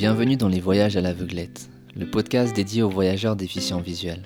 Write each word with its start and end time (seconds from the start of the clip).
Bienvenue 0.00 0.38
dans 0.38 0.48
les 0.48 0.60
voyages 0.60 0.96
à 0.96 1.02
l'aveuglette, 1.02 1.68
le 1.94 2.08
podcast 2.08 2.56
dédié 2.56 2.82
aux 2.82 2.88
voyageurs 2.88 3.36
déficients 3.36 3.82
visuels. 3.82 4.22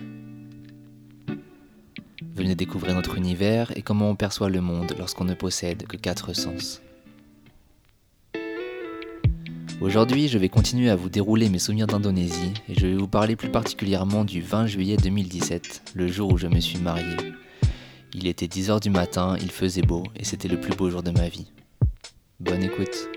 Venez 2.32 2.54
découvrir 2.54 2.94
notre 2.94 3.16
univers 3.16 3.76
et 3.76 3.82
comment 3.82 4.08
on 4.08 4.14
perçoit 4.14 4.50
le 4.50 4.60
monde 4.60 4.94
lorsqu'on 4.96 5.24
ne 5.24 5.34
possède 5.34 5.88
que 5.88 5.96
quatre 5.96 6.32
sens. 6.32 6.80
Aujourd'hui, 9.80 10.28
je 10.28 10.38
vais 10.38 10.48
continuer 10.48 10.90
à 10.90 10.94
vous 10.94 11.08
dérouler 11.08 11.48
mes 11.48 11.58
souvenirs 11.58 11.88
d'Indonésie 11.88 12.54
et 12.68 12.78
je 12.78 12.86
vais 12.86 12.94
vous 12.94 13.08
parler 13.08 13.34
plus 13.34 13.50
particulièrement 13.50 14.24
du 14.24 14.42
20 14.42 14.68
juillet 14.68 14.96
2017, 14.96 15.90
le 15.96 16.06
jour 16.06 16.34
où 16.34 16.38
je 16.38 16.46
me 16.46 16.60
suis 16.60 16.78
marié. 16.78 17.16
Il 18.14 18.28
était 18.28 18.46
10h 18.46 18.80
du 18.80 18.90
matin, 18.90 19.36
il 19.40 19.50
faisait 19.50 19.82
beau 19.82 20.04
et 20.14 20.24
c'était 20.24 20.46
le 20.46 20.60
plus 20.60 20.76
beau 20.76 20.88
jour 20.88 21.02
de 21.02 21.10
ma 21.10 21.28
vie. 21.28 21.50
Bonne 22.38 22.62
écoute. 22.62 23.08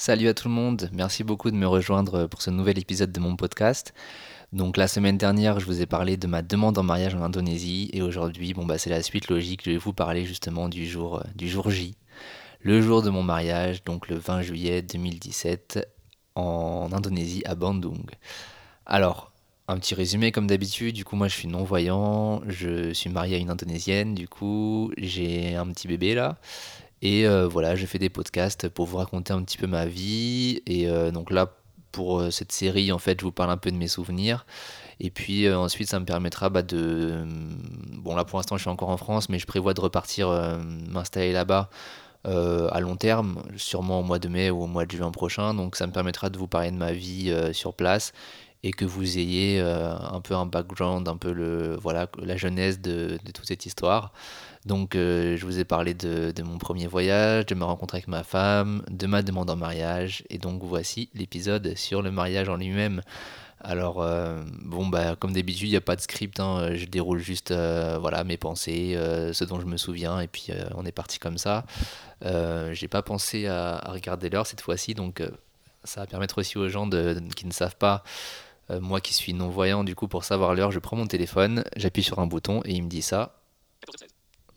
Salut 0.00 0.28
à 0.28 0.34
tout 0.34 0.48
le 0.48 0.54
monde, 0.54 0.88
merci 0.94 1.24
beaucoup 1.24 1.50
de 1.50 1.56
me 1.56 1.66
rejoindre 1.66 2.26
pour 2.26 2.40
ce 2.40 2.48
nouvel 2.48 2.78
épisode 2.78 3.12
de 3.12 3.20
mon 3.20 3.36
podcast. 3.36 3.92
Donc 4.50 4.78
la 4.78 4.88
semaine 4.88 5.18
dernière, 5.18 5.60
je 5.60 5.66
vous 5.66 5.82
ai 5.82 5.84
parlé 5.84 6.16
de 6.16 6.26
ma 6.26 6.40
demande 6.40 6.78
en 6.78 6.82
mariage 6.82 7.14
en 7.14 7.22
Indonésie 7.22 7.90
et 7.92 8.00
aujourd'hui, 8.00 8.54
bon 8.54 8.64
bah 8.64 8.78
c'est 8.78 8.88
la 8.88 9.02
suite 9.02 9.28
logique, 9.28 9.60
je 9.62 9.72
vais 9.72 9.76
vous 9.76 9.92
parler 9.92 10.24
justement 10.24 10.70
du 10.70 10.86
jour 10.86 11.18
euh, 11.18 11.24
du 11.34 11.50
jour 11.50 11.70
J, 11.70 11.96
le 12.62 12.80
jour 12.80 13.02
de 13.02 13.10
mon 13.10 13.22
mariage, 13.22 13.84
donc 13.84 14.08
le 14.08 14.16
20 14.16 14.40
juillet 14.40 14.80
2017 14.80 15.86
en 16.34 16.88
Indonésie 16.94 17.42
à 17.44 17.54
Bandung. 17.54 18.08
Alors, 18.86 19.32
un 19.68 19.78
petit 19.78 19.94
résumé 19.94 20.32
comme 20.32 20.46
d'habitude, 20.46 20.94
du 20.94 21.04
coup 21.04 21.16
moi 21.16 21.28
je 21.28 21.34
suis 21.34 21.46
non-voyant, 21.46 22.40
je 22.48 22.94
suis 22.94 23.10
marié 23.10 23.36
à 23.36 23.38
une 23.38 23.50
indonésienne, 23.50 24.14
du 24.14 24.28
coup 24.28 24.92
j'ai 24.96 25.56
un 25.56 25.66
petit 25.66 25.88
bébé 25.88 26.14
là, 26.14 26.38
et 27.02 27.26
euh, 27.26 27.48
voilà, 27.48 27.76
je 27.76 27.86
fais 27.86 27.98
des 27.98 28.10
podcasts 28.10 28.68
pour 28.68 28.86
vous 28.86 28.98
raconter 28.98 29.32
un 29.32 29.42
petit 29.42 29.56
peu 29.56 29.66
ma 29.66 29.86
vie. 29.86 30.62
Et 30.66 30.88
euh, 30.88 31.10
donc 31.10 31.30
là, 31.30 31.54
pour 31.92 32.20
euh, 32.20 32.30
cette 32.30 32.52
série, 32.52 32.92
en 32.92 32.98
fait, 32.98 33.18
je 33.20 33.24
vous 33.24 33.32
parle 33.32 33.50
un 33.50 33.56
peu 33.56 33.70
de 33.70 33.76
mes 33.76 33.88
souvenirs. 33.88 34.46
Et 35.00 35.10
puis 35.10 35.50
ensuite, 35.50 35.88
ça 35.88 35.98
me 35.98 36.04
permettra 36.04 36.50
bah, 36.50 36.62
de... 36.62 37.24
Bon, 37.96 38.14
là, 38.14 38.24
pour 38.24 38.38
l'instant, 38.38 38.56
je 38.58 38.62
suis 38.62 38.70
encore 38.70 38.90
en 38.90 38.98
France, 38.98 39.30
mais 39.30 39.38
je 39.38 39.46
prévois 39.46 39.72
de 39.72 39.80
repartir 39.80 40.28
m'installer 40.90 41.32
là-bas. 41.32 41.70
à 42.24 42.80
long 42.80 42.96
terme, 42.96 43.42
sûrement 43.56 44.00
au 44.00 44.02
mois 44.02 44.18
de 44.18 44.28
mai 44.28 44.50
ou 44.50 44.62
au 44.64 44.66
mois 44.66 44.84
de 44.84 44.92
juin 44.92 45.10
prochain. 45.10 45.54
Donc 45.54 45.76
ça 45.76 45.86
me 45.86 45.92
permettra 45.92 46.28
de 46.28 46.36
vous 46.36 46.48
parler 46.48 46.70
de 46.70 46.76
ma 46.76 46.92
vie 46.92 47.34
sur 47.54 47.72
place 47.72 48.12
et 48.62 48.72
que 48.72 48.84
vous 48.84 49.16
ayez 49.16 49.58
un 49.60 50.20
peu 50.20 50.34
un 50.34 50.44
background, 50.44 51.08
un 51.08 51.16
peu 51.16 51.32
le, 51.32 51.76
voilà, 51.76 52.06
la 52.18 52.36
jeunesse 52.36 52.78
de 52.78 53.18
toute 53.32 53.46
cette 53.46 53.64
histoire. 53.64 54.12
Donc 54.66 54.94
euh, 54.94 55.36
je 55.36 55.46
vous 55.46 55.58
ai 55.58 55.64
parlé 55.64 55.94
de, 55.94 56.42
mon 56.42 56.58
premier 56.58 56.86
voyage, 56.86 57.46
de 57.46 57.54
ma 57.54 57.64
rencontre 57.64 57.94
avec 57.94 58.08
ma 58.08 58.22
femme, 58.22 58.82
de 58.90 59.06
ma 59.06 59.22
demande 59.22 59.48
en 59.48 59.56
mariage, 59.56 60.22
et 60.28 60.38
donc 60.38 60.62
voici 60.62 61.08
l'épisode 61.14 61.76
sur 61.76 62.02
le 62.02 62.10
mariage 62.10 62.48
en 62.48 62.56
lui-même. 62.56 63.00
Alors 63.62 64.02
euh, 64.02 64.42
bon 64.62 64.86
bah 64.86 65.16
comme 65.16 65.32
d'habitude 65.32 65.68
il 65.68 65.72
n'y 65.72 65.76
a 65.76 65.82
pas 65.82 65.96
de 65.96 66.00
script, 66.00 66.40
hein. 66.40 66.74
je 66.74 66.86
déroule 66.86 67.18
juste 67.18 67.50
euh, 67.50 67.98
voilà 68.00 68.24
mes 68.24 68.36
pensées, 68.36 68.94
ce 69.32 69.44
dont 69.44 69.60
je 69.60 69.66
me 69.66 69.76
souviens, 69.76 70.20
et 70.20 70.28
puis 70.28 70.48
on 70.74 70.84
est 70.84 70.92
parti 70.92 71.18
comme 71.18 71.38
ça. 71.38 71.64
J'ai 72.22 72.88
pas 72.88 73.02
pensé 73.02 73.46
à, 73.46 73.90
regarder 73.92 74.28
l'heure 74.28 74.46
cette 74.46 74.60
fois-ci, 74.60 74.92
donc 74.92 75.22
ça 75.84 76.00
va 76.00 76.06
permettre 76.06 76.38
aussi 76.38 76.58
aux 76.58 76.68
gens 76.68 76.88
qui 76.88 77.46
ne 77.46 77.52
savent 77.52 77.76
pas 77.76 78.04
moi 78.80 79.00
qui 79.00 79.14
suis 79.14 79.34
non-voyant, 79.34 79.82
du 79.82 79.96
coup, 79.96 80.06
pour 80.06 80.22
savoir 80.22 80.54
l'heure, 80.54 80.70
je 80.70 80.78
prends 80.78 80.96
mon 80.96 81.08
téléphone, 81.08 81.64
j'appuie 81.76 82.04
sur 82.04 82.20
un 82.20 82.28
bouton 82.28 82.62
et 82.64 82.72
il 82.72 82.84
me 82.84 82.88
dit 82.88 83.02
ça. 83.02 83.39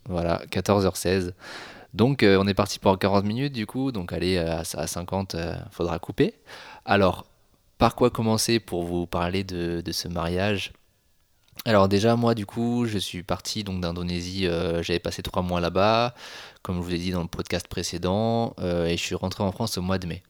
Voilà, 0.08 0.42
14h16. 0.50 1.32
Donc 1.94 2.22
euh, 2.22 2.38
on 2.40 2.46
est 2.46 2.54
parti 2.54 2.78
pour 2.78 2.98
40 2.98 3.24
minutes 3.24 3.52
du 3.52 3.66
coup, 3.66 3.92
donc 3.92 4.12
allez 4.12 4.36
euh, 4.36 4.58
à, 4.58 4.86
50, 4.86 5.34
euh, 5.34 5.54
faudra 5.70 5.98
couper. 5.98 6.34
Alors, 6.84 7.24
par 7.78 7.94
quoi 7.94 8.10
commencer 8.10 8.58
pour 8.58 8.82
vous 8.82 9.06
parler 9.06 9.44
de, 9.44 9.82
ce 9.90 10.08
mariage? 10.08 10.72
Alors 11.64 11.88
déjà 11.88 12.16
moi 12.16 12.34
du 12.34 12.46
coup 12.46 12.84
je 12.86 12.98
suis 12.98 13.22
parti 13.22 13.64
donc 13.64 13.80
d'Indonésie, 13.80 14.48
j'avais 14.82 14.98
passé 14.98 15.22
trois 15.22 15.42
mois 15.42 15.60
là-bas, 15.60 16.14
comme 16.62 16.76
je 16.76 16.82
vous 16.82 16.94
ai 16.94 16.98
dit 16.98 17.10
dans 17.10 17.22
le 17.22 17.28
podcast 17.28 17.68
précédent, 17.68 18.54
et 18.60 18.96
je 18.96 19.02
suis 19.02 19.14
rentré 19.14 19.42
en 19.42 19.52
France 19.52 19.78
au 19.78 19.82
mois 19.82 19.98
de 19.98 20.06
mai. 20.06 20.22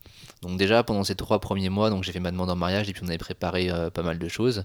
Donc 0.44 0.58
déjà 0.58 0.82
pendant 0.82 1.04
ces 1.04 1.14
trois 1.14 1.40
premiers 1.40 1.70
mois, 1.70 1.90
j'ai 2.02 2.12
fait 2.12 2.20
ma 2.20 2.30
demande 2.30 2.50
en 2.50 2.56
mariage 2.56 2.88
et 2.88 2.92
puis 2.92 3.02
on 3.04 3.08
avait 3.08 3.18
préparé 3.18 3.70
euh, 3.70 3.90
pas 3.90 4.02
mal 4.02 4.18
de 4.18 4.28
choses. 4.28 4.64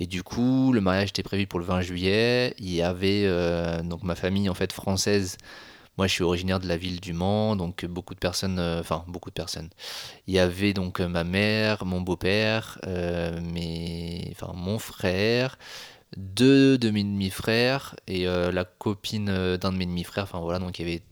Et 0.00 0.06
du 0.06 0.22
coup, 0.22 0.72
le 0.72 0.80
mariage 0.80 1.10
était 1.10 1.22
prévu 1.22 1.46
pour 1.46 1.58
le 1.58 1.66
20 1.66 1.82
juillet. 1.82 2.54
Il 2.58 2.70
y 2.70 2.80
avait 2.82 3.24
euh, 3.26 3.82
donc 3.82 4.02
ma 4.02 4.14
famille 4.14 4.48
en 4.48 4.54
fait 4.54 4.72
française. 4.72 5.36
Moi, 5.98 6.06
je 6.06 6.12
suis 6.12 6.22
originaire 6.22 6.60
de 6.60 6.68
la 6.68 6.76
ville 6.76 7.00
du 7.00 7.12
Mans, 7.12 7.56
donc 7.56 7.84
beaucoup 7.84 8.14
de 8.14 8.20
personnes, 8.20 8.58
euh, 8.58 8.80
enfin 8.80 9.04
beaucoup 9.08 9.28
de 9.30 9.34
personnes. 9.34 9.68
Il 10.28 10.34
y 10.34 10.38
avait 10.38 10.72
donc 10.72 11.00
ma 11.00 11.24
mère, 11.24 11.84
mon 11.84 12.00
beau-père, 12.00 12.78
mes, 12.86 14.32
enfin 14.32 14.52
mon 14.54 14.78
frère, 14.78 15.58
deux 16.16 16.78
de 16.78 16.90
mes 16.90 17.04
demi-frères 17.04 17.96
et 18.06 18.24
la 18.24 18.64
copine 18.64 19.26
d'un 19.56 19.72
de 19.72 19.76
mes 19.76 19.86
demi-frères. 19.86 20.24
Enfin 20.24 20.40
voilà, 20.40 20.58
donc 20.58 20.78
il 20.78 20.86
y 20.86 20.90
avait 20.90 21.02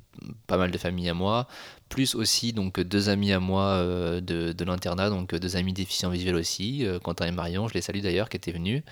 pas 0.47 0.57
mal 0.57 0.71
de 0.71 0.79
familles 0.79 1.09
à 1.09 1.15
moi, 1.15 1.47
plus 1.89 2.15
aussi 2.15 2.53
donc 2.53 2.81
deux 2.81 3.09
amis 3.09 3.33
à 3.33 3.41
moi 3.41 3.65
euh, 3.65 4.21
de, 4.21 4.65
l'internat, 4.65 5.11
donc 5.11 5.35
deux 5.35 5.57
amis 5.57 5.73
déficients 5.73 6.11
visuels 6.11 6.37
aussi, 6.37 6.85
euh, 6.85 6.99
Quentin 6.99 7.27
et 7.27 7.33
Marion, 7.33 7.69
je 7.69 7.75
les 7.75 7.81
salue 7.81 8.01
d'ailleurs, 8.01 8.29
qui 8.29 8.37
étaient 8.37 8.53
venus. 8.53 8.83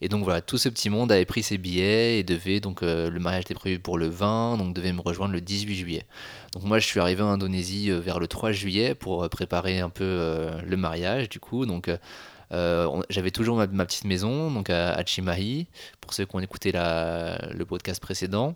Et 0.00 0.08
donc 0.08 0.24
voilà, 0.24 0.42
tout 0.42 0.58
ce 0.58 0.68
petit 0.68 0.90
monde 0.90 1.12
avait 1.12 1.24
pris 1.24 1.42
ses 1.42 1.56
billets 1.56 2.18
et 2.18 2.24
devait, 2.24 2.60
donc 2.60 2.82
euh, 2.82 3.08
le 3.08 3.20
mariage 3.20 3.42
était 3.42 3.54
prévu 3.54 3.78
pour 3.78 3.96
le 3.96 4.08
20, 4.08 4.58
donc 4.58 4.74
devait 4.74 4.92
me 4.92 5.00
rejoindre 5.00 5.32
le 5.32 5.40
18 5.40 5.74
juillet. 5.74 6.06
Donc 6.52 6.64
moi 6.64 6.78
je 6.78 6.86
suis 6.86 7.00
arrivé 7.00 7.22
en 7.22 7.28
Indonésie 7.28 7.90
vers 7.90 8.18
le 8.18 8.26
3 8.26 8.52
juillet 8.52 8.94
pour 8.94 9.28
préparer 9.30 9.80
un 9.80 9.90
peu 9.90 10.50
le 10.64 10.76
mariage 10.76 11.28
du 11.28 11.40
coup. 11.40 11.64
Donc 11.64 11.90
j'avais 12.50 13.30
toujours 13.30 13.56
ma, 13.56 13.66
petite 13.86 14.04
maison 14.04 14.50
donc 14.50 14.70
à, 14.70 14.92
à 14.92 15.04
Chimahi, 15.04 15.66
pour 16.00 16.14
ceux 16.14 16.24
qui 16.24 16.36
ont 16.36 16.40
écouté 16.40 16.72
le 16.72 17.64
podcast 17.64 18.00
précédent. 18.00 18.54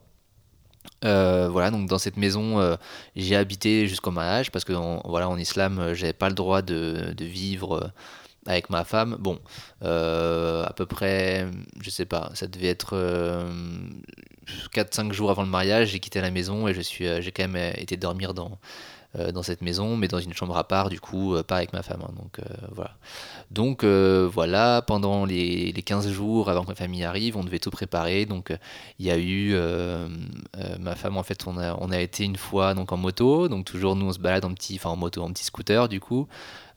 Euh, 1.05 1.49
voilà, 1.49 1.71
donc 1.71 1.89
dans 1.89 1.99
cette 1.99 2.17
maison, 2.17 2.61
euh, 2.61 2.77
j'ai 3.15 3.37
habité 3.37 3.87
jusqu'au 3.87 4.11
mariage 4.11 4.51
parce 4.51 4.65
que 4.65 4.73
en, 4.73 5.01
voilà, 5.05 5.29
en 5.29 5.39
islam, 5.39 5.79
euh, 5.79 5.95
j'avais 5.95 6.13
pas 6.13 6.29
le 6.29 6.35
droit 6.35 6.63
de, 6.63 7.15
vivre 7.21 7.93
avec 8.47 8.71
ma 8.71 8.85
femme. 8.85 9.17
Bon, 9.19 9.39
à 9.83 10.73
peu 10.75 10.87
près, 10.87 11.47
je 11.81 11.91
sais 11.91 12.07
pas, 12.07 12.31
ça 12.35 12.47
devait 12.47 12.69
être 12.69 12.97
4-5 14.75 15.13
jours 15.13 15.31
avant 15.31 15.43
le 15.43 15.49
mariage, 15.49 15.89
j'ai 15.89 16.01
quitté 16.01 16.21
la 16.21 16.31
maison 16.31 16.67
et 16.69 16.75
je 16.75 16.81
suis, 16.81 17.07
j'ai 17.23 17.33
quand 17.33 17.47
même 17.49 17.75
été 17.77 17.97
dormir 17.97 18.35
dans, 18.35 18.53
euh, 18.53 18.57
dans 19.15 19.43
cette 19.43 19.63
maison, 19.63 19.97
mais 19.97 20.07
dans 20.07 20.19
une 20.19 20.33
chambre 20.33 20.57
à 20.57 20.65
part, 20.65 20.91
du 20.91 21.01
coup, 21.01 21.35
euh, 21.35 21.43
pas 21.43 21.57
avec 21.57 21.73
ma 21.73 21.83
femme. 21.83 22.03
Hein, 22.03 22.13
donc 22.17 22.39
euh, 22.39 22.45
voilà. 22.73 22.97
Donc 23.51 23.85
voilà, 23.85 24.83
pendant 24.87 25.25
les, 25.25 25.73
les, 25.73 25.83
15 25.83 26.09
jours 26.11 26.51
avant 26.51 26.63
que 26.63 26.69
ma 26.69 26.75
famille 26.75 27.05
arrive, 27.05 27.37
on 27.37 27.45
devait 27.45 27.59
tout 27.59 27.71
préparer. 27.71 28.27
Donc 28.27 28.53
il 28.99 29.07
y 29.07 29.11
a 29.11 29.19
eu 29.19 29.57
ma 30.79 30.95
femme, 30.95 31.17
en 31.17 31.23
fait, 31.23 31.47
on 31.47 31.59
a, 31.59 31.75
on 31.81 31.91
a 31.91 31.99
été 31.99 32.25
une 32.25 32.37
fois 32.37 32.75
donc 32.75 32.93
en 32.93 32.97
moto, 32.97 33.49
donc 33.49 33.65
toujours 33.65 33.97
nous 33.97 34.07
on 34.07 34.13
se 34.13 34.19
balade 34.19 34.45
en 34.45 34.53
petit, 34.53 34.77
enfin 34.77 34.91
en 34.91 34.97
moto, 34.97 35.23
en 35.23 35.33
petit 35.33 35.45
scooter 35.45 35.89
du 35.89 36.01
coup. 36.01 36.29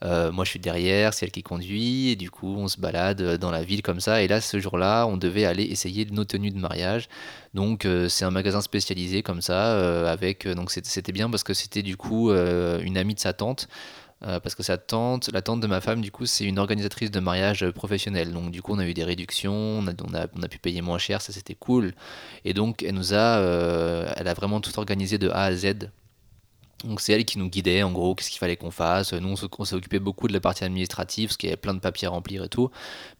Moi, 0.03 0.45
je 0.45 0.49
suis 0.49 0.59
derrière, 0.59 1.13
c'est 1.13 1.25
elle 1.25 1.31
qui 1.31 1.43
conduit, 1.43 2.09
et 2.09 2.15
du 2.15 2.31
coup, 2.31 2.55
on 2.57 2.67
se 2.67 2.79
balade 2.79 3.37
dans 3.37 3.51
la 3.51 3.63
ville 3.63 3.81
comme 3.81 3.99
ça. 3.99 4.21
Et 4.21 4.27
là, 4.27 4.41
ce 4.41 4.59
jour-là, 4.59 5.05
on 5.05 5.17
devait 5.17 5.45
aller 5.45 5.63
essayer 5.63 6.05
nos 6.11 6.25
tenues 6.25 6.51
de 6.51 6.59
mariage. 6.59 7.07
Donc 7.53 7.85
euh, 7.85 8.07
c'est 8.07 8.25
un 8.25 8.31
magasin 8.31 8.61
spécialisé 8.61 9.23
comme 9.23 9.41
ça, 9.41 9.73
euh, 9.73 10.11
avec 10.11 10.45
euh, 10.45 10.55
donc 10.55 10.71
c'était 10.71 11.11
bien 11.11 11.29
parce 11.29 11.43
que 11.43 11.53
c'était 11.53 11.81
du 11.81 11.97
coup 11.97 12.31
une 12.31 12.97
amie 12.97 13.15
de 13.15 13.19
sa 13.19 13.33
tante. 13.33 13.67
parce 14.21 14.55
que 14.55 14.63
sa 14.63 14.77
tante, 14.77 15.31
la 15.33 15.41
tante 15.41 15.61
de 15.61 15.67
ma 15.67 15.81
femme, 15.81 16.01
du 16.01 16.11
coup, 16.11 16.25
c'est 16.25 16.45
une 16.45 16.59
organisatrice 16.59 17.11
de 17.11 17.19
mariage 17.19 17.69
professionnelle. 17.71 18.31
Donc, 18.33 18.51
du 18.51 18.61
coup, 18.61 18.73
on 18.73 18.79
a 18.79 18.85
eu 18.85 18.93
des 18.93 19.03
réductions, 19.03 19.83
on 19.83 19.87
a 19.87 20.47
pu 20.47 20.59
payer 20.59 20.81
moins 20.81 20.99
cher, 20.99 21.21
ça 21.21 21.33
c'était 21.33 21.55
cool. 21.55 21.93
Et 22.45 22.53
donc, 22.53 22.83
elle 22.83 22.95
nous 22.95 23.13
a, 23.13 23.39
elle 24.17 24.27
a 24.27 24.33
vraiment 24.35 24.61
tout 24.61 24.77
organisé 24.79 25.17
de 25.17 25.29
A 25.29 25.45
à 25.45 25.55
Z 25.55 25.89
donc 26.83 27.01
c'est 27.01 27.13
elle 27.13 27.25
qui 27.25 27.37
nous 27.37 27.49
guidait 27.49 27.83
en 27.83 27.91
gros, 27.91 28.15
qu'est-ce 28.15 28.29
qu'il 28.29 28.39
fallait 28.39 28.55
qu'on 28.55 28.71
fasse. 28.71 29.13
Nous 29.13 29.35
on 29.57 29.65
s'est 29.65 29.75
occupé 29.75 29.99
beaucoup 29.99 30.27
de 30.27 30.33
la 30.33 30.39
partie 30.39 30.63
administrative, 30.63 31.29
parce 31.29 31.37
qu'il 31.37 31.49
y 31.49 31.51
avait 31.51 31.57
plein 31.57 31.73
de 31.73 31.79
papiers 31.79 32.07
à 32.07 32.11
remplir 32.11 32.43
et 32.43 32.49
tout. 32.49 32.71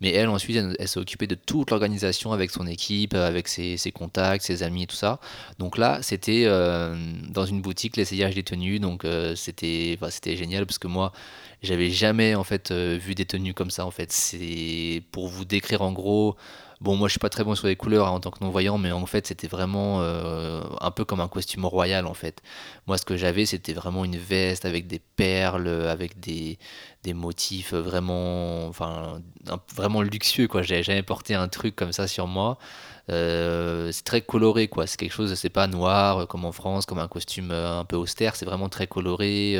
Mais 0.02 0.12
elle 0.12 0.30
ensuite, 0.30 0.58
elle, 0.58 0.88
s'est 0.88 1.00
occupée 1.00 1.28
de 1.28 1.36
toute 1.36 1.72
l'organisation 1.72 2.32
avec 2.32 2.52
son 2.52 2.68
équipe, 2.68 3.14
avec 3.14 3.48
ses, 3.48 3.78
contacts, 3.94 4.46
ses 4.46 4.64
amis 4.64 4.84
et 4.84 4.88
tout 4.88 4.96
ça. 4.96 5.20
Donc 5.60 5.78
là, 5.78 6.00
c'était 6.02 6.44
euh, 6.46 6.96
dans 7.30 7.46
une 7.46 7.62
boutique 7.62 7.98
l'essayage 7.98 8.36
des 8.36 8.44
tenues, 8.44 8.80
donc 8.80 9.06
euh, 9.06 9.36
c'était 9.36 9.98
c'était 10.10 10.36
génial 10.36 10.66
parce 10.66 10.80
que 10.80 10.88
moi, 10.88 11.12
j'avais 11.62 11.90
jamais 11.90 12.36
en 12.36 12.44
fait 12.44 12.72
euh, 12.72 12.98
vu 13.00 13.16
des 13.16 13.26
tenues 13.26 13.54
comme 13.54 13.72
ça 13.72 13.86
en 13.86 13.92
fait. 13.92 14.12
C'est 14.12 15.04
pour 15.12 15.28
vous 15.28 15.46
décrire 15.46 15.82
en 15.82 15.92
gros 15.92 16.36
Bon, 16.82 16.96
moi 16.96 17.08
je 17.08 17.12
suis 17.12 17.20
pas 17.20 17.30
très 17.30 17.44
bon 17.44 17.54
sur 17.54 17.68
les 17.68 17.76
couleurs 17.76 18.08
hein, 18.08 18.12
en 18.12 18.20
tant 18.20 18.32
que 18.32 18.44
non-voyant, 18.44 18.80
mais 18.80 18.92
en 18.92 19.06
fait 19.06 19.28
c'était 19.28 19.48
vraiment 19.48 20.02
euh, 20.02 20.64
un 20.80 20.90
peu 20.90 21.06
comme 21.06 21.20
un 21.20 21.28
costume 21.28 21.64
royal 21.64 22.08
en 22.08 22.16
fait. 22.16 22.42
Moi 22.88 22.98
ce 22.98 23.06
que 23.06 23.16
j'avais 23.16 23.46
c'était 23.46 23.74
vraiment 23.74 24.04
une 24.04 24.18
veste 24.18 24.66
avec 24.66 24.88
des 24.88 24.98
perles, 24.98 25.68
avec 25.68 26.20
des, 26.20 26.58
des 27.04 27.14
motifs 27.14 27.74
vraiment, 27.74 28.68
enfin, 28.68 29.22
vraiment 29.76 30.02
luxueux 30.02 30.48
quoi. 30.48 30.62
J'avais 30.62 30.84
jamais 30.84 31.04
porté 31.04 31.34
un 31.34 31.48
truc 31.48 31.76
comme 31.76 31.92
ça 31.92 32.08
sur 32.08 32.28
moi. 32.28 32.58
Euh, 33.10 33.92
c'est 33.92 34.04
très 34.04 34.22
coloré 34.22 34.68
quoi. 34.68 34.88
C'est 34.88 34.98
quelque 34.98 35.14
chose, 35.14 35.34
c'est 35.34 35.50
pas 35.50 35.68
noir 35.68 36.28
comme 36.28 36.46
en 36.46 36.52
France, 36.52 36.86
comme 36.86 37.00
un 37.00 37.08
costume 37.08 37.52
euh, 37.52 37.80
un 37.80 37.86
peu 37.86 37.96
austère. 37.96 38.36
C'est 38.36 38.46
vraiment 38.46 38.70
très 38.70 38.88
coloré, 38.88 39.58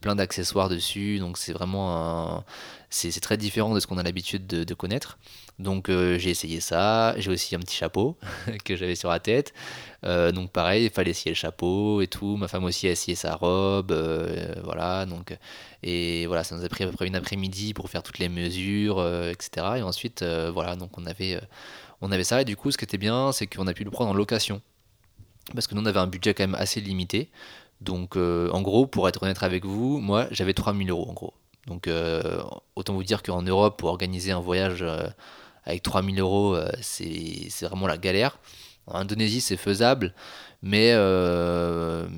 plein 0.00 0.14
d'accessoires 0.14 0.68
dessus. 0.68 1.18
Donc 1.18 1.38
c'est 1.38 1.52
vraiment 1.52 2.44
c'est 2.94 3.20
très 3.20 3.36
différent 3.36 3.74
de 3.74 3.80
ce 3.80 3.86
qu'on 3.86 3.98
a 3.98 4.02
l'habitude 4.02 4.46
de, 4.46 4.74
connaître. 4.74 5.18
Donc 5.58 5.88
euh, 5.88 6.18
j'ai 6.18 6.30
essayé 6.30 6.60
ça, 6.60 7.14
j'ai 7.18 7.30
aussi 7.30 7.54
un 7.54 7.58
petit 7.58 7.76
chapeau 7.76 8.16
que 8.64 8.76
j'avais 8.76 8.94
sur 8.94 9.08
la 9.08 9.18
tête. 9.18 9.52
Euh, 10.04 10.32
donc 10.32 10.52
pareil, 10.52 10.84
il 10.84 10.90
fallait 10.90 11.10
essayer 11.10 11.32
le 11.32 11.36
chapeau 11.36 12.00
et 12.02 12.06
tout. 12.06 12.36
Ma 12.36 12.48
femme 12.48 12.64
aussi 12.64 12.86
a 12.86 12.90
essayé 12.90 13.16
sa 13.16 13.34
robe, 13.34 13.90
euh, 13.90 14.54
voilà. 14.62 15.06
Donc 15.06 15.36
et 15.86 16.26
voilà, 16.26 16.44
ça 16.44 16.56
nous 16.56 16.64
a 16.64 16.68
pris 16.68 16.84
à 16.84 16.86
peu 16.86 16.92
près 16.92 17.06
une 17.06 17.16
après-midi 17.16 17.74
pour 17.74 17.90
faire 17.90 18.02
toutes 18.02 18.18
les 18.18 18.28
mesures, 18.28 19.04
etc. 19.28 19.66
Et 19.76 19.82
ensuite 19.82 20.24
voilà, 20.24 20.76
donc 20.76 20.96
on 20.98 21.06
avait 21.06 21.40
on 22.00 22.10
avait 22.10 22.24
ça 22.24 22.42
et 22.42 22.44
du 22.44 22.56
coup 22.56 22.70
ce 22.70 22.78
qui 22.78 22.84
était 22.84 22.98
bien, 22.98 23.32
c'est 23.32 23.46
qu'on 23.46 23.66
a 23.66 23.74
pu 23.74 23.84
le 23.84 23.90
prendre 23.90 24.10
en 24.10 24.14
location 24.14 24.62
parce 25.54 25.66
que 25.66 25.74
nous 25.74 25.82
on 25.82 25.86
avait 25.86 26.00
un 26.00 26.06
budget 26.06 26.34
quand 26.34 26.44
même 26.44 26.56
assez 26.56 26.80
limité. 26.80 27.30
Donc 27.80 28.16
en 28.16 28.62
gros, 28.62 28.86
pour 28.86 29.08
être 29.08 29.22
honnête 29.22 29.42
avec 29.42 29.64
vous, 29.64 30.00
moi 30.00 30.26
j'avais 30.30 30.54
3000 30.54 30.90
euros 30.90 31.08
en 31.08 31.12
gros. 31.12 31.34
Donc 31.66 31.88
euh, 31.88 32.42
autant 32.76 32.94
vous 32.94 33.04
dire 33.04 33.22
qu'en 33.22 33.42
Europe, 33.42 33.78
pour 33.78 33.88
organiser 33.88 34.32
un 34.32 34.40
voyage 34.40 34.82
euh, 34.82 35.06
avec 35.64 35.82
3000 35.82 36.20
euros, 36.20 36.54
euh, 36.54 36.68
c'est 36.80 37.48
vraiment 37.62 37.86
la 37.86 37.96
galère. 37.96 38.38
En 38.86 39.00
Indonésie, 39.00 39.40
c'est 39.40 39.56
faisable, 39.56 40.12
mais, 40.62 40.94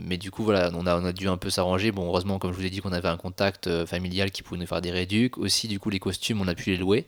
mais 0.07 0.17
du 0.19 0.31
coup, 0.31 0.43
voilà, 0.43 0.71
on 0.75 0.87
a, 0.87 1.13
dû 1.13 1.29
un 1.29 1.37
peu 1.37 1.51
s'arranger. 1.51 1.93
Bon, 1.93 2.07
heureusement, 2.07 2.39
comme 2.39 2.53
je 2.53 2.57
vous 2.57 2.65
ai 2.65 2.71
dit, 2.71 2.81
qu'on 2.81 2.93
avait 2.93 3.09
un 3.09 3.17
contact 3.17 3.85
familial 3.87 4.31
qui 4.31 4.43
pouvait 4.43 4.61
nous 4.61 4.67
faire 4.67 4.81
des 4.81 4.91
réducs. 4.91 5.39
Aussi, 5.39 5.69
du 5.69 5.79
coup, 5.79 5.91
les 5.91 6.01
costumes, 6.01 6.41
on 6.41 6.49
a 6.49 6.55
pu 6.55 6.71
les 6.71 6.77
louer. 6.77 7.07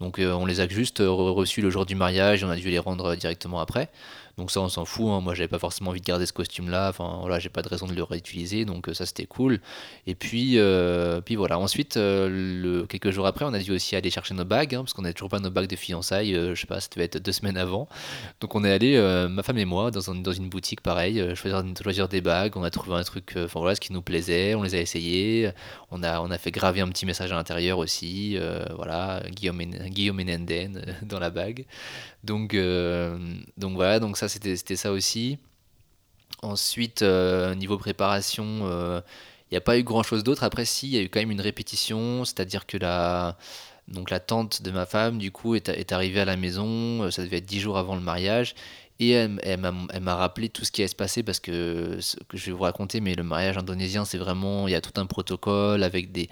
Donc, 0.00 0.18
on 0.18 0.46
les 0.46 0.60
a 0.60 0.68
juste 0.68 0.98
reçus 1.00 1.62
le 1.62 1.70
jour 1.70 1.86
du 1.86 1.94
mariage 1.94 2.42
et 2.42 2.46
on 2.46 2.50
a 2.50 2.56
dû 2.56 2.68
les 2.68 2.78
rendre 2.78 3.14
directement 3.14 3.60
après. 3.60 3.90
Donc 4.36 4.50
ça, 4.50 4.60
on 4.60 4.68
s'en 4.68 4.84
fout. 4.84 5.06
Hein. 5.08 5.20
Moi, 5.20 5.34
j'avais 5.34 5.48
pas 5.48 5.58
forcément 5.58 5.90
envie 5.90 6.00
de 6.00 6.06
garder 6.06 6.26
ce 6.26 6.32
costume-là. 6.32 6.88
Enfin, 6.88 7.18
voilà, 7.20 7.38
j'ai 7.38 7.48
pas 7.48 7.62
de 7.62 7.68
raison 7.68 7.86
de 7.86 7.94
le 7.94 8.02
réutiliser. 8.02 8.64
Donc 8.64 8.88
euh, 8.88 8.94
ça, 8.94 9.06
c'était 9.06 9.26
cool. 9.26 9.60
Et 10.06 10.14
puis, 10.14 10.58
euh, 10.58 11.20
puis 11.20 11.36
voilà. 11.36 11.58
Ensuite, 11.58 11.96
euh, 11.96 12.86
quelques 12.86 13.10
jours 13.10 13.26
après, 13.26 13.44
on 13.44 13.52
a 13.52 13.58
dû 13.58 13.72
aussi 13.72 13.96
aller 13.96 14.10
chercher 14.10 14.34
nos 14.34 14.44
bagues, 14.44 14.74
hein, 14.74 14.80
parce 14.80 14.92
qu'on 14.92 15.02
n'avait 15.02 15.14
toujours 15.14 15.28
pas 15.28 15.40
nos 15.40 15.50
bagues 15.50 15.68
de 15.68 15.76
fiançailles. 15.76 16.32
je 16.32 16.54
sais 16.54 16.66
pas, 16.66 16.80
ça 16.80 16.88
devait 16.94 17.04
être 17.04 17.18
deux 17.18 17.32
semaines 17.32 17.56
avant. 17.56 17.88
Donc 18.40 18.54
on 18.54 18.64
est 18.64 18.72
allé, 18.72 18.98
ma 19.30 19.42
femme 19.42 19.58
et 19.58 19.64
moi, 19.64 19.90
dans, 19.90 20.14
dans 20.14 20.32
une 20.32 20.48
boutique 20.48 20.80
pareil, 20.80 21.34
choisir, 21.36 21.64
choisir 21.82 22.08
des 22.08 22.20
bagues. 22.20 22.56
On 22.56 22.62
a 22.62 22.70
trouvé 22.70 22.96
un 22.96 23.02
truc, 23.02 23.34
enfin 23.36 23.60
voilà, 23.60 23.74
ce 23.74 23.80
qui 23.80 23.92
nous 23.92 24.02
plaisait. 24.02 24.54
On 24.54 24.62
les 24.62 24.74
a 24.74 24.80
essayés. 24.80 25.50
On 25.90 26.02
a, 26.02 26.20
on 26.20 26.30
a 26.30 26.38
fait 26.38 26.50
graver 26.50 26.80
un 26.80 26.88
petit 26.88 27.06
message 27.06 27.32
à 27.32 27.36
l'intérieur 27.36 27.78
aussi. 27.78 28.38
voilà, 28.74 29.22
Guillaume, 29.30 29.62
Guillaume 29.88 30.22
Nenden 30.22 30.82
dans 31.02 31.18
la 31.18 31.30
bague. 31.30 31.66
Donc, 32.24 32.56
donc 33.56 33.74
voilà. 33.74 34.00
Donc 34.00 34.16
ça 34.16 34.28
c'était 34.28 34.76
ça 34.76 34.92
aussi. 34.92 35.38
Ensuite, 36.42 37.02
euh, 37.02 37.54
niveau 37.54 37.76
préparation, 37.76 38.60
il 38.60 38.64
euh, 38.64 39.00
n'y 39.52 39.58
a 39.58 39.60
pas 39.60 39.78
eu 39.78 39.82
grand 39.82 40.02
chose 40.02 40.24
d'autre. 40.24 40.42
Après, 40.42 40.64
si, 40.64 40.86
il 40.86 40.94
y 40.94 40.98
a 40.98 41.02
eu 41.02 41.10
quand 41.10 41.20
même 41.20 41.30
une 41.30 41.40
répétition, 41.40 42.24
c'est-à-dire 42.24 42.66
que 42.66 42.78
la, 42.78 43.36
donc 43.88 44.10
la 44.10 44.20
tante 44.20 44.62
de 44.62 44.70
ma 44.70 44.86
femme, 44.86 45.18
du 45.18 45.32
coup, 45.32 45.54
est, 45.54 45.68
est 45.68 45.92
arrivée 45.92 46.20
à 46.20 46.24
la 46.24 46.36
maison, 46.36 47.02
euh, 47.02 47.10
ça 47.10 47.22
devait 47.22 47.38
être 47.38 47.46
dix 47.46 47.60
jours 47.60 47.76
avant 47.76 47.94
le 47.94 48.00
mariage, 48.00 48.54
et 49.00 49.12
elle, 49.12 49.60
m'a 50.02 50.14
rappelé 50.14 50.50
tout 50.50 50.66
ce 50.66 50.70
qui 50.70 50.82
allait 50.82 50.88
se 50.88 50.94
passer 50.94 51.22
parce 51.22 51.40
que 51.40 51.96
ce 52.00 52.16
que 52.28 52.36
je 52.36 52.46
vais 52.46 52.52
vous 52.52 52.64
raconter, 52.64 53.00
mais 53.00 53.14
le 53.14 53.22
mariage 53.22 53.56
indonésien, 53.56 54.04
c'est 54.04 54.18
vraiment, 54.18 54.68
il 54.68 54.72
y 54.72 54.74
a 54.74 54.82
tout 54.82 55.00
un 55.00 55.06
protocole 55.06 55.82
avec 55.82 56.12
des, 56.12 56.28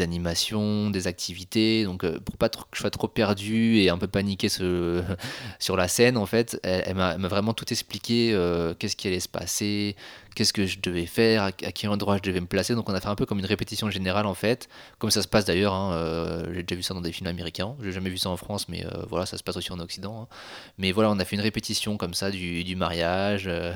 animations, 0.00 0.90
des 0.90 1.08
activités. 1.08 1.82
Donc, 1.82 2.04
euh, 2.04 2.20
pour 2.20 2.36
pas 2.36 2.48
trop, 2.48 2.62
que 2.62 2.76
je 2.76 2.80
sois 2.80 2.90
trop 2.90 3.08
perdu 3.08 3.78
et 3.78 3.90
un 3.90 3.98
peu 3.98 4.06
paniqué 4.06 4.48
sur 5.58 5.76
la 5.76 5.88
scène, 5.88 6.16
en 6.16 6.26
fait, 6.26 6.60
elle, 6.62 6.94
m'a 6.94 7.16
vraiment 7.16 7.54
tout 7.54 7.66
expliqué, 7.72 8.32
euh, 8.32 8.72
qu'est-ce 8.78 8.94
qui 8.94 9.08
allait 9.08 9.18
se 9.18 9.28
passer, 9.28 9.96
qu'est-ce 10.36 10.52
que 10.52 10.64
je 10.64 10.78
devais 10.80 11.06
faire, 11.06 11.42
à, 11.42 11.52
quel 11.52 11.90
endroit 11.90 12.18
je 12.18 12.22
devais 12.22 12.40
me 12.40 12.46
placer. 12.46 12.76
Donc 12.76 12.88
on 12.88 12.94
a 12.94 13.00
fait 13.00 13.08
un 13.08 13.16
peu 13.16 13.26
comme 13.26 13.40
une 13.40 13.46
répétition 13.46 13.90
générale 13.90 14.26
en 14.26 14.34
fait, 14.34 14.68
comme 15.00 15.10
ça 15.10 15.22
se 15.22 15.28
passe 15.28 15.44
d'ailleurs. 15.44 15.74
Hein, 15.74 15.94
euh, 15.94 16.54
j'ai 16.54 16.62
déjà 16.62 16.76
vu 16.76 16.84
ça 16.84 16.94
dans 16.94 17.00
des 17.00 17.10
films 17.10 17.26
américains. 17.26 17.74
J'ai 17.82 17.90
jamais 17.90 18.10
vu 18.10 18.18
ça 18.18 18.30
en 18.30 18.36
France, 18.36 18.68
mais 18.68 18.86
voilà, 19.08 19.26
ça 19.26 19.36
se 19.36 19.42
passe 19.42 19.56
aussi 19.56 19.72
en 19.72 19.80
Occident. 19.80 20.22
Hein. 20.22 20.34
Mais 20.78 20.92
voilà, 20.92 21.10
on 21.10 21.18
a 21.18 21.24
fait 21.24 21.34
une 21.34 21.42
répétition 21.42 21.96
comme 21.96 22.11
ça 22.14 22.30
du, 22.30 22.64
du 22.64 22.76
mariage. 22.76 23.44
Euh, 23.46 23.72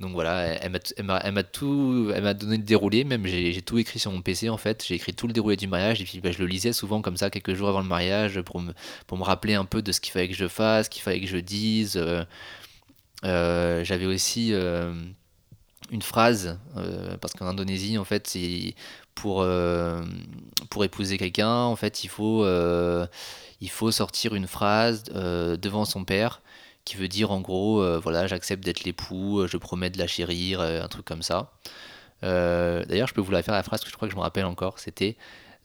donc 0.00 0.12
voilà, 0.12 0.44
elle, 0.62 0.70
m'a 0.72 1.42
tout, 1.42 2.10
elle 2.14 2.22
m'a 2.22 2.34
donné 2.34 2.56
le 2.56 2.62
déroulé. 2.62 3.04
Même 3.04 3.26
j'ai 3.26 3.62
tout 3.62 3.78
écrit 3.78 3.98
sur 3.98 4.12
mon 4.12 4.22
PC 4.22 4.48
en 4.48 4.56
fait. 4.56 4.84
J'ai 4.86 4.94
écrit 4.94 5.14
tout 5.14 5.26
le 5.26 5.32
déroulé 5.32 5.56
du 5.56 5.66
mariage 5.66 6.00
et 6.00 6.04
puis 6.04 6.20
bah, 6.20 6.30
je 6.32 6.38
le 6.38 6.46
lisais 6.46 6.72
souvent 6.72 7.02
comme 7.02 7.16
ça 7.16 7.30
quelques 7.30 7.54
jours 7.54 7.68
avant 7.68 7.80
le 7.80 7.88
mariage 7.88 8.40
pour 8.42 8.60
me, 8.60 8.72
pour 9.06 9.18
me 9.18 9.24
rappeler 9.24 9.54
un 9.54 9.64
peu 9.64 9.82
de 9.82 9.92
ce 9.92 10.00
qu'il 10.00 10.12
fallait 10.12 10.28
que 10.28 10.34
je 10.34 10.48
fasse, 10.48 10.86
ce 10.86 10.90
qu'il 10.90 11.02
fallait 11.02 11.20
que 11.20 11.26
je 11.26 11.38
dise. 11.38 12.02
J'avais 13.22 14.06
aussi 14.06 14.54
une 15.90 16.02
phrase, 16.02 16.58
euh, 16.76 17.16
parce 17.18 17.32
qu'en 17.32 17.46
Indonésie, 17.46 17.98
en 17.98 18.04
fait, 18.04 18.26
c'est 18.26 18.74
pour, 19.14 19.42
euh, 19.42 20.02
pour 20.70 20.84
épouser 20.84 21.18
quelqu'un, 21.18 21.62
en 21.62 21.76
fait, 21.76 22.04
il 22.04 22.08
faut, 22.08 22.44
euh, 22.44 23.06
il 23.60 23.70
faut 23.70 23.90
sortir 23.90 24.34
une 24.34 24.46
phrase 24.46 25.04
devant 25.04 25.84
son 25.84 26.04
père 26.04 26.42
qui 26.88 26.96
veut 26.96 27.08
dire 27.08 27.30
en 27.30 27.40
gros, 27.40 27.84
voilà, 28.00 28.26
j'accepte 28.26 28.64
d'être 28.64 28.84
l'époux, 28.84 29.46
je 29.46 29.56
promets 29.56 29.90
de 29.90 29.98
la 29.98 30.06
chérir, 30.06 30.60
un 30.60 30.88
truc 30.88 31.04
comme 31.04 31.22
ça. 31.22 31.52
D'ailleurs, 32.22 33.08
je 33.08 33.14
peux 33.14 33.20
vous 33.20 33.32
la 33.32 33.42
faire 33.42 33.54
la 33.54 33.62
phrase 33.62 33.82
que 33.82 33.90
je 33.90 33.94
crois 33.94 34.08
que 34.08 34.12
je 34.12 34.16
me 34.16 34.22
rappelle 34.22 34.46
encore. 34.46 34.78
C'était 34.78 35.16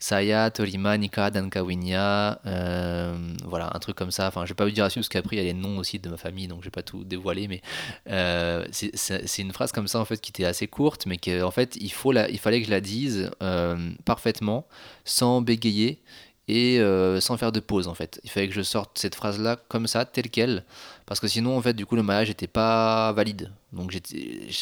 Saya, 0.04 0.52
Tolima, 0.52 0.98
Nika, 0.98 1.31
Dankawinia, 1.31 2.42
euh, 2.46 3.16
voilà, 3.46 3.72
un 3.74 3.80
truc 3.80 3.96
comme 3.96 4.12
ça. 4.12 4.28
Enfin, 4.28 4.44
je 4.44 4.50
vais 4.50 4.54
pas 4.54 4.66
vous 4.66 4.72
dire 4.72 4.84
dessus 4.84 5.00
parce 5.00 5.08
qu'après 5.08 5.38
il 5.38 5.40
y 5.40 5.42
a 5.42 5.46
les 5.46 5.54
noms 5.54 5.78
aussi 5.78 5.98
de 5.98 6.10
ma 6.10 6.18
famille, 6.18 6.48
donc 6.48 6.60
je 6.60 6.66
vais 6.66 6.72
pas 6.72 6.84
tout 6.84 7.06
dévoiler, 7.06 7.48
mais 7.48 7.62
euh, 8.10 8.66
c'est 8.72 9.42
une 9.42 9.54
phrase 9.54 9.72
comme 9.72 9.88
ça 9.88 10.02
en 10.02 10.06
fait 10.06 10.19
qui 10.19 10.31
était 10.31 10.44
assez 10.44 10.68
courte, 10.68 11.06
mais 11.06 11.18
en 11.42 11.52
fait 11.52 11.78
il, 11.78 11.90
faut 11.90 12.12
la, 12.12 12.30
il 12.30 12.38
fallait 12.38 12.60
que 12.60 12.66
je 12.66 12.72
la 12.72 12.81
dise 12.81 13.31
euh, 13.42 13.92
parfaitement, 14.04 14.68
sans 15.06 15.42
bégayer 15.42 16.02
et 16.48 16.80
euh, 16.80 17.22
sans 17.22 17.38
faire 17.38 17.51
de 17.51 17.60
pause 17.60 17.88
en 17.88 17.94
fait. 17.94 18.19
Il 18.24 18.30
fallait 18.30 18.48
que 18.48 18.54
je 18.54 18.62
sorte 18.62 18.98
cette 18.98 19.16
phrase 19.16 19.40
là 19.40 19.57
comme 19.69 19.88
ça, 19.88 20.06
telle 20.06 20.30
qu'elle, 20.30 20.66
parce 21.06 21.19
que 21.19 21.28
sinon 21.28 21.57
en 21.57 21.62
fait 21.62 21.74
du 21.74 21.86
coup 21.86 21.95
le 21.95 22.04
mariage 22.04 22.28
n'était 22.28 22.48
pas 22.48 23.12
valide. 23.13 23.51
Donc 23.72 23.98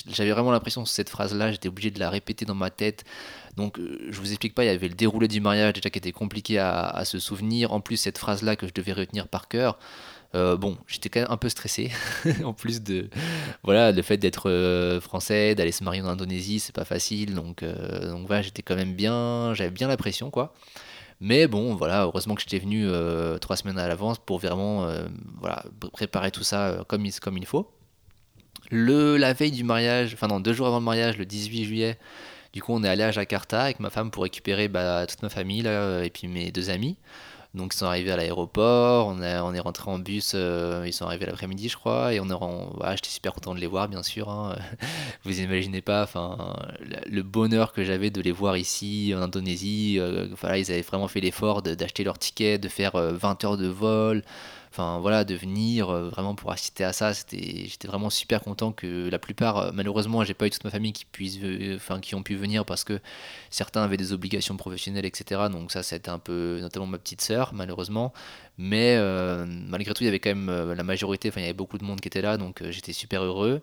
j'avais 0.07 0.31
vraiment 0.31 0.51
l'impression 0.51 0.83
que 0.83 0.89
cette 0.89 1.09
phrase 1.09 1.33
là, 1.33 1.51
j'étais 1.51 1.67
obligé 1.67 1.91
de 1.91 1.99
la 1.99 2.09
répéter 2.09 2.45
dans 2.45 2.55
ma 2.55 2.69
tête. 2.69 3.03
Donc 3.57 3.79
euh, 3.79 3.99
je 4.09 4.19
vous 4.19 4.29
explique 4.29 4.53
pas, 4.53 4.63
il 4.63 4.67
y 4.67 4.69
avait 4.69 4.87
le 4.87 4.93
déroulé 4.95 5.27
du 5.27 5.41
mariage 5.41 5.73
déjà 5.73 5.89
qui 5.89 5.97
était 5.97 6.11
compliqué 6.11 6.59
à, 6.59 7.03
se 7.05 7.19
souvenir, 7.19 7.73
en 7.73 7.81
plus 7.81 7.97
cette 7.97 8.17
phrase 8.17 8.43
là 8.43 8.55
que 8.55 8.67
je 8.67 8.73
devais 8.73 8.93
retenir 8.93 9.27
par 9.27 9.47
cœur. 9.47 9.79
Euh, 10.33 10.55
bon, 10.55 10.77
j'étais 10.87 11.09
quand 11.09 11.19
même 11.19 11.31
un 11.31 11.35
peu 11.35 11.49
stressé, 11.49 11.91
en 12.45 12.53
plus 12.53 12.81
de 12.81 13.09
voilà 13.63 13.91
le 13.91 14.01
fait 14.01 14.17
d'être 14.17 14.99
français, 15.01 15.55
d'aller 15.55 15.73
se 15.73 15.83
marier 15.83 16.01
en 16.01 16.07
Indonésie, 16.07 16.59
c'est 16.59 16.75
pas 16.75 16.85
facile, 16.85 17.33
donc 17.33 17.65
donc 17.65 18.27
voilà 18.27 18.41
j'étais 18.41 18.61
quand 18.61 18.75
même 18.75 18.93
bien, 18.93 19.53
j'avais 19.55 19.71
bien 19.71 19.87
la 19.89 19.97
pression 19.97 20.29
quoi. 20.29 20.53
Mais 21.21 21.45
bon, 21.45 21.75
voilà, 21.75 22.01
heureusement 22.01 22.33
que 22.33 22.41
j'étais 22.41 22.57
venu 22.57 22.87
euh, 22.87 23.37
trois 23.37 23.55
semaines 23.55 23.77
à 23.77 23.87
l'avance 23.87 24.17
pour 24.17 24.39
vraiment 24.39 24.85
euh, 24.85 25.05
voilà, 25.39 25.63
préparer 25.93 26.31
tout 26.31 26.43
ça 26.43 26.69
euh, 26.69 26.83
comme, 26.83 27.05
il, 27.05 27.19
comme 27.19 27.37
il 27.37 27.45
faut. 27.45 27.71
Le, 28.71 29.17
la 29.17 29.33
veille 29.33 29.51
du 29.51 29.63
mariage, 29.63 30.15
enfin 30.15 30.27
non, 30.27 30.39
deux 30.39 30.53
jours 30.53 30.65
avant 30.65 30.79
le 30.79 30.85
mariage, 30.85 31.19
le 31.19 31.25
18 31.27 31.65
juillet, 31.65 31.99
du 32.53 32.63
coup 32.63 32.73
on 32.73 32.83
est 32.83 32.89
allé 32.89 33.03
à 33.03 33.11
Jakarta 33.11 33.61
avec 33.61 33.79
ma 33.79 33.91
femme 33.91 34.09
pour 34.09 34.23
récupérer 34.23 34.67
bah, 34.67 35.05
toute 35.05 35.21
ma 35.21 35.29
famille 35.29 35.67
et 35.67 36.09
puis 36.09 36.27
mes 36.27 36.51
deux 36.51 36.71
amis. 36.71 36.97
Donc 37.53 37.73
ils 37.73 37.77
sont 37.77 37.85
arrivés 37.85 38.11
à 38.11 38.15
l'aéroport, 38.15 39.07
on, 39.07 39.21
est 39.21 39.59
rentré 39.59 39.91
en 39.91 39.99
bus, 39.99 40.31
euh, 40.35 40.83
ils 40.85 40.93
sont 40.93 41.05
arrivés 41.05 41.25
l'après-midi 41.25 41.67
je 41.67 41.75
crois, 41.75 42.13
et 42.13 42.21
on 42.21 42.29
est 42.29 42.95
j'étais 42.95 43.09
super 43.09 43.33
content 43.33 43.53
de 43.53 43.59
les 43.59 43.67
voir 43.67 43.89
bien 43.89 44.03
sûr. 44.03 44.29
Hein. 44.29 44.55
Vous 45.25 45.41
imaginez 45.41 45.81
pas, 45.81 46.07
le 46.79 47.21
bonheur 47.23 47.73
que 47.73 47.83
j'avais 47.83 48.09
de 48.09 48.21
les 48.21 48.31
voir 48.31 48.55
ici 48.55 49.13
en 49.15 49.21
Indonésie. 49.21 49.97
Euh, 49.99 50.29
voilà, 50.39 50.59
ils 50.59 50.71
avaient 50.71 50.81
vraiment 50.81 51.09
fait 51.09 51.19
l'effort 51.19 51.61
d'acheter 51.61 52.05
leur 52.05 52.17
ticket, 52.17 52.57
de 52.57 52.69
faire 52.69 52.93
20 52.93 53.43
euh, 53.43 53.47
heures 53.47 53.57
de 53.57 53.67
vol 53.67 54.23
enfin 54.71 54.99
voilà, 54.99 55.25
de 55.25 55.35
venir 55.35 55.89
euh, 55.89 56.09
vraiment 56.09 56.33
pour 56.33 56.51
assister 56.51 56.85
à 56.85 56.93
ça, 56.93 57.13
c'était, 57.13 57.65
j'étais 57.67 57.89
vraiment 57.89 58.09
super 58.09 58.41
content 58.41 58.71
que 58.71 59.09
la 59.09 59.19
plupart, 59.19 59.57
euh, 59.57 59.71
malheureusement, 59.73 60.23
j'ai 60.23 60.33
pas 60.33 60.47
eu 60.47 60.49
toute 60.49 60.63
ma 60.63 60.69
famille 60.69 60.93
qui 60.93 61.03
puisse, 61.03 61.39
enfin 61.75 61.99
qui 61.99 62.15
ont 62.15 62.23
pu 62.23 62.35
venir 62.35 62.63
parce 62.63 62.85
que 62.85 62.99
certains 63.49 63.83
avaient 63.83 63.97
des 63.97 64.13
obligations 64.13 64.55
professionnelles, 64.55 65.05
etc. 65.05 65.41
Donc 65.51 65.73
ça, 65.73 65.83
c'était 65.83 66.09
un 66.09 66.19
peu, 66.19 66.59
notamment 66.61 66.87
ma 66.87 66.97
petite 66.97 67.21
sœur, 67.21 67.53
malheureusement. 67.53 68.13
Mais 68.57 68.95
euh, 68.97 69.45
malgré 69.45 69.93
tout, 69.93 70.03
il 70.03 70.05
y 70.05 70.09
avait 70.09 70.19
quand 70.19 70.33
même 70.35 70.73
la 70.73 70.83
majorité, 70.83 71.29
enfin 71.29 71.41
il 71.41 71.43
y 71.43 71.47
avait 71.47 71.53
beaucoup 71.53 71.77
de 71.77 71.83
monde 71.83 71.99
qui 71.99 72.07
était 72.07 72.21
là, 72.21 72.37
donc 72.37 72.63
j'étais 72.69 72.93
super 72.93 73.23
heureux. 73.23 73.61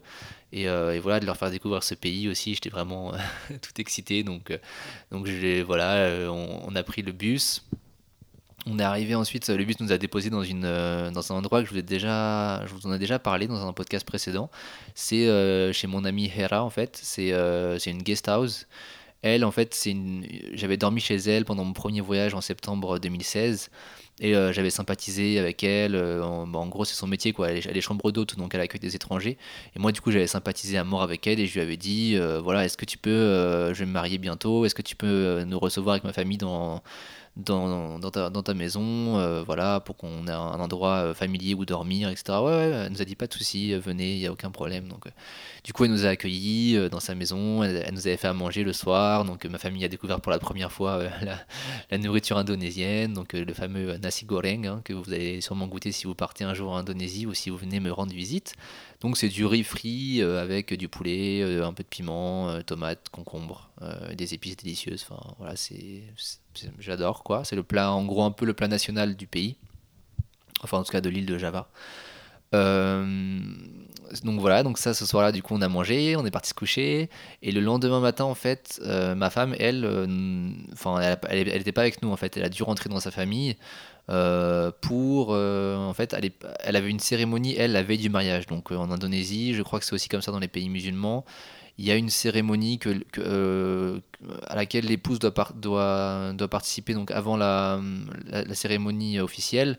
Et, 0.53 0.67
voilà, 1.01 1.21
de 1.21 1.27
leur 1.27 1.37
faire 1.39 1.51
découvrir 1.51 1.83
ce 1.85 1.95
pays 1.95 2.29
aussi, 2.29 2.55
j'étais 2.55 2.71
vraiment 2.71 3.13
tout 3.49 3.81
excité. 3.81 4.25
Donc, 4.25 4.53
donc 5.11 5.27
voilà, 5.65 6.31
on, 6.31 6.75
a 6.77 6.83
pris 6.83 7.01
le 7.01 7.13
bus. 7.13 7.65
On 8.67 8.79
est 8.79 8.83
arrivé 8.83 9.15
ensuite, 9.15 9.49
le 9.49 9.65
bus 9.65 9.81
nous 9.81 9.93
a 9.93 9.99
déposé 9.99 10.31
dans, 10.31 10.43
une, 10.43 10.63
dans 10.63 11.33
un 11.33 11.37
endroit 11.37 11.63
que 11.63 11.69
je 11.69 11.73
vous, 11.73 11.79
ai 11.79 11.83
déjà, 11.83 12.67
je 12.67 12.75
vous 12.75 12.87
en 12.87 12.93
ai 12.93 12.99
déjà 12.99 13.19
parlé 13.19 13.47
dans 13.47 13.67
un 13.67 13.73
podcast 13.73 14.07
précédent. 14.07 14.51
C'est 14.95 15.27
chez 15.73 15.87
mon 15.87 16.05
amie 16.05 16.31
Hera 16.37 16.63
en 16.63 16.71
fait. 16.71 16.99
C'est 17.03 17.33
c'est 17.79 17.91
une 17.91 18.03
guest 18.03 18.29
house. 18.29 18.67
Elle, 19.23 19.45
en 19.45 19.51
fait, 19.51 19.75
c'est 19.75 19.97
j'avais 20.53 20.77
dormi 20.77 21.01
chez 21.01 21.17
elle 21.17 21.45
pendant 21.45 21.65
mon 21.65 21.73
premier 21.73 22.01
voyage 22.01 22.35
en 22.35 22.41
septembre 22.41 22.99
2016. 22.99 23.71
Et 24.21 24.35
euh, 24.35 24.53
j'avais 24.53 24.71
sympathisé 24.71 25.39
avec 25.39 25.63
elle. 25.65 25.95
Euh, 25.95 26.23
en, 26.23 26.67
gros, 26.67 26.85
c'est 26.85 26.95
son 26.95 27.07
métier, 27.07 27.33
quoi. 27.33 27.51
Elle 27.51 27.77
est, 27.77 27.81
chambre 27.81 28.11
d'hôte, 28.13 28.37
donc 28.37 28.55
elle 28.55 28.61
accueille 28.61 28.81
des 28.81 28.97
étrangers. 28.97 29.39
Et 29.77 29.79
moi, 29.79 29.93
du 29.93 30.01
coup, 30.01 30.11
j'avais 30.11 30.27
sympathisé 30.27 30.77
à 30.77 30.85
mort 30.85 31.03
avec 31.03 31.27
elle 31.27 31.41
et 31.41 31.47
je 31.47 31.55
lui 31.55 31.61
avais 31.61 31.77
dit 31.77 32.15
euh, 32.17 32.41
voilà, 32.41 32.65
est-ce 32.65 32.77
que 32.77 32.85
tu 32.85 32.99
peux, 32.99 33.73
je 33.73 33.79
vais 33.79 33.87
me 33.87 33.93
marier 33.93 34.19
bientôt, 34.19 34.65
est-ce 34.65 34.75
que 34.75 34.83
tu 34.83 34.97
peux 34.97 35.45
nous 35.45 35.59
recevoir 35.59 35.95
avec 35.95 36.05
ma 36.05 36.13
famille 36.13 36.39
dans, 36.39 36.83
dans, 37.37 38.01
ta, 38.43 38.55
maison, 38.55 39.19
euh, 39.19 39.43
voilà, 39.45 39.81
pour 39.81 39.97
qu'on 39.97 40.27
ait 40.27 40.33
un 40.33 40.61
endroit 40.61 40.97
euh, 40.97 41.15
familier 41.15 41.55
où 41.55 41.65
dormir, 41.65 42.09
etc. 42.09 42.39
Ouais, 42.41 42.85
elle 42.87 42.93
nous 42.93 43.01
a 43.01 43.05
dit 43.05 43.15
pas 43.15 43.27
de 43.27 43.33
souci, 43.33 43.73
euh, 43.73 43.79
venez, 43.79 44.15
il 44.15 44.19
n'y 44.19 44.27
a 44.27 44.33
aucun 44.33 44.51
problème. 44.51 44.89
Donc, 44.89 45.05
du 45.65 45.73
coup, 45.73 45.85
elle 45.85 45.93
nous 45.93 46.05
a 46.05 46.11
accueillis 46.11 46.89
dans 46.91 47.01
sa 47.01 47.15
maison, 47.15 47.63
elle, 47.63 47.93
nous 47.93 48.07
avait 48.07 48.17
fait 48.17 48.29
à 48.29 48.33
manger 48.33 48.65
le 48.65 48.73
soir, 48.73 49.25
donc 49.25 49.45
ma 49.45 49.59
famille 49.59 49.85
a 49.85 49.89
découvert 49.89 50.21
pour 50.21 50.33
la 50.33 50.39
première 50.39 50.73
fois 50.73 51.05
la, 51.23 51.39
la, 51.91 51.99
nourriture 51.99 52.39
indonésienne, 52.39 53.13
donc 53.13 53.33
le 53.33 53.55
fameux 53.55 53.97
nasi 53.99 54.25
goreng, 54.25 54.67
hein, 54.67 54.81
que 54.85 54.93
vous 54.93 55.13
allez 55.13 55.41
sûrement 55.41 55.67
goûter 55.69 55.93
si 55.93 56.07
vous 56.07 56.15
partez 56.15 56.45
un 56.45 56.55
jour 56.55 56.73
en 56.73 56.79
Indonésie 56.79 57.27
ou 57.27 57.35
si 57.35 57.51
vous 57.51 57.57
venez 57.57 57.81
me 57.81 57.93
rendre 57.93 58.13
visite. 58.13 58.55
Donc 59.01 59.17
c'est 59.17 59.29
du 59.29 59.47
riz 59.47 59.63
frit 59.63 60.23
avec 60.23 60.75
du 60.75 60.89
poulet, 60.89 61.43
un 61.63 61.73
peu 61.73 61.83
de 61.85 61.89
piment, 61.89 62.61
tomates, 62.63 63.09
concombre, 63.11 63.68
des 64.15 64.35
épices 64.35 64.57
délicieuses. 64.57 65.07
Enfin 65.09 65.35
voilà, 65.39 65.55
j'adore 66.79 67.23
quoi. 67.23 67.45
C'est 67.45 67.57
le 67.57 67.63
plat, 67.63 67.93
en 67.93 68.05
gros, 68.05 68.23
un 68.23 68.31
peu 68.31 68.45
le 68.45 68.55
plat 68.55 68.69
national 68.69 69.17
du 69.17 69.27
pays. 69.27 69.57
Enfin, 70.63 70.79
en 70.79 70.83
tout 70.83 70.93
cas, 70.93 71.01
de 71.01 71.09
l'île 71.09 71.27
de 71.27 71.39
Java. 71.39 71.69
Euh, 72.55 73.41
donc 74.25 74.41
voilà, 74.41 74.63
donc 74.63 74.79
ça, 74.79 74.95
ce 74.95 75.05
soir-là, 75.05 75.33
du 75.33 75.43
coup, 75.43 75.55
on 75.55 75.61
a 75.61 75.69
mangé, 75.69 76.17
on 76.17 76.25
est 76.25 76.31
parti 76.31 76.51
se 76.51 76.55
coucher. 76.55 77.11
Et 77.43 77.53
le 77.53 77.61
lendemain 77.61 78.01
matin, 78.01 78.25
en 78.25 78.35
fait, 78.35 78.81
euh, 78.85 79.15
ma 79.15 79.31
femme, 79.31 79.55
elle, 79.59 79.85
euh, 79.85 80.07
enfin, 80.73 81.01
elle 81.29 81.47
n'était 81.47 81.73
pas 81.73 81.83
avec 81.83 82.03
nous, 82.03 82.11
en 82.11 82.17
fait. 82.17 82.37
Elle 82.37 82.45
a 82.45 82.49
dû 82.49 82.63
rentrer 82.63 82.89
dans 82.89 83.01
sa 83.01 83.11
famille 83.11 83.57
pour, 84.81 85.31
en 85.31 85.93
fait, 85.95 86.15
elle, 86.15 86.31
elle, 86.61 86.77
avait 86.77 86.89
une 86.89 86.99
cérémonie, 87.01 87.55
elle, 87.57 87.73
la 87.73 87.83
veille 87.83 87.99
du 87.99 88.09
mariage. 88.09 88.47
Donc 88.47 88.73
en 88.73 88.91
Indonésie, 88.91 89.53
je 89.53 89.63
crois 89.63 89.79
que 89.81 89.85
c'est 89.85 89.93
aussi 89.93 90.09
comme 90.09 90.23
ça 90.23 90.33
dans 90.33 90.39
les 90.39 90.49
pays 90.49 90.71
musulmans 90.71 91.27
il 91.79 91.85
y 91.85 91.93
a 91.93 91.97
une 91.97 92.11
cérémonie 92.11 92.81
euh, 93.19 94.01
à 94.49 94.57
laquelle 94.57 94.87
l'épouse 94.87 95.21
doit, 95.21 96.35
participer 96.51 96.93
donc 96.93 97.13
avant 97.13 97.37
la, 97.37 97.81
cérémonie 98.53 99.21
officielle. 99.21 99.79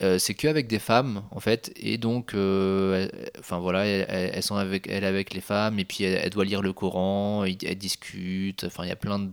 Euh, 0.00 0.18
c'est 0.18 0.34
qu'avec 0.34 0.68
des 0.68 0.78
femmes 0.78 1.24
en 1.32 1.40
fait 1.40 1.72
et 1.74 1.98
donc 1.98 2.32
euh, 2.32 3.08
enfin 3.40 3.58
voilà 3.58 3.84
elles, 3.84 4.44
sont 4.44 4.54
avec 4.54 4.86
elle 4.86 5.02
avec 5.02 5.34
les 5.34 5.40
femmes 5.40 5.80
et 5.80 5.84
puis 5.84 6.04
elle, 6.04 6.30
doit 6.30 6.44
lire 6.44 6.62
le 6.62 6.72
Coran 6.72 7.44
elles, 7.44 7.56
discutent 7.56 8.62
enfin 8.62 8.84
il 8.84 8.90
y 8.90 8.92
a 8.92 8.96
plein 8.96 9.18
de 9.18 9.32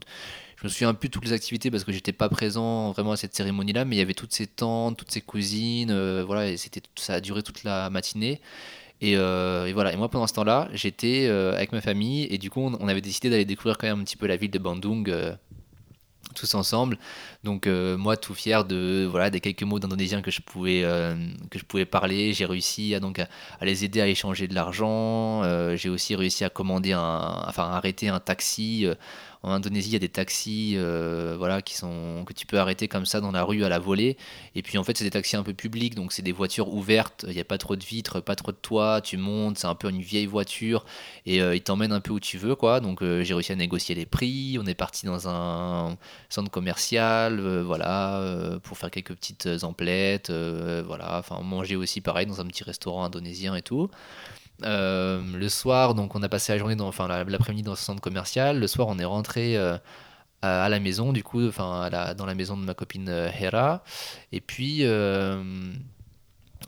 je 0.56 0.64
me 0.64 0.70
souviens 0.70 0.96
plus 0.96 1.10
de 1.10 1.14
toutes 1.14 1.26
les 1.26 1.34
activités 1.34 1.70
parce 1.70 1.84
que 1.84 1.92
j'étais 1.92 2.14
pas 2.14 2.30
présent 2.30 2.94
vraiment 2.94 3.12
à 3.12 3.16
cette 3.16 3.36
cérémonie 3.36 3.74
là 3.74 3.86
mais 3.86 3.98
il 3.98 4.00
y 4.00 4.02
avait 4.02 4.16
toutes 4.16 4.34
ses 4.34 4.48
tantes 4.48 4.98
toutes 4.98 5.12
ses 5.12 5.22
cousines 5.22 5.94
voilà 6.24 6.50
et 6.50 6.58
c'était 6.58 6.82
ça 6.96 7.14
a 7.14 7.22
duré 7.22 7.44
toute 7.44 7.64
la 7.64 7.92
matinée 7.92 8.42
euh, 9.04 9.66
et, 9.66 9.74
voilà. 9.74 9.94
Et 9.94 9.98
moi, 9.98 10.10
pendant 10.10 10.28
ce 10.28 10.34
temps-là, 10.34 10.70
j'étais 10.74 11.28
euh, 11.28 11.54
avec 11.54 11.72
ma 11.72 11.82
famille 11.82 12.28
et 12.30 12.38
du 12.38 12.50
coup, 12.50 12.62
on, 12.62 12.88
avait 12.88 13.02
décidé 13.02 13.30
d'aller 13.30 13.46
découvrir 13.46 13.78
quand 13.78 13.88
même 13.88 14.02
un 14.02 14.04
petit 14.04 14.18
peu 14.18 14.28
la 14.28 14.38
ville 14.38 14.52
de 14.52 14.60
Bandung 14.60 15.10
euh, 15.10 15.34
tous 16.34 16.56
ensemble. 16.56 16.98
Donc 17.44 17.68
moi, 17.68 18.18
tout 18.18 18.34
fier 18.34 18.66
de 18.66 19.08
voilà 19.10 19.30
des 19.30 19.40
quelques 19.40 19.64
mots 19.64 19.80
d'indonésien 19.80 20.22
que 20.22 20.32
je 20.32 20.42
pouvais 20.42 20.82
que 21.50 21.60
je 21.60 21.64
pouvais 21.64 21.86
parler, 21.86 22.34
j'ai 22.34 22.46
réussi 22.46 22.94
à 22.94 23.00
donc 23.00 23.20
à, 23.20 23.28
les 23.62 23.86
aider 23.86 24.02
à 24.02 24.08
échanger 24.08 24.48
de 24.48 24.56
l'argent. 24.56 25.44
j'ai 25.78 25.88
aussi 25.88 26.16
réussi 26.16 26.44
à 26.44 26.50
commander 26.50 26.94
enfin 26.94 27.70
arrêter 27.70 28.10
un 28.10 28.20
taxi 28.20 28.86
en 29.46 29.52
Indonésie, 29.52 29.90
il 29.90 29.94
y 29.94 29.96
a 29.96 30.00
des 30.00 30.10
taxis 30.10 30.74
euh, 30.76 31.36
voilà, 31.38 31.62
qui 31.62 31.76
sont, 31.76 32.24
que 32.26 32.34
tu 32.34 32.48
peux 32.48 32.58
arrêter 32.58 32.88
comme 32.88 33.06
ça 33.06 33.22
dans 33.22 33.32
la 33.32 33.44
rue 33.44 33.64
à 33.64 33.70
la 33.70 33.78
volée. 33.78 34.18
Et 34.56 34.64
puis 34.64 34.80
en 34.80 34.84
fait, 34.84 34.98
c'est 34.98 35.04
des 35.04 35.12
taxis 35.12 35.36
un 35.36 35.44
peu 35.44 35.54
publics, 35.54 35.94
donc 35.94 36.14
c'est 36.14 36.24
des 36.24 36.32
voitures 36.32 36.74
ouvertes. 36.74 37.26
Il 37.28 37.36
n'y 37.36 37.40
a 37.40 37.46
pas 37.46 37.60
trop 37.60 37.76
de 37.76 37.84
vitres, 37.84 38.22
pas 38.22 38.36
trop 38.36 38.52
de 38.52 38.58
toit. 38.58 39.02
Tu 39.02 39.18
montes, 39.18 39.60
c'est 39.60 39.68
un 39.68 39.76
peu 39.76 39.88
une 39.92 40.02
vieille 40.02 40.26
voiture 40.26 40.84
et 41.28 41.44
euh, 41.44 41.56
ils 41.56 41.62
t'emmènent 41.62 41.92
un 41.92 42.00
peu 42.00 42.12
où 42.12 42.20
tu 42.20 42.40
veux. 42.40 42.56
quoi. 42.56 42.80
Donc 42.80 43.04
euh, 43.04 43.24
j'ai 43.24 43.36
réussi 43.36 43.52
à 43.52 43.56
négocier 43.56 43.94
les 43.94 44.08
prix. 44.08 44.58
On 44.60 44.66
est 44.66 44.74
parti 44.74 45.06
dans 45.06 45.30
un 45.30 45.96
centre 46.30 46.50
commercial 46.50 47.40
voilà, 47.62 48.58
pour 48.64 48.80
faire 48.80 48.90
quelques 48.90 49.14
petites 49.14 49.48
emplettes. 49.62 50.32
voilà, 50.32 51.20
enfin, 51.20 51.40
manger 51.42 51.76
aussi 51.76 52.02
pareil 52.02 52.26
dans 52.26 52.42
un 52.42 52.48
petit 52.48 52.64
restaurant 52.64 53.04
indonésien 53.04 53.56
et 53.56 53.62
tout. 53.62 53.92
Euh, 54.64 55.22
le 55.34 55.50
soir, 55.50 55.96
donc 55.96 56.16
on 56.16 56.24
a 56.24 56.30
passé 56.30 56.54
la 56.54 56.58
journée, 56.58 56.76
dans, 56.76 56.88
enfin 56.88 57.08
l'après-midi 57.08 57.64
dans 57.64 57.76
ce 57.76 57.84
centre 57.84 58.02
commercial. 58.02 58.60
Le 58.60 58.68
soir, 58.68 58.88
on 58.88 58.98
est 59.00 59.06
rentré 59.06 59.58
euh, 59.58 59.78
à, 60.42 60.70
la 60.70 60.80
maison, 60.80 61.14
du 61.14 61.24
coup, 61.24 61.46
enfin 61.48 61.90
dans 62.18 62.26
la 62.26 62.36
maison 62.36 62.58
de 62.58 62.64
ma 62.64 62.74
copine 62.74 63.10
euh, 63.10 63.30
Hera. 63.40 63.84
Et 64.32 64.42
puis, 64.42 64.84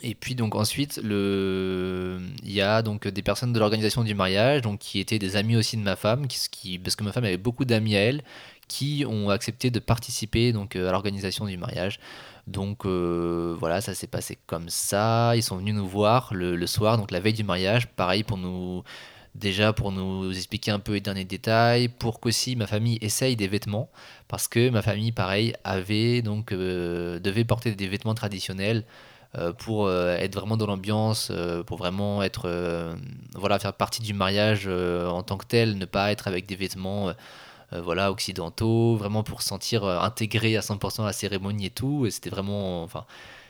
et 0.04 0.16
puis 0.16 0.36
donc 0.36 0.56
ensuite, 0.56 1.00
il 1.04 2.22
y 2.44 2.62
a 2.62 2.82
donc 2.82 3.08
des 3.08 3.22
personnes 3.22 3.54
de 3.54 3.60
l'organisation 3.60 4.04
du 4.04 4.14
mariage, 4.16 4.62
donc 4.62 4.80
qui 4.80 5.00
étaient 5.00 5.20
des 5.20 5.36
amis 5.36 5.56
aussi 5.56 5.78
de 5.78 5.82
ma 5.82 5.96
femme, 5.96 6.28
qui, 6.28 6.80
parce 6.80 6.96
que 6.96 7.04
ma 7.04 7.12
femme 7.12 7.26
avait 7.26 7.38
beaucoup 7.38 7.66
d'amis 7.66 7.96
à 7.96 8.02
elle, 8.02 8.24
qui 8.68 9.06
ont 9.08 9.30
accepté 9.30 9.72
de 9.72 9.80
participer 9.80 10.52
donc 10.52 10.76
à 10.76 10.92
l'organisation 10.92 11.46
du 11.46 11.58
mariage. 11.58 12.00
Donc 12.48 12.86
euh, 12.86 13.56
voilà, 13.60 13.82
ça 13.82 13.94
s'est 13.94 14.08
passé 14.08 14.38
comme 14.48 14.70
ça. 14.70 15.36
Ils 15.36 15.44
sont 15.44 15.58
venus 15.58 15.76
nous 15.76 15.88
voir 15.88 16.34
le, 16.34 16.66
soir, 16.66 16.98
donc 16.98 17.12
la 17.12 17.20
veille 17.20 17.34
du 17.34 17.44
mariage, 17.44 17.88
pareil 17.88 18.24
pour 18.24 18.38
nous 18.38 18.84
déjà 19.36 19.72
pour 19.72 19.92
nous 19.92 20.36
expliquer 20.36 20.72
un 20.72 20.80
peu 20.80 20.94
les 20.94 21.02
derniers 21.02 21.26
détails, 21.26 21.90
pour 21.90 22.20
qu'aussi 22.20 22.56
ma 22.56 22.66
famille 22.66 22.98
essaye 23.02 23.36
des 23.36 23.48
vêtements, 23.48 23.92
parce 24.28 24.48
que 24.48 24.70
ma 24.70 24.82
famille, 24.82 25.12
pareil, 25.12 25.54
avait 25.64 26.24
donc 26.24 26.52
euh, 26.52 27.20
devait 27.20 27.44
porter 27.44 27.76
des 27.76 27.88
vêtements 27.88 28.16
traditionnels 28.16 28.84
euh, 29.38 29.54
pour 29.54 29.92
être 29.92 30.34
vraiment 30.34 30.58
dans 30.58 30.66
l'ambiance, 30.66 31.32
pour 31.68 31.78
vraiment 31.78 32.24
être 32.24 32.50
voilà 33.36 33.60
faire 33.60 33.74
partie 33.74 34.02
du 34.02 34.14
mariage 34.14 34.68
en 34.68 35.22
tant 35.22 35.38
que 35.38 35.46
tel, 35.46 35.78
ne 35.78 35.86
pas 35.86 36.12
être 36.12 36.28
avec 36.28 36.46
des 36.48 36.56
vêtements 36.56 37.14
voilà, 37.72 38.12
occidentaux, 38.12 38.96
vraiment 38.96 39.24
pour 39.24 39.42
se 39.42 39.50
sentir 39.50 39.84
euh, 39.84 40.00
intégré 40.00 40.56
à 40.58 40.62
100% 40.62 41.04
à 41.04 41.06
la 41.08 41.14
cérémonie 41.14 41.66
et 41.68 41.70
tout. 41.70 42.06
Et 42.06 42.12
c'était 42.12 42.30
vraiment, 42.30 42.84
enfin, 42.84 43.06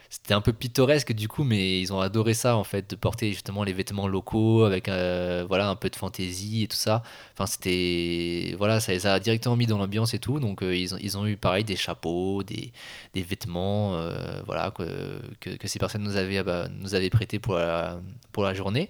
c'était 0.10 0.34
un 0.34 0.42
peu 0.42 0.54
pittoresque 0.54 1.14
du 1.14 1.28
coup, 1.28 1.44
mais 1.44 1.80
ils 1.82 1.94
ont 1.94 2.00
adoré 2.00 2.34
ça 2.34 2.56
en 2.58 2.64
fait, 2.64 2.90
de 2.90 2.96
porter 2.96 3.32
justement 3.32 3.64
les 3.64 3.74
vêtements 3.74 4.08
locaux 4.08 4.64
avec 4.64 4.88
euh, 4.90 5.46
voilà 5.48 5.70
un 5.70 5.76
peu 5.76 5.90
de 5.90 5.96
fantaisie 5.96 6.64
et 6.64 6.68
tout 6.68 6.78
ça. 6.78 7.04
Enfin, 7.34 7.46
c'était 7.46 8.56
voilà, 8.58 8.80
ça 8.80 8.94
les 8.94 9.06
a 9.08 9.20
directement 9.20 9.56
mis 9.56 9.68
dans 9.68 9.78
l'ambiance 9.78 10.14
et 10.14 10.20
tout. 10.20 10.40
Donc 10.40 10.62
ils, 10.62 10.96
ont, 10.96 10.98
ils 11.02 11.18
ont 11.18 11.26
eu 11.28 11.38
pareil 11.38 11.64
des 11.64 11.76
chapeaux, 11.76 12.44
des, 12.44 12.72
des 13.14 13.22
vêtements, 13.22 14.00
voilà 14.46 14.72
que, 14.72 15.20
que, 15.40 15.68
ces 15.68 15.80
personnes 15.80 16.04
nous 16.04 16.16
avaient 16.18 16.44
bah, 16.44 16.68
nous 16.80 16.96
avaient 16.96 17.10
pour 17.42 17.56
la, 17.56 18.00
pour 18.32 18.44
la 18.44 18.54
journée. 18.54 18.90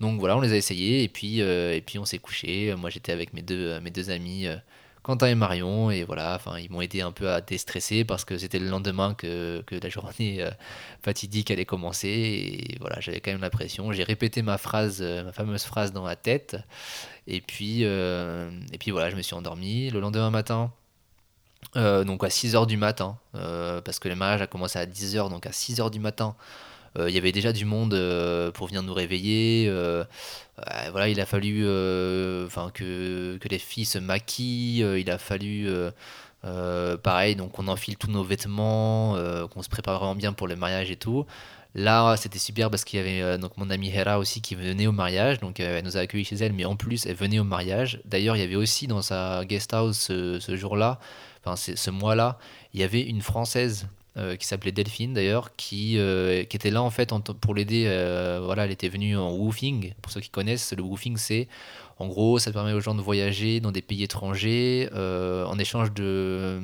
Donc 0.00 0.18
voilà, 0.18 0.36
on 0.36 0.40
les 0.40 0.52
a 0.52 0.56
essayés 0.56 1.02
et 1.02 1.08
puis, 1.08 1.42
euh, 1.42 1.74
et 1.74 1.80
puis 1.80 1.98
on 1.98 2.04
s'est 2.04 2.18
couché. 2.18 2.74
Moi 2.76 2.90
j'étais 2.90 3.12
avec 3.12 3.32
mes 3.34 3.42
deux, 3.42 3.80
mes 3.80 3.90
deux 3.90 4.10
amis, 4.10 4.46
euh, 4.46 4.56
Quentin 5.10 5.26
et 5.26 5.34
Marion, 5.34 5.90
et 5.90 6.04
voilà, 6.04 6.38
ils 6.60 6.70
m'ont 6.70 6.80
aidé 6.80 7.00
un 7.00 7.10
peu 7.10 7.30
à 7.30 7.40
déstresser 7.40 8.04
parce 8.04 8.24
que 8.24 8.38
c'était 8.38 8.60
le 8.60 8.68
lendemain 8.68 9.14
que, 9.14 9.64
la 9.70 9.88
journée 9.88 10.40
euh, 10.40 10.52
fatidique 11.02 11.50
allait 11.50 11.64
commencer. 11.64 12.08
Et 12.08 12.76
voilà, 12.78 13.00
j'avais 13.00 13.18
quand 13.18 13.32
même 13.32 13.40
la 13.40 13.50
pression. 13.50 13.90
J'ai 13.90 14.04
répété 14.04 14.42
ma 14.42 14.56
phrase, 14.56 15.02
ma 15.02 15.32
fameuse 15.32 15.64
phrase 15.64 15.92
dans 15.92 16.04
la 16.04 16.14
tête. 16.14 16.56
Et 17.26 17.40
puis, 17.40 17.82
et 17.82 18.78
puis 18.78 18.92
voilà, 18.92 19.10
je 19.10 19.16
me 19.16 19.22
suis 19.22 19.34
endormi. 19.34 19.90
Le 19.90 19.98
lendemain 19.98 20.30
matin, 20.30 20.70
donc 21.74 22.22
à 22.22 22.28
6h 22.28 22.68
du 22.68 22.76
matin, 22.76 23.18
parce 23.32 23.98
que 23.98 24.08
le 24.08 24.14
mariage 24.14 24.42
a 24.42 24.46
commencé 24.46 24.78
à 24.78 24.86
10h, 24.86 25.28
donc 25.28 25.44
à 25.44 25.50
6h 25.50 25.90
du 25.90 25.98
matin, 25.98 26.36
euh, 26.36 26.79
il 26.98 27.14
y 27.14 27.18
avait 27.18 27.32
déjà 27.32 27.52
du 27.52 27.64
monde 27.64 27.94
euh, 27.94 28.50
pour 28.50 28.66
venir 28.66 28.82
nous 28.82 28.94
réveiller. 28.94 29.66
Euh, 29.68 30.04
il 31.06 31.20
a 31.20 31.26
fallu 31.26 31.62
que, 31.62 33.38
les 33.48 33.58
filles 33.58 33.84
se 33.84 33.98
maquillent. 33.98 34.84
il 34.98 35.10
a 35.10 35.18
fallu 35.18 35.68
pareil, 37.02 37.36
donc 37.36 37.58
on 37.58 37.68
enfile 37.68 37.96
tous 37.96 38.10
nos 38.10 38.24
vêtements, 38.24 39.16
qu'on 39.50 39.62
se 39.62 39.68
prépare 39.68 39.98
vraiment 39.98 40.14
bien 40.14 40.32
pour 40.32 40.48
le 40.48 40.56
mariage 40.56 40.90
et 40.90 40.96
tout. 40.96 41.26
Là, 41.76 42.16
c'était 42.16 42.40
super 42.40 42.68
parce 42.68 42.84
qu'il 42.84 42.98
y 42.98 43.02
avait 43.02 43.38
mon 43.56 43.70
amie 43.70 43.90
Hera 43.94 44.18
aussi 44.18 44.42
qui 44.42 44.56
venait 44.56 44.88
au 44.88 44.92
mariage, 44.92 45.38
donc 45.38 45.60
elle 45.60 45.84
nous 45.84 45.96
a 45.96 46.00
accueillis 46.00 46.24
chez 46.24 46.36
elle, 46.36 46.52
mais 46.52 46.64
en 46.64 46.74
plus 46.74 47.06
elle 47.06 47.14
venait 47.14 47.38
au 47.38 47.44
mariage. 47.44 48.00
D'ailleurs, 48.04 48.36
il 48.36 48.40
y 48.40 48.42
avait 48.42 48.56
aussi 48.56 48.88
dans 48.88 49.02
sa 49.02 49.44
guest 49.44 49.72
house 49.72 49.96
ce, 49.96 50.40
ce 50.40 50.56
jour-là, 50.56 50.98
enfin 51.44 51.54
ce 51.56 51.90
mois-là, 51.90 52.38
il 52.74 52.80
y 52.80 52.82
avait 52.82 53.02
une 53.02 53.22
française 53.22 53.86
euh, 54.16 54.34
qui 54.34 54.44
s'appelait 54.44 54.72
Delphine 54.72 55.14
d'ailleurs, 55.14 55.54
qui, 55.54 55.96
euh, 55.96 56.42
qui 56.42 56.56
était 56.56 56.72
là 56.72 56.82
en 56.82 56.90
fait 56.90 57.12
pour 57.40 57.54
l'aider. 57.54 57.84
Euh, 57.86 58.40
voilà, 58.44 58.64
elle 58.64 58.72
était 58.72 58.88
venue 58.88 59.16
en 59.16 59.32
woofing. 59.32 59.94
Pour 60.02 60.10
ceux 60.10 60.20
qui 60.20 60.30
connaissent, 60.30 60.72
le 60.72 60.82
woofing, 60.82 61.16
c'est 61.16 61.46
en 62.00 62.08
gros, 62.08 62.40
ça 62.40 62.50
permet 62.50 62.72
aux 62.72 62.80
gens 62.80 62.96
de 62.96 63.02
voyager 63.02 63.60
dans 63.60 63.70
des 63.70 63.82
pays 63.82 64.02
étrangers 64.02 64.88
en 64.94 65.58
échange 65.58 65.92
de 65.92 66.60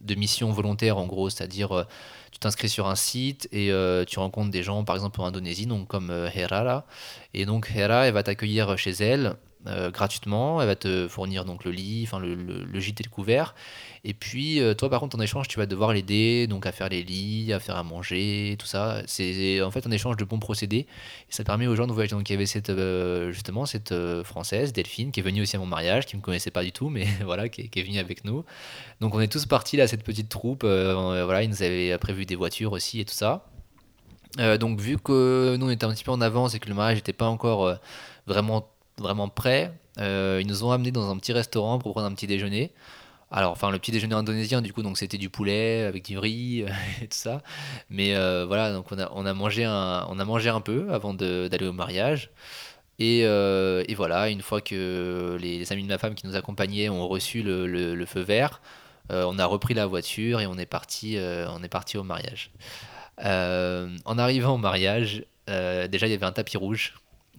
de 0.00 0.14
mission 0.14 0.50
volontaire 0.50 0.98
en 0.98 1.06
gros, 1.06 1.30
c'est-à-dire 1.30 1.86
tu 2.32 2.38
t'inscris 2.38 2.68
sur 2.68 2.86
un 2.88 2.96
site 2.96 3.48
et 3.52 3.70
tu 4.06 4.18
rencontres 4.18 4.50
des 4.50 4.62
gens, 4.62 4.84
par 4.84 4.96
exemple 4.96 5.20
en 5.22 5.26
Indonésie, 5.26 5.66
donc 5.66 5.88
comme 5.88 6.10
Hera 6.10 6.84
Et 7.32 7.46
donc 7.46 7.70
Hera, 7.74 8.06
elle 8.06 8.14
va 8.14 8.24
t'accueillir 8.24 8.76
chez 8.76 8.90
elle 8.90 9.36
euh, 9.66 9.90
gratuitement. 9.90 10.60
Elle 10.60 10.66
va 10.66 10.76
te 10.76 11.08
fournir 11.08 11.46
donc 11.46 11.64
le 11.64 11.70
lit, 11.70 12.02
enfin 12.06 12.18
le, 12.18 12.34
le, 12.34 12.80
gîte 12.80 13.00
et 13.00 13.04
le 13.04 13.08
couvert. 13.08 13.54
Et 14.04 14.12
puis 14.12 14.60
euh, 14.60 14.74
toi 14.74 14.90
par 14.90 15.00
contre 15.00 15.16
en 15.16 15.20
échange 15.20 15.48
tu 15.48 15.58
vas 15.58 15.64
devoir 15.64 15.94
l'aider 15.94 16.46
donc 16.46 16.66
à 16.66 16.72
faire 16.72 16.90
les 16.90 17.02
lits, 17.02 17.50
à 17.50 17.60
faire 17.60 17.76
à 17.76 17.82
manger, 17.82 18.56
tout 18.58 18.66
ça. 18.66 19.00
C'est 19.06 19.62
en 19.62 19.70
fait 19.70 19.86
un 19.86 19.90
échange 19.90 20.18
de 20.18 20.24
bons 20.24 20.38
procédés. 20.38 20.86
Et 21.30 21.32
ça 21.32 21.44
permet 21.44 21.66
aux 21.66 21.76
gens 21.76 21.86
de 21.86 21.92
voyager. 21.92 22.14
Donc 22.14 22.28
il 22.28 22.32
y 22.34 22.36
avait 22.36 22.44
cette 22.44 22.68
euh, 22.68 23.32
justement 23.32 23.64
cette 23.64 23.94
française 24.22 24.74
Delphine 24.74 25.12
qui 25.12 25.20
est 25.20 25.22
venue 25.22 25.40
aussi 25.40 25.56
à 25.56 25.58
mon 25.58 25.66
mariage, 25.66 26.04
qui 26.04 26.16
me 26.16 26.20
connaissait 26.20 26.50
pas 26.50 26.62
du 26.62 26.72
tout, 26.72 26.90
mais 26.90 27.06
voilà 27.24 27.48
qui, 27.48 27.62
est 27.74 27.82
venue 27.82 27.98
avec 27.98 28.24
nous. 28.26 28.44
Donc 29.00 29.14
on 29.14 29.20
est 29.20 29.32
tous 29.32 29.46
partis 29.46 29.78
là 29.78 29.86
cette 29.86 30.04
petite 30.04 30.28
troupe. 30.28 30.64
voilà 30.64 31.42
ils 31.42 31.48
nous 31.48 31.62
avaient 31.62 31.96
prévu 31.96 32.26
des 32.26 32.36
voitures 32.36 32.72
aussi 32.72 33.00
et 33.00 33.06
tout 33.06 33.14
ça. 33.14 33.46
donc 34.60 34.78
vu 34.78 34.98
que 34.98 35.56
nous 35.58 35.66
on 35.66 35.70
était 35.70 35.86
un 35.86 35.94
petit 35.94 36.04
peu 36.04 36.10
en 36.10 36.20
avance 36.20 36.54
et 36.54 36.58
que 36.58 36.68
le 36.68 36.74
mariage 36.74 36.98
n'était 36.98 37.14
pas 37.14 37.28
encore 37.28 37.78
vraiment 38.26 38.73
vraiment 38.98 39.28
prêts. 39.28 39.72
Euh, 39.98 40.38
ils 40.40 40.46
nous 40.46 40.64
ont 40.64 40.70
amenés 40.70 40.90
dans 40.90 41.10
un 41.10 41.16
petit 41.16 41.32
restaurant 41.32 41.78
pour 41.78 41.92
prendre 41.92 42.06
un 42.06 42.14
petit 42.14 42.26
déjeuner. 42.26 42.72
Alors, 43.30 43.52
enfin, 43.52 43.70
le 43.70 43.78
petit 43.78 43.90
déjeuner 43.90 44.14
indonésien, 44.14 44.62
du 44.62 44.72
coup, 44.72 44.82
donc 44.82 44.98
c'était 44.98 45.18
du 45.18 45.28
poulet 45.28 45.82
avec 45.82 46.04
du 46.04 46.18
riz 46.18 46.60
et 47.02 47.08
tout 47.08 47.16
ça. 47.16 47.42
Mais 47.90 48.14
euh, 48.14 48.44
voilà, 48.46 48.72
donc 48.72 48.86
on 48.92 48.98
a, 48.98 49.10
on 49.14 49.26
a, 49.26 49.34
mangé, 49.34 49.64
un, 49.64 50.06
on 50.08 50.18
a 50.18 50.24
mangé 50.24 50.50
un 50.50 50.60
peu 50.60 50.92
avant 50.92 51.14
d'aller 51.14 51.66
au 51.66 51.72
mariage. 51.72 52.30
Et, 53.00 53.22
euh, 53.24 53.82
et, 53.88 53.94
voilà, 53.94 54.28
une 54.28 54.42
fois 54.42 54.60
que 54.60 55.36
les, 55.40 55.72
amis 55.72 55.82
de 55.82 55.88
ma 55.88 55.98
femme 55.98 56.14
qui 56.14 56.26
nous 56.28 56.36
accompagnaient 56.36 56.88
ont 56.88 57.08
reçu 57.08 57.42
le, 57.42 57.66
le, 57.66 58.06
feu 58.06 58.20
vert, 58.20 58.60
on 59.10 59.38
a 59.38 59.46
repris 59.46 59.74
la 59.74 59.86
voiture 59.86 60.40
et 60.40 60.46
on 60.46 60.56
est 60.58 60.66
parti, 60.66 61.18
on 61.18 61.60
est 61.64 61.68
parti 61.68 61.98
au 61.98 62.04
mariage. 62.04 62.52
en 63.18 64.18
arrivant 64.18 64.54
au 64.54 64.58
mariage, 64.58 65.24
déjà 65.48 66.06
il 66.06 66.10
y 66.10 66.14
avait 66.14 66.24
un 66.24 66.32
tapis 66.32 66.56
rouge 66.56 66.94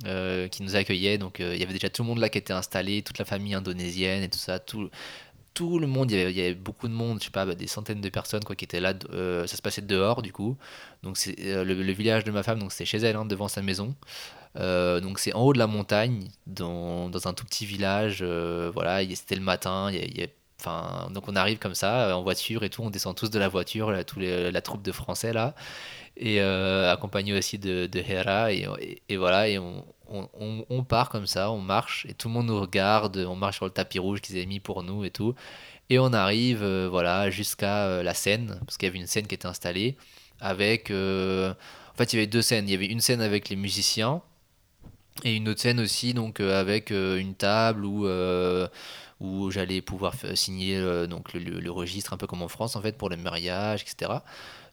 euh, 0.06 0.48
qui 0.50 0.64
nous 0.64 0.76
accueillait. 0.76 1.18
Donc 1.18 1.40
euh, 1.40 1.56
il 1.56 1.60
y 1.60 1.64
avait 1.64 1.74
déjà 1.74 1.90
tout 1.90 2.04
le 2.04 2.10
monde 2.10 2.20
là 2.20 2.30
qui 2.30 2.38
était 2.38 2.54
installé, 2.54 3.02
toute 3.02 3.18
la 3.18 3.26
famille 3.26 3.54
indonésienne 3.54 4.24
et 4.24 4.30
tout 4.30 4.38
ça, 4.38 4.60
tout, 4.60 4.90
tout 5.54 5.80
le 5.80 5.88
monde, 5.88 6.12
il 6.12 6.32
y, 6.32 6.42
avait, 6.42 6.54
beaucoup 6.54 6.90
de 6.90 6.94
monde, 6.94 7.20
je 7.20 7.26
sais 7.26 7.32
pas, 7.32 7.46
bah, 7.46 7.56
des 7.56 7.68
centaines 7.68 8.02
de 8.02 8.10
personnes 8.10 8.44
quoi, 8.44 8.56
qui 8.56 8.66
étaient 8.66 8.82
là. 8.82 8.94
Euh, 9.14 9.48
ça 9.48 9.56
se 9.56 9.62
passait 9.62 9.82
dehors 9.82 10.22
du 10.22 10.34
coup. 10.34 10.58
Donc 11.04 11.18
le, 11.26 11.92
village 11.94 12.26
de 12.26 12.32
ma 12.32 12.44
femme, 12.44 12.60
donc 12.60 12.72
c'était 12.72 12.86
chez 12.86 12.98
elle, 12.98 13.16
hein, 13.16 13.26
devant 13.26 13.48
sa 13.48 13.62
maison. 13.62 13.96
donc 14.56 15.20
c'est 15.20 15.34
en 15.34 15.42
haut 15.44 15.54
de 15.54 15.60
la 15.60 15.68
montagne, 15.68 16.28
dans, 16.46 17.10
dans 17.10 17.28
un 17.28 17.34
tout 17.34 17.46
petit 17.46 17.66
village. 17.66 18.22
voilà, 18.22 19.00
c'était 19.16 19.36
le 19.36 19.42
matin. 19.42 19.92
Enfin, 20.60 21.10
donc 21.12 21.28
on 21.28 21.36
arrive 21.36 21.60
comme 21.60 21.76
ça 21.76 22.18
en 22.18 22.24
voiture 22.24 22.64
et 22.64 22.70
tout, 22.70 22.82
on 22.82 22.90
descend 22.90 23.16
tous 23.16 23.30
de 23.30 23.40
la 23.40 23.50
voiture, 23.50 23.92
là, 23.92 24.04
tous 24.04 24.20
les, 24.20 24.52
la 24.52 24.62
troupe 24.62 24.82
de 24.84 24.92
Français 24.92 25.34
là, 25.34 25.54
et 26.18 26.42
euh, 26.42 26.92
accompagné 26.92 27.34
aussi 27.34 27.58
de, 27.58 27.88
de 27.88 28.00
Hera. 28.00 28.52
Et, 28.52 28.68
et, 29.10 29.18
voilà, 29.18 29.50
et 29.50 29.60
on, 29.60 29.86
on, 30.08 30.66
on, 30.70 30.84
part 30.84 31.10
comme 31.10 31.28
ça, 31.28 31.52
on 31.52 31.60
marche, 31.60 32.06
et 32.10 32.14
tout 32.14 32.28
le 32.28 32.34
monde 32.34 32.48
nous 32.48 32.60
regarde, 32.60 33.18
on 33.18 33.36
marche 33.36 33.58
sur 33.58 33.66
le 33.66 33.72
tapis 33.72 34.00
rouge 34.00 34.22
qu'ils 34.22 34.36
avaient 34.38 34.46
mis 34.46 34.60
pour 34.60 34.84
nous 34.84 35.04
et 35.04 35.12
tout. 35.12 35.36
Et 35.90 36.00
on 36.00 36.14
arrive 36.14 36.64
euh, 36.64 36.88
voilà, 36.90 37.30
jusqu'à 37.30 37.86
euh, 37.86 38.04
la 38.04 38.14
scène, 38.14 38.60
parce 38.66 38.78
qu'il 38.78 38.88
y 38.88 38.90
avait 38.90 39.00
une 39.00 39.08
scène 39.08 39.28
qui 39.28 39.36
était 39.36 39.48
installée, 39.48 39.98
avec... 40.40 40.92
en 40.92 41.54
fait, 41.96 42.14
il 42.14 42.18
y 42.18 42.20
avait 42.20 42.28
deux 42.28 42.42
scènes. 42.42 42.68
Il 42.68 42.72
y 42.72 42.76
avait 42.76 42.88
une 42.88 43.02
scène 43.02 43.22
avec 43.22 43.50
les 43.50 43.56
musiciens, 43.56 44.22
et 45.24 45.36
une 45.36 45.48
autre 45.50 45.62
scène 45.62 45.80
aussi, 45.80 46.14
donc 46.14 46.40
avec 46.40 46.92
une 46.92 47.36
table 47.36 47.86
où 47.86 48.08
où 49.22 49.50
j'allais 49.50 49.82
pouvoir 49.82 50.14
signer 50.34 50.78
donc 51.08 51.32
le, 51.32 51.40
le, 51.40 51.72
registre 51.72 52.12
un 52.12 52.18
peu 52.18 52.28
comme 52.28 52.42
en 52.42 52.50
France 52.50 52.76
en 52.76 52.82
fait 52.82 52.98
pour 52.98 53.10
le 53.10 53.16
mariage 53.16 53.82
etc 53.82 54.20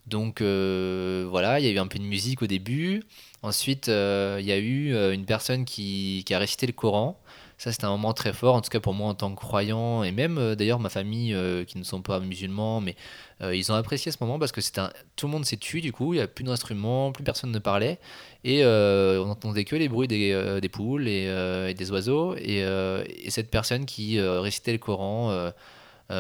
donc 0.07 0.41
euh, 0.41 1.27
voilà, 1.29 1.61
il 1.61 1.67
y 1.67 1.69
a 1.69 1.73
eu 1.73 1.79
un 1.79 1.87
peu 1.87 1.99
de 1.99 2.05
musique 2.05 2.43
au 2.43 2.47
début. 2.47 3.03
Ensuite, 3.43 3.89
euh, 3.89 4.39
il 4.41 4.47
y 4.47 4.53
a 4.53 4.59
eu 4.59 4.95
euh, 4.95 5.13
une 5.13 5.25
personne 5.25 5.65
qui, 5.65 6.25
a 6.31 6.39
récité 6.39 6.67
le 6.67 6.73
Coran. 6.73 7.21
Ça, 7.59 7.71
c'était 7.71 7.85
un 7.85 7.91
moment 7.91 8.13
très 8.13 8.33
fort, 8.33 8.57
en 8.57 8.61
tout 8.61 8.71
cas 8.71 8.81
pour 8.81 8.93
moi 8.93 9.09
en 9.09 9.15
tant 9.15 9.33
que 9.33 9.41
croyant, 9.41 10.03
et 10.03 10.11
même 10.11 10.57
d'ailleurs 10.57 10.81
ma 10.81 10.89
famille 10.89 11.37
qui 11.69 11.79
ne 11.79 11.85
sont 11.85 12.03
pas 12.03 12.19
musulmans, 12.19 12.81
mais 12.81 12.97
ils 13.41 13.71
ont 13.71 13.77
apprécié 13.77 14.11
ce 14.11 14.17
moment 14.21 14.41
parce 14.41 14.51
que 14.51 14.61
c'était 14.61 14.81
tout 15.15 15.27
le 15.27 15.33
monde 15.33 15.45
s'est 15.45 15.59
tué 15.59 15.81
du 15.81 15.93
coup, 15.93 16.13
il 16.13 16.17
n'y 16.17 16.23
a 16.23 16.27
plus 16.27 16.43
d'instruments, 16.43 17.13
plus 17.13 17.23
personne 17.23 17.53
ne 17.53 17.61
parlait, 17.61 18.01
et 18.43 18.65
on 18.65 19.27
n'entendait 19.27 19.65
que 19.65 19.77
les 19.77 19.89
bruits 19.89 20.09
des, 20.09 20.69
poules 20.73 21.07
et, 21.07 21.73
des 21.75 21.91
oiseaux, 21.93 22.35
et, 22.37 22.63
et, 22.63 23.31
cette 23.31 23.51
personne 23.53 23.87
qui 23.87 24.21
récitait 24.21 24.73
le 24.73 24.79
Coran 24.79 25.53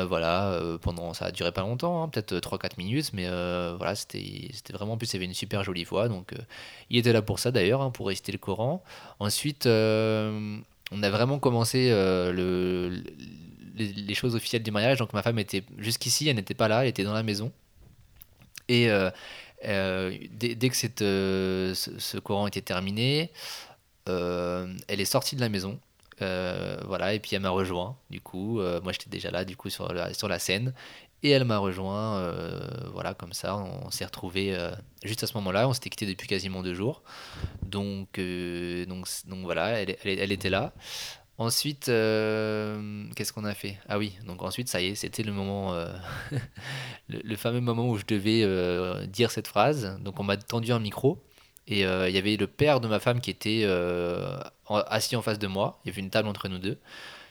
voilà, 0.08 0.52
euh, 0.52 0.78
pendant, 0.78 1.12
ça 1.12 1.26
a 1.26 1.30
duré 1.32 1.52
pas 1.52 1.60
longtemps, 1.60 2.02
hein, 2.02 2.08
peut-être 2.08 2.36
3-4 2.36 2.78
minutes, 2.78 3.10
mais 3.12 3.26
euh, 3.26 3.74
voilà, 3.76 3.94
c'était 3.94 4.50
vraiment, 4.72 4.94
en 4.94 4.96
plus, 4.96 5.12
il 5.12 5.16
avait 5.16 5.26
une 5.26 5.34
super 5.34 5.64
jolie 5.64 5.84
voix, 5.84 6.08
donc 6.08 6.32
il 6.88 6.98
était 6.98 7.12
là 7.12 7.20
pour 7.20 7.38
ça 7.38 7.50
d'ailleurs, 7.50 7.82
hein, 7.82 7.90
pour 7.90 8.06
réciter 8.08 8.32
le 8.32 8.38
Coran. 8.38 8.82
Ensuite, 9.18 9.66
on 9.66 11.02
a 11.02 11.10
vraiment 11.10 11.38
commencé 11.38 11.90
le, 11.90 13.02
les, 13.76 14.14
choses 14.14 14.34
officielles 14.34 14.62
du 14.62 14.70
mariage, 14.70 14.98
donc 14.98 15.12
ma 15.12 15.22
femme 15.22 15.38
était 15.38 15.64
jusqu'ici, 15.78 16.28
elle 16.28 16.36
n'était 16.36 16.54
pas 16.54 16.68
là, 16.68 16.82
elle 16.82 16.88
était 16.88 17.04
dans 17.04 17.14
la 17.14 17.22
maison. 17.22 17.52
Et 18.68 18.88
dès, 19.62 20.68
que 20.68 20.76
cette, 20.76 21.00
ce, 21.00 21.74
ce, 21.74 22.18
Coran 22.18 22.46
était 22.46 22.62
terminé, 22.62 23.30
elle 24.06 25.00
est 25.00 25.04
sortie 25.04 25.36
de 25.36 25.40
la 25.42 25.50
maison 25.50 25.78
euh, 26.22 26.76
voilà, 26.86 27.14
et 27.14 27.20
puis 27.20 27.34
elle 27.34 27.42
m'a 27.42 27.50
rejoint, 27.50 27.96
du 28.10 28.20
coup. 28.20 28.60
Euh, 28.60 28.80
moi, 28.82 28.92
j'étais 28.92 29.10
déjà 29.10 29.30
là, 29.30 29.44
du 29.44 29.56
coup, 29.56 29.70
sur 29.70 29.92
la, 29.92 30.14
sur 30.14 30.28
la 30.28 30.38
scène. 30.38 30.72
Et 31.24 31.30
elle 31.30 31.44
m'a 31.44 31.58
rejoint, 31.58 32.16
euh, 32.18 32.60
voilà, 32.92 33.14
comme 33.14 33.32
ça. 33.32 33.56
On, 33.56 33.90
s'est 33.90 34.04
retrouvés 34.04 34.56
juste 35.04 35.22
à 35.22 35.26
ce 35.26 35.34
moment-là. 35.34 35.68
On 35.68 35.72
s'était 35.72 35.90
quitté 35.90 36.06
depuis 36.06 36.26
quasiment 36.26 36.62
deux 36.62 36.74
jours. 36.74 37.02
Donc, 37.62 38.18
donc, 38.18 39.06
donc 39.26 39.44
voilà, 39.44 39.80
elle, 39.80 40.32
était 40.32 40.50
là. 40.50 40.72
Ensuite, 41.38 41.86
qu'est-ce 41.86 43.32
qu'on 43.32 43.44
a 43.44 43.54
fait? 43.54 43.78
Ah 43.88 43.98
oui, 43.98 44.18
donc 44.26 44.42
ensuite, 44.42 44.68
ça 44.68 44.80
y 44.80 44.88
est, 44.88 44.94
c'était 44.96 45.22
le 45.22 45.32
moment, 45.32 45.72
le, 47.08 47.36
fameux 47.36 47.60
moment 47.60 47.88
où 47.88 47.98
je 47.98 48.04
devais 48.04 49.06
dire 49.06 49.30
cette 49.30 49.46
phrase. 49.46 49.96
Donc, 50.00 50.18
on 50.18 50.24
m'a 50.24 50.36
tendu 50.36 50.72
un 50.72 50.80
micro. 50.80 51.22
Et 51.68 51.86
euh, 51.86 52.08
il 52.08 52.14
y 52.14 52.18
avait 52.18 52.36
le 52.36 52.46
père 52.46 52.80
de 52.80 52.88
ma 52.88 52.98
femme 52.98 53.20
qui 53.20 53.30
était 53.30 53.62
euh, 53.64 54.38
assis 54.68 55.16
en 55.16 55.22
face 55.22 55.38
de 55.38 55.46
moi. 55.46 55.80
Il 55.84 55.88
y 55.88 55.92
avait 55.92 56.00
une 56.00 56.10
table 56.10 56.28
entre 56.28 56.48
nous 56.48 56.58
deux. 56.58 56.78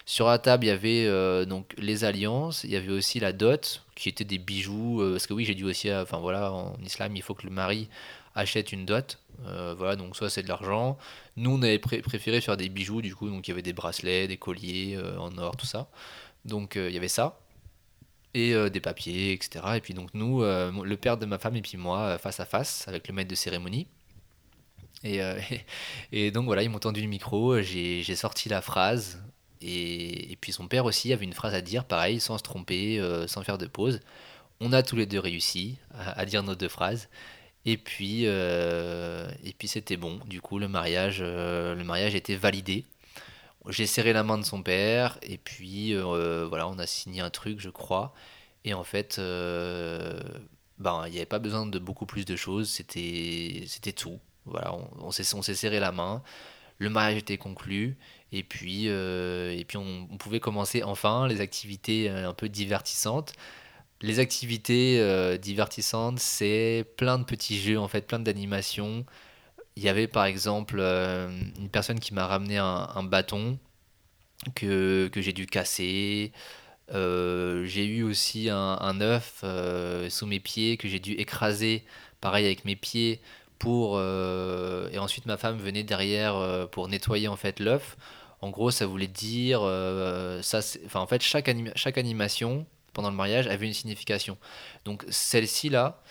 Sur 0.06 0.28
la 0.28 0.39
table, 0.39 0.65
il 0.65 0.67
y 0.67 0.72
avait 0.72 1.06
euh, 1.06 1.46
donc 1.46 1.74
les 1.78 2.04
alliances, 2.04 2.63
il 2.63 2.72
y 2.72 2.76
avait 2.76 2.91
aussi 2.91 3.20
la 3.20 3.34
dot, 3.34 3.84
qui 3.96 4.10
était 4.10 4.24
des 4.24 4.38
bijoux. 4.38 5.00
parce 5.12 5.28
que 5.28 5.34
oui, 5.34 5.46
j'ai 5.46 5.56
dit 5.56 5.63
aussi, 5.63 5.94
enfin 5.94 6.20
voilà, 6.20 6.52
en 6.52 6.76
islam, 6.84 7.15
il 7.15 7.22
faut 7.22 7.34
que 7.34 7.46
le 7.46 7.52
mari 7.52 7.89
achète 8.36 8.72
une 8.72 8.86
dot. 8.86 9.20
voilà, 9.44 9.96
donc 9.96 10.15
soit 10.15 10.30
c'est 10.30 10.44
de 10.44 10.48
l'argent. 10.48 10.98
Nous, 11.38 11.52
on 11.52 11.62
avait 11.62 11.80
préféré 11.80 12.41
faire 12.41 12.58
des 12.58 12.70
bijoux, 12.70 13.02
du 13.02 13.15
coup, 13.15 13.30
donc 13.30 13.48
il 13.48 13.52
y 13.52 13.54
avait 13.54 13.62
des 13.62 13.74
bracelets, 13.74 14.28
des 14.28 14.38
colliers 14.38 14.98
en 15.20 15.38
or, 15.38 15.56
tout 15.56 15.65
ça. 15.65 15.88
Donc 16.46 16.76
il 16.76 16.91
y 16.91 16.98
avait 16.98 17.08
ça. 17.08 17.39
Et 18.34 18.56
des 18.70 18.80
papiers, 18.80 19.34
etc. 19.34 19.65
Et 19.76 19.82
puis 19.82 19.94
donc 19.94 20.10
nous, 20.13 20.41
le 20.41 20.96
père 20.96 21.17
de 21.17 21.26
ma 21.26 21.38
femme 21.38 21.56
et 21.56 21.62
puis 21.62 21.78
moi, 21.78 22.17
face 22.17 22.39
à 22.39 22.46
face, 22.46 22.88
avec 22.88 23.08
le 23.08 23.13
maître 23.13 23.30
de 23.30 23.36
cérémonie. 23.36 23.88
Euh, 25.05 25.39
et, 26.11 26.31
donc 26.31 26.45
voilà, 26.45 26.63
ils 26.63 26.69
m'ont 26.69 26.79
tendu 26.79 27.01
le 27.01 27.07
micro, 27.07 27.61
j'ai 27.61 28.15
sorti 28.15 28.49
la 28.49 28.61
phrase, 28.61 29.21
et, 29.61 30.37
puis 30.41 30.51
son 30.51 30.67
père 30.67 30.85
aussi 30.85 31.13
avait 31.13 31.25
une 31.25 31.33
phrase 31.33 31.53
à 31.53 31.61
dire, 31.61 31.85
pareil, 31.85 32.19
sans 32.19 32.37
se 32.37 32.43
tromper, 32.43 32.99
euh, 32.99 33.27
sans 33.27 33.43
faire 33.43 33.57
de 33.57 33.67
pause. 33.67 33.99
On 34.59 34.73
a 34.73 34.83
tous 34.83 34.95
les 34.95 35.05
deux 35.05 35.19
réussi 35.19 35.77
à, 35.93 36.25
dire 36.25 36.43
nos 36.43 36.55
deux 36.55 36.69
phrases. 36.69 37.09
Et 37.65 37.77
puis, 37.77 38.23
euh, 38.25 39.29
puis 39.57 39.67
c'était 39.67 39.97
bon. 39.97 40.19
Du 40.27 40.41
coup, 40.41 40.59
le 40.59 40.67
mariage, 40.67 41.21
le 41.21 41.83
mariage 41.83 42.15
était 42.15 42.35
validé. 42.35 42.85
J'ai 43.69 43.85
serré 43.85 44.13
la 44.13 44.23
main 44.23 44.37
de 44.37 44.43
son 44.43 44.63
père, 44.63 45.19
et 45.23 45.37
puis 45.37 45.95
voilà, 45.95 46.67
on 46.67 46.77
a 46.79 46.87
signé 46.87 47.21
un 47.21 47.29
truc, 47.29 47.59
je 47.59 47.69
crois. 47.69 48.13
Et 48.65 48.73
en 48.73 48.83
fait, 48.83 49.17
ben, 50.79 51.03
il 51.07 51.11
n'y 51.11 51.17
avait 51.17 51.25
pas 51.25 51.39
besoin 51.39 51.65
de 51.65 51.79
beaucoup 51.79 52.05
plus 52.05 52.25
de 52.25 52.35
choses, 52.35 52.69
c'était 52.69 53.93
tout. 53.95 54.19
Voilà, 54.45 54.75
on, 54.99 55.12
s'est, 55.12 55.23
serré 55.23 55.80
la 55.80 55.91
main, 55.91 56.23
le 56.80 56.89
mariage 56.89 57.17
était 57.17 57.38
conclu, 57.38 57.95
et 58.32 58.43
puis, 58.43 58.86
euh, 58.88 59.51
et 59.56 59.65
puis 59.65 59.77
on, 59.77 60.08
pouvait 60.17 60.39
commencer 60.39 60.84
enfin 60.84 61.27
les 61.27 61.41
activités 61.41 62.10
euh, 62.10 62.30
un 62.30 62.34
peu 62.34 62.49
divertissantes. 62.49 63.34
Les 64.01 64.19
activités 64.19 64.99
euh, 64.99 65.38
divertissantes, 65.38 66.19
c'est 66.19 66.86
plein 66.97 67.19
de 67.19 67.23
petits 67.23 67.60
jeux, 67.60 67.80
en 67.80 67.88
fait, 67.88 68.08
plein 68.08 68.19
d'animations. 68.19 69.06
Il 69.75 69.84
y 69.84 69.89
avait 69.89 70.08
par 70.08 70.25
exemple 70.25 70.80
une 70.80 71.69
personne 71.71 71.99
qui 71.99 72.13
m'a 72.13 72.27
ramené 72.27 72.58
un, 72.58 73.04
bâton 73.04 73.58
que, 74.56 75.08
que 75.10 75.21
j'ai 75.21 75.34
dû 75.34 75.45
casser. 75.45 76.34
j'ai 76.89 77.86
eu 77.86 78.04
aussi 78.04 78.49
un, 78.49 78.77
un 78.82 79.01
œuf 79.01 79.45
sous 80.10 80.25
mes 80.25 80.39
pieds 80.39 80.77
que 80.77 80.88
j'ai 80.89 80.99
dû 80.99 81.13
écraser, 81.13 81.86
pareil 82.21 82.45
avec 82.45 82.65
mes 82.65 82.75
pieds, 82.75 83.21
pour 83.62 83.93
euh, 83.95 84.89
et 84.91 84.97
ensuite 84.97 85.28
ma 85.28 85.38
femme 85.38 85.60
venait 85.60 85.84
derrière 85.84 86.36
euh, 86.36 86.65
pour 86.65 86.88
nettoyer 86.88 87.28
en 87.28 87.36
fait 87.36 87.60
l'œuf. 87.60 87.95
En 88.41 88.50
gros, 88.50 88.71
ça 88.71 88.88
voulait 88.88 89.08
dire 89.08 89.60
euh, 89.62 90.41
ça. 90.41 90.62
Enfin, 90.88 91.00
en 91.00 91.06
fait, 91.06 91.21
chaque, 91.21 91.47
chaque 91.76 92.00
animation 92.00 92.65
pendant 92.93 93.12
le 93.12 93.15
mariage 93.15 93.45
avait 93.45 93.67
une 93.67 93.74
signification. 93.74 94.36
Donc 94.84 95.06
celle-ci 95.10 95.69
là, 95.69 96.02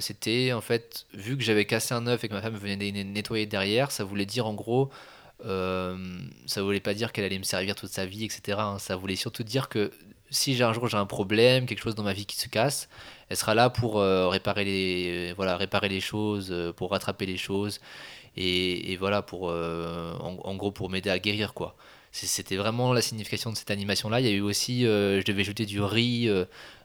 c'était 0.00 0.54
en 0.54 0.62
fait, 0.62 1.04
vu 1.12 1.36
que 1.36 1.44
j'avais 1.44 1.66
cassé 1.66 1.92
un 1.92 2.06
œuf 2.06 2.24
et 2.24 2.28
que 2.28 2.34
ma 2.34 2.40
femme 2.40 2.56
venait 2.56 2.90
nettoyer 3.04 3.44
derrière, 3.44 3.90
ça 3.90 4.04
voulait 4.04 4.24
dire 4.24 4.46
en 4.46 4.54
gros, 4.54 4.88
ça 5.44 6.62
voulait 6.62 6.80
pas 6.80 6.94
dire 6.94 7.12
qu'elle 7.12 7.26
allait 7.26 7.38
me 7.38 7.44
servir 7.44 7.74
toute 7.74 7.90
sa 7.90 8.06
vie, 8.06 8.24
etc. 8.24 8.56
Hein. 8.58 8.78
Ça 8.78 8.96
voulait 8.96 9.16
surtout 9.16 9.44
dire 9.44 9.68
que 9.68 9.92
si 10.30 10.54
j'ai 10.54 10.64
un 10.64 10.72
jour 10.72 10.88
j'ai 10.88 10.96
un 10.96 11.06
problème, 11.06 11.66
quelque 11.66 11.82
chose 11.82 11.94
dans 11.94 12.02
ma 12.02 12.12
vie 12.12 12.26
qui 12.26 12.36
se 12.36 12.48
casse, 12.48 12.88
elle 13.28 13.36
sera 13.36 13.54
là 13.54 13.70
pour 13.70 13.98
euh, 13.98 14.28
réparer 14.28 14.64
les, 14.64 15.32
voilà, 15.34 15.56
réparer 15.56 15.88
les 15.88 16.00
choses, 16.00 16.54
pour 16.76 16.90
rattraper 16.90 17.26
les 17.26 17.36
choses, 17.36 17.80
et, 18.36 18.96
voilà 18.96 19.22
pour, 19.22 19.48
en, 19.48 20.54
gros 20.56 20.70
pour 20.70 20.90
m'aider 20.90 21.10
à 21.10 21.18
guérir 21.18 21.54
quoi. 21.54 21.76
C'était 22.12 22.56
vraiment 22.56 22.92
la 22.92 23.02
signification 23.02 23.52
de 23.52 23.56
cette 23.56 23.70
animation-là. 23.70 24.20
Il 24.20 24.26
y 24.26 24.30
a 24.30 24.32
eu 24.32 24.40
aussi, 24.40 24.82
je 24.82 25.24
devais 25.24 25.44
jeter 25.44 25.66
du 25.66 25.82
riz 25.82 26.30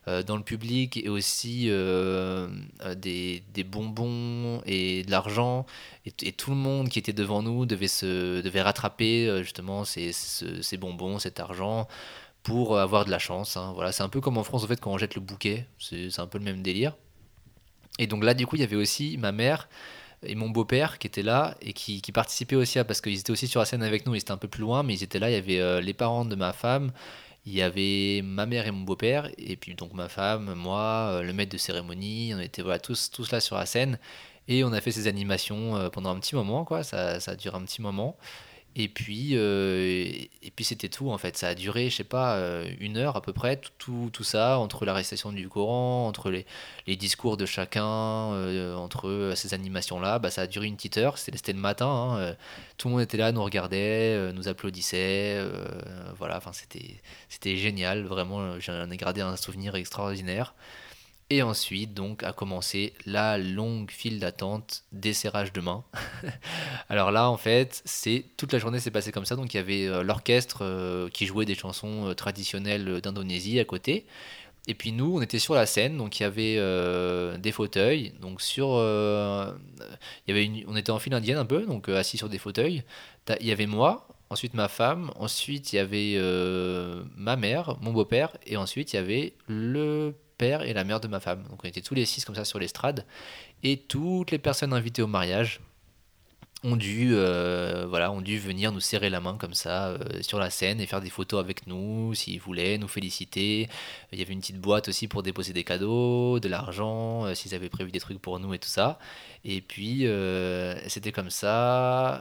euh, 0.06 0.22
dans 0.22 0.36
le 0.36 0.42
public 0.42 0.98
et 0.98 1.08
aussi 1.08 1.70
euh, 1.70 2.46
euh, 2.82 2.94
des, 2.94 3.42
des, 3.54 3.64
bonbons 3.64 4.60
et 4.66 5.02
de 5.02 5.10
l'argent. 5.10 5.64
Et, 6.04 6.32
tout 6.32 6.50
le 6.50 6.56
monde 6.56 6.90
qui 6.90 6.98
était 6.98 7.14
devant 7.14 7.42
nous 7.42 7.64
devait, 7.64 7.88
se, 7.88 8.42
devait 8.42 8.60
rattraper 8.60 9.42
justement 9.42 9.84
ces, 9.84 10.12
ces, 10.12 10.76
bonbons, 10.76 11.18
cet 11.18 11.40
argent 11.40 11.88
pour 12.44 12.78
avoir 12.78 13.04
de 13.04 13.10
la 13.10 13.18
chance. 13.18 13.56
Hein. 13.56 13.72
Voilà, 13.74 13.90
c'est 13.90 14.04
un 14.04 14.08
peu 14.08 14.20
comme 14.20 14.38
en 14.38 14.44
France 14.44 14.62
en 14.62 14.68
fait 14.68 14.80
quand 14.80 14.92
on 14.92 14.98
jette 14.98 15.16
le 15.16 15.20
bouquet, 15.20 15.66
c'est 15.78 16.20
un 16.20 16.28
peu 16.28 16.38
le 16.38 16.44
même 16.44 16.62
délire. 16.62 16.96
Et 17.98 18.06
donc 18.06 18.22
là, 18.22 18.34
du 18.34 18.46
coup, 18.46 18.54
il 18.56 18.60
y 18.60 18.64
avait 18.64 18.76
aussi 18.76 19.16
ma 19.18 19.32
mère 19.32 19.68
et 20.22 20.34
mon 20.36 20.48
beau-père 20.48 20.98
qui 20.98 21.06
étaient 21.06 21.22
là 21.22 21.56
et 21.60 21.72
qui, 21.72 22.00
participaient 22.12 22.56
aussi 22.56 22.78
à, 22.78 22.84
parce 22.84 23.00
qu'ils 23.00 23.18
étaient 23.18 23.30
aussi 23.30 23.48
sur 23.48 23.60
la 23.60 23.66
scène 23.66 23.82
avec 23.82 24.06
nous, 24.06 24.14
ils 24.14 24.18
étaient 24.18 24.30
un 24.30 24.36
peu 24.36 24.48
plus 24.48 24.62
loin, 24.62 24.82
mais 24.82 24.94
ils 24.94 25.02
étaient 25.02 25.18
là, 25.18 25.30
il 25.30 25.34
y 25.34 25.36
avait 25.36 25.82
les 25.82 25.94
parents 25.94 26.24
de 26.24 26.34
ma 26.34 26.52
femme, 26.52 26.92
il 27.46 27.54
y 27.54 27.62
avait 27.62 28.22
ma 28.22 28.46
mère 28.46 28.66
et 28.66 28.70
mon 28.70 28.84
beau-père, 28.84 29.30
et 29.36 29.56
puis 29.56 29.74
donc 29.74 29.92
ma 29.92 30.08
femme, 30.08 30.54
moi, 30.54 31.10
euh, 31.10 31.22
le 31.22 31.32
maître 31.32 31.52
de 31.52 31.58
cérémonie, 31.58 32.32
on 32.34 32.40
était 32.40 32.62
voilà, 32.62 32.78
tous, 32.78 33.10
tous 33.10 33.30
là 33.32 33.40
sur 33.40 33.56
la 33.56 33.66
scène, 33.66 33.98
et 34.48 34.64
on 34.64 34.72
a 34.72 34.80
fait 34.80 34.92
ces 34.92 35.08
animations 35.08 35.76
euh, 35.76 35.90
pendant 35.90 36.10
un 36.10 36.18
petit 36.20 36.34
moment, 36.34 36.64
quoi, 36.64 36.82
ça, 36.82 37.20
ça 37.20 37.32
a 37.32 37.36
duré 37.36 37.56
un 37.56 37.62
petit 37.64 37.82
moment. 37.82 38.16
Et 38.76 38.88
puis, 38.88 39.30
euh, 39.34 40.04
et 40.42 40.50
puis 40.54 40.64
c'était 40.64 40.88
tout 40.88 41.10
en 41.10 41.18
fait. 41.18 41.36
Ça 41.36 41.48
a 41.48 41.54
duré, 41.54 41.90
je 41.90 41.96
sais 41.96 42.04
pas, 42.04 42.36
euh, 42.36 42.68
une 42.80 42.96
heure 42.96 43.16
à 43.16 43.22
peu 43.22 43.32
près, 43.32 43.56
tout, 43.78 44.10
tout, 44.12 44.24
ça, 44.24 44.58
entre 44.58 44.84
la 44.84 44.92
récitation 44.92 45.30
du 45.32 45.48
Coran, 45.48 46.08
entre 46.08 46.30
les, 46.30 46.44
les 46.88 46.96
discours 46.96 47.36
de 47.36 47.46
chacun, 47.46 47.84
euh, 47.84 48.74
entre 48.74 49.32
ces 49.36 49.54
animations-là. 49.54 50.18
Bah, 50.18 50.30
ça 50.30 50.42
a 50.42 50.46
duré 50.48 50.66
une 50.66 50.74
petite 50.74 50.98
heure, 50.98 51.18
c'était 51.18 51.52
le 51.52 51.60
matin. 51.60 51.86
Hein, 51.86 52.36
tout 52.76 52.88
le 52.88 52.94
monde 52.94 53.02
était 53.02 53.16
là, 53.16 53.30
nous 53.30 53.44
regardait, 53.44 54.32
nous 54.32 54.48
applaudissait. 54.48 55.40
voilà, 56.18 56.36
enfin 56.38 56.50
c'était 56.52 57.56
génial, 57.56 58.04
vraiment, 58.04 58.58
j'en 58.58 58.90
ai 58.90 58.96
gardé 58.96 59.20
un 59.20 59.36
souvenir 59.36 59.76
extraordinaire. 59.76 60.54
Et 61.30 61.40
ensuite, 61.42 61.94
donc, 61.94 62.22
a 62.22 62.32
commencé 62.32 62.92
la 63.06 63.38
longue 63.38 63.90
file 63.90 64.20
d'attente 64.20 64.84
des 64.92 65.14
serrages 65.14 65.54
de 65.54 65.60
main. 65.62 65.82
Alors 66.90 67.12
là, 67.12 67.30
en 67.30 67.38
fait, 67.38 67.80
c'est 67.86 68.26
toute 68.36 68.52
la 68.52 68.58
journée 68.58 68.78
s'est 68.78 68.90
passée 68.90 69.10
comme 69.10 69.24
ça. 69.24 69.34
Donc, 69.34 69.54
il 69.54 69.56
y 69.56 69.60
avait 69.60 69.86
euh, 69.86 70.02
l'orchestre 70.02 70.58
euh, 70.62 71.08
qui 71.08 71.24
jouait 71.24 71.46
des 71.46 71.54
chansons 71.54 72.08
euh, 72.08 72.14
traditionnelles 72.14 73.00
d'Indonésie 73.00 73.58
à 73.58 73.64
côté. 73.64 74.06
Et 74.66 74.74
puis 74.74 74.92
nous, 74.92 75.16
on 75.16 75.22
était 75.22 75.38
sur 75.38 75.54
la 75.54 75.66
scène, 75.66 75.98
donc 75.98 76.18
il 76.18 76.22
y 76.22 76.26
avait 76.26 76.56
des 77.38 77.52
fauteuils. 77.52 78.14
Donc 78.22 78.40
sur, 78.40 78.66
il 78.66 80.28
y 80.28 80.30
avait 80.30 80.46
une, 80.46 80.64
on 80.66 80.74
était 80.74 80.90
en 80.90 80.98
file 80.98 81.12
indienne 81.12 81.36
un 81.36 81.44
peu, 81.44 81.66
donc 81.66 81.90
assis 81.90 82.16
sur 82.16 82.30
des 82.30 82.38
fauteuils. 82.38 82.82
Il 83.40 83.46
y 83.46 83.52
avait 83.52 83.66
moi, 83.66 84.08
ensuite 84.30 84.54
ma 84.54 84.68
femme, 84.68 85.10
ensuite 85.16 85.74
il 85.74 85.76
y 85.76 85.78
avait 85.78 86.18
ma 87.14 87.36
mère, 87.36 87.76
mon 87.82 87.92
beau-père, 87.92 88.38
et 88.46 88.56
ensuite 88.56 88.94
il 88.94 88.96
y 88.96 88.98
avait 88.98 89.34
le 89.48 90.14
père 90.36 90.62
et 90.62 90.72
la 90.72 90.84
mère 90.84 91.00
de 91.00 91.08
ma 91.08 91.20
femme. 91.20 91.44
Donc 91.50 91.60
on 91.64 91.68
était 91.68 91.80
tous 91.80 91.94
les 91.94 92.04
six 92.04 92.24
comme 92.24 92.34
ça 92.34 92.44
sur 92.44 92.58
l'estrade. 92.58 93.04
Et 93.62 93.78
toutes 93.78 94.30
les 94.30 94.38
personnes 94.38 94.72
invitées 94.72 95.02
au 95.02 95.06
mariage 95.06 95.60
ont 96.64 96.76
dû, 96.76 97.10
euh, 97.12 97.84
voilà, 97.88 98.10
ont 98.10 98.22
dû 98.22 98.38
venir 98.38 98.72
nous 98.72 98.80
serrer 98.80 99.10
la 99.10 99.20
main 99.20 99.36
comme 99.38 99.52
ça 99.52 99.88
euh, 99.88 99.98
sur 100.22 100.38
la 100.38 100.48
scène 100.48 100.80
et 100.80 100.86
faire 100.86 101.02
des 101.02 101.10
photos 101.10 101.38
avec 101.38 101.66
nous 101.66 102.14
s'ils 102.14 102.40
voulaient, 102.40 102.78
nous 102.78 102.88
féliciter. 102.88 103.68
Il 104.12 104.18
y 104.18 104.22
avait 104.22 104.32
une 104.32 104.40
petite 104.40 104.60
boîte 104.60 104.88
aussi 104.88 105.06
pour 105.06 105.22
déposer 105.22 105.52
des 105.52 105.62
cadeaux, 105.62 106.40
de 106.40 106.48
l'argent, 106.48 107.26
euh, 107.26 107.34
s'ils 107.34 107.54
avaient 107.54 107.68
prévu 107.68 107.90
des 107.90 108.00
trucs 108.00 108.20
pour 108.20 108.40
nous 108.40 108.54
et 108.54 108.58
tout 108.58 108.68
ça. 108.68 108.98
Et 109.44 109.60
puis 109.60 110.06
c'était 110.88 111.12
comme 111.12 111.28
ça. 111.28 112.14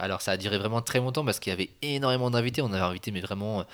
Alors 0.00 0.20
ça 0.20 0.32
a 0.32 0.36
duré 0.36 0.58
vraiment 0.58 0.82
très 0.82 0.98
longtemps 0.98 1.24
parce 1.24 1.40
qu'il 1.40 1.50
y 1.50 1.54
avait 1.54 1.70
énormément 1.80 2.30
d'invités. 2.30 2.60
On 2.60 2.72
avait 2.72 2.80
invité 2.80 3.10
mais 3.12 3.20
vraiment 3.22 3.64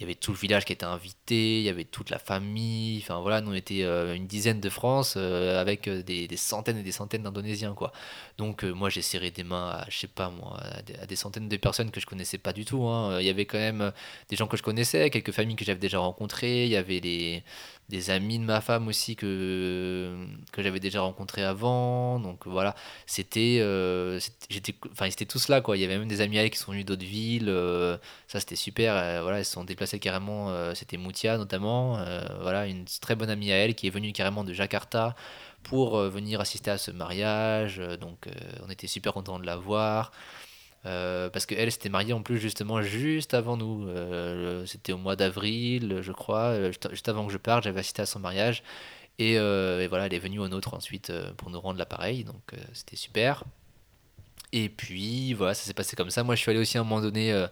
il 0.00 0.04
y 0.04 0.06
avait 0.06 0.14
tout 0.14 0.32
le 0.32 0.38
village 0.38 0.64
qui 0.64 0.72
était 0.72 0.86
invité, 0.86 1.58
il 1.58 1.62
y 1.62 1.68
avait 1.68 1.84
toute 1.84 2.08
la 2.08 2.18
famille, 2.18 3.00
enfin 3.02 3.20
voilà, 3.20 3.42
nous 3.42 3.50
on 3.50 3.54
était 3.54 3.82
euh, 3.82 4.14
une 4.14 4.26
dizaine 4.26 4.58
de 4.58 4.70
France 4.70 5.12
euh, 5.18 5.60
avec 5.60 5.88
euh, 5.88 6.02
des, 6.02 6.26
centaines 6.38 6.78
et 6.78 6.82
des 6.82 6.90
centaines 6.90 7.22
d'Indonésiens 7.22 7.74
quoi. 7.74 7.92
Donc 8.38 8.64
moi 8.64 8.88
j'ai 8.88 9.02
serré 9.02 9.30
des 9.30 9.44
mains 9.44 9.68
à, 9.68 9.86
je 9.90 9.98
sais 9.98 10.06
pas 10.06 10.30
moi, 10.30 10.58
à 11.02 11.06
des, 11.06 11.16
centaines 11.16 11.50
de 11.50 11.56
personnes 11.58 11.90
que 11.90 12.00
je 12.00 12.06
connaissais 12.06 12.38
pas 12.38 12.54
du 12.54 12.64
tout. 12.64 12.84
Hein. 12.84 13.20
Il 13.20 13.26
y 13.26 13.28
avait 13.28 13.44
quand 13.44 13.58
même 13.58 13.92
des 14.30 14.36
gens 14.36 14.46
que 14.46 14.56
je 14.56 14.62
connaissais, 14.62 15.10
quelques 15.10 15.32
familles 15.32 15.56
que 15.56 15.66
j'avais 15.66 15.78
déjà 15.78 15.98
rencontrées, 15.98 16.64
il 16.64 16.70
y 16.70 16.76
avait 16.76 17.00
les, 17.00 17.44
des 17.90 18.10
amis 18.10 18.38
de 18.38 18.44
ma 18.44 18.60
femme 18.62 18.88
aussi 18.88 19.16
que, 19.16 20.16
j'avais 20.56 20.80
déjà 20.80 21.02
rencontrés 21.02 21.42
avant. 21.42 22.18
Donc 22.20 22.46
voilà, 22.46 22.74
c'était. 23.06 23.58
Euh, 23.60 24.18
j'étais, 24.48 24.74
enfin, 24.92 25.06
ils 25.06 25.12
étaient 25.12 25.26
tous 25.26 25.48
là, 25.48 25.60
quoi. 25.60 25.76
Il 25.76 25.80
y 25.80 25.84
avait 25.84 25.98
même 25.98 26.08
des 26.08 26.22
amis 26.22 26.38
à 26.38 26.44
elle 26.44 26.50
qui 26.50 26.58
sont 26.58 26.72
venus 26.72 26.86
d'autres 26.86 27.04
villes. 27.04 27.48
Euh, 27.48 27.98
ça, 28.28 28.40
c'était 28.40 28.56
super. 28.56 28.94
Euh, 28.94 29.20
voilà, 29.22 29.40
ils 29.40 29.44
se 29.44 29.52
sont 29.52 29.64
déplacés 29.64 29.98
carrément. 29.98 30.50
c'était 30.74 30.96
Moutia 30.96 31.36
notamment. 31.36 32.02
voilà, 32.40 32.66
une 32.66 32.84
très 33.00 33.16
bonne 33.16 33.30
amie 33.30 33.52
à 33.52 33.56
elle 33.56 33.74
qui 33.74 33.86
est 33.86 33.90
venue 33.90 34.12
carrément 34.12 34.44
de 34.44 34.52
Jakarta 34.54 35.14
pour 35.62 35.98
venir 35.98 36.40
assister 36.40 36.70
à 36.70 36.78
ce 36.78 36.90
mariage. 36.90 37.82
donc 38.00 38.28
on 38.66 38.70
était 38.70 38.86
super 38.86 39.12
contents 39.12 39.38
de 39.38 39.46
la 39.46 39.56
voir. 39.56 40.12
Euh, 40.86 41.28
parce 41.28 41.44
qu'elle 41.44 41.70
s'était 41.70 41.90
mariée 41.90 42.14
en 42.14 42.22
plus 42.22 42.38
justement 42.38 42.80
juste 42.82 43.34
avant 43.34 43.56
nous. 43.56 43.86
Euh, 43.88 44.64
c'était 44.66 44.92
au 44.92 44.98
mois 44.98 45.16
d'avril, 45.16 45.98
je 46.00 46.12
crois, 46.12 46.52
euh, 46.52 46.72
juste 46.90 47.08
avant 47.08 47.26
que 47.26 47.32
je 47.32 47.38
parte, 47.38 47.64
j'avais 47.64 47.80
assisté 47.80 48.02
à 48.02 48.06
son 48.06 48.18
mariage. 48.18 48.62
Et, 49.18 49.36
voilà, 49.88 50.06
elle 50.06 50.14
est 50.14 50.18
venue 50.18 50.38
au 50.38 50.48
nôtre 50.48 50.72
ensuite 50.74 51.12
pour 51.36 51.50
nous 51.50 51.60
rendre 51.60 51.78
l'appareil, 51.78 52.24
donc 52.24 52.54
c'était 52.72 52.96
super. 52.96 53.44
Et 54.52 54.70
puis 54.70 55.34
voilà, 55.34 55.52
ça 55.52 55.64
s'est 55.64 55.74
passé 55.74 55.94
comme 55.94 56.10
ça. 56.10 56.24
Moi, 56.24 56.36
je 56.36 56.40
suis 56.40 56.50
allé 56.50 56.58
aussi 56.58 56.78
à 56.78 56.80
un 56.80 56.84
moment 56.84 57.02
donné 57.02 57.46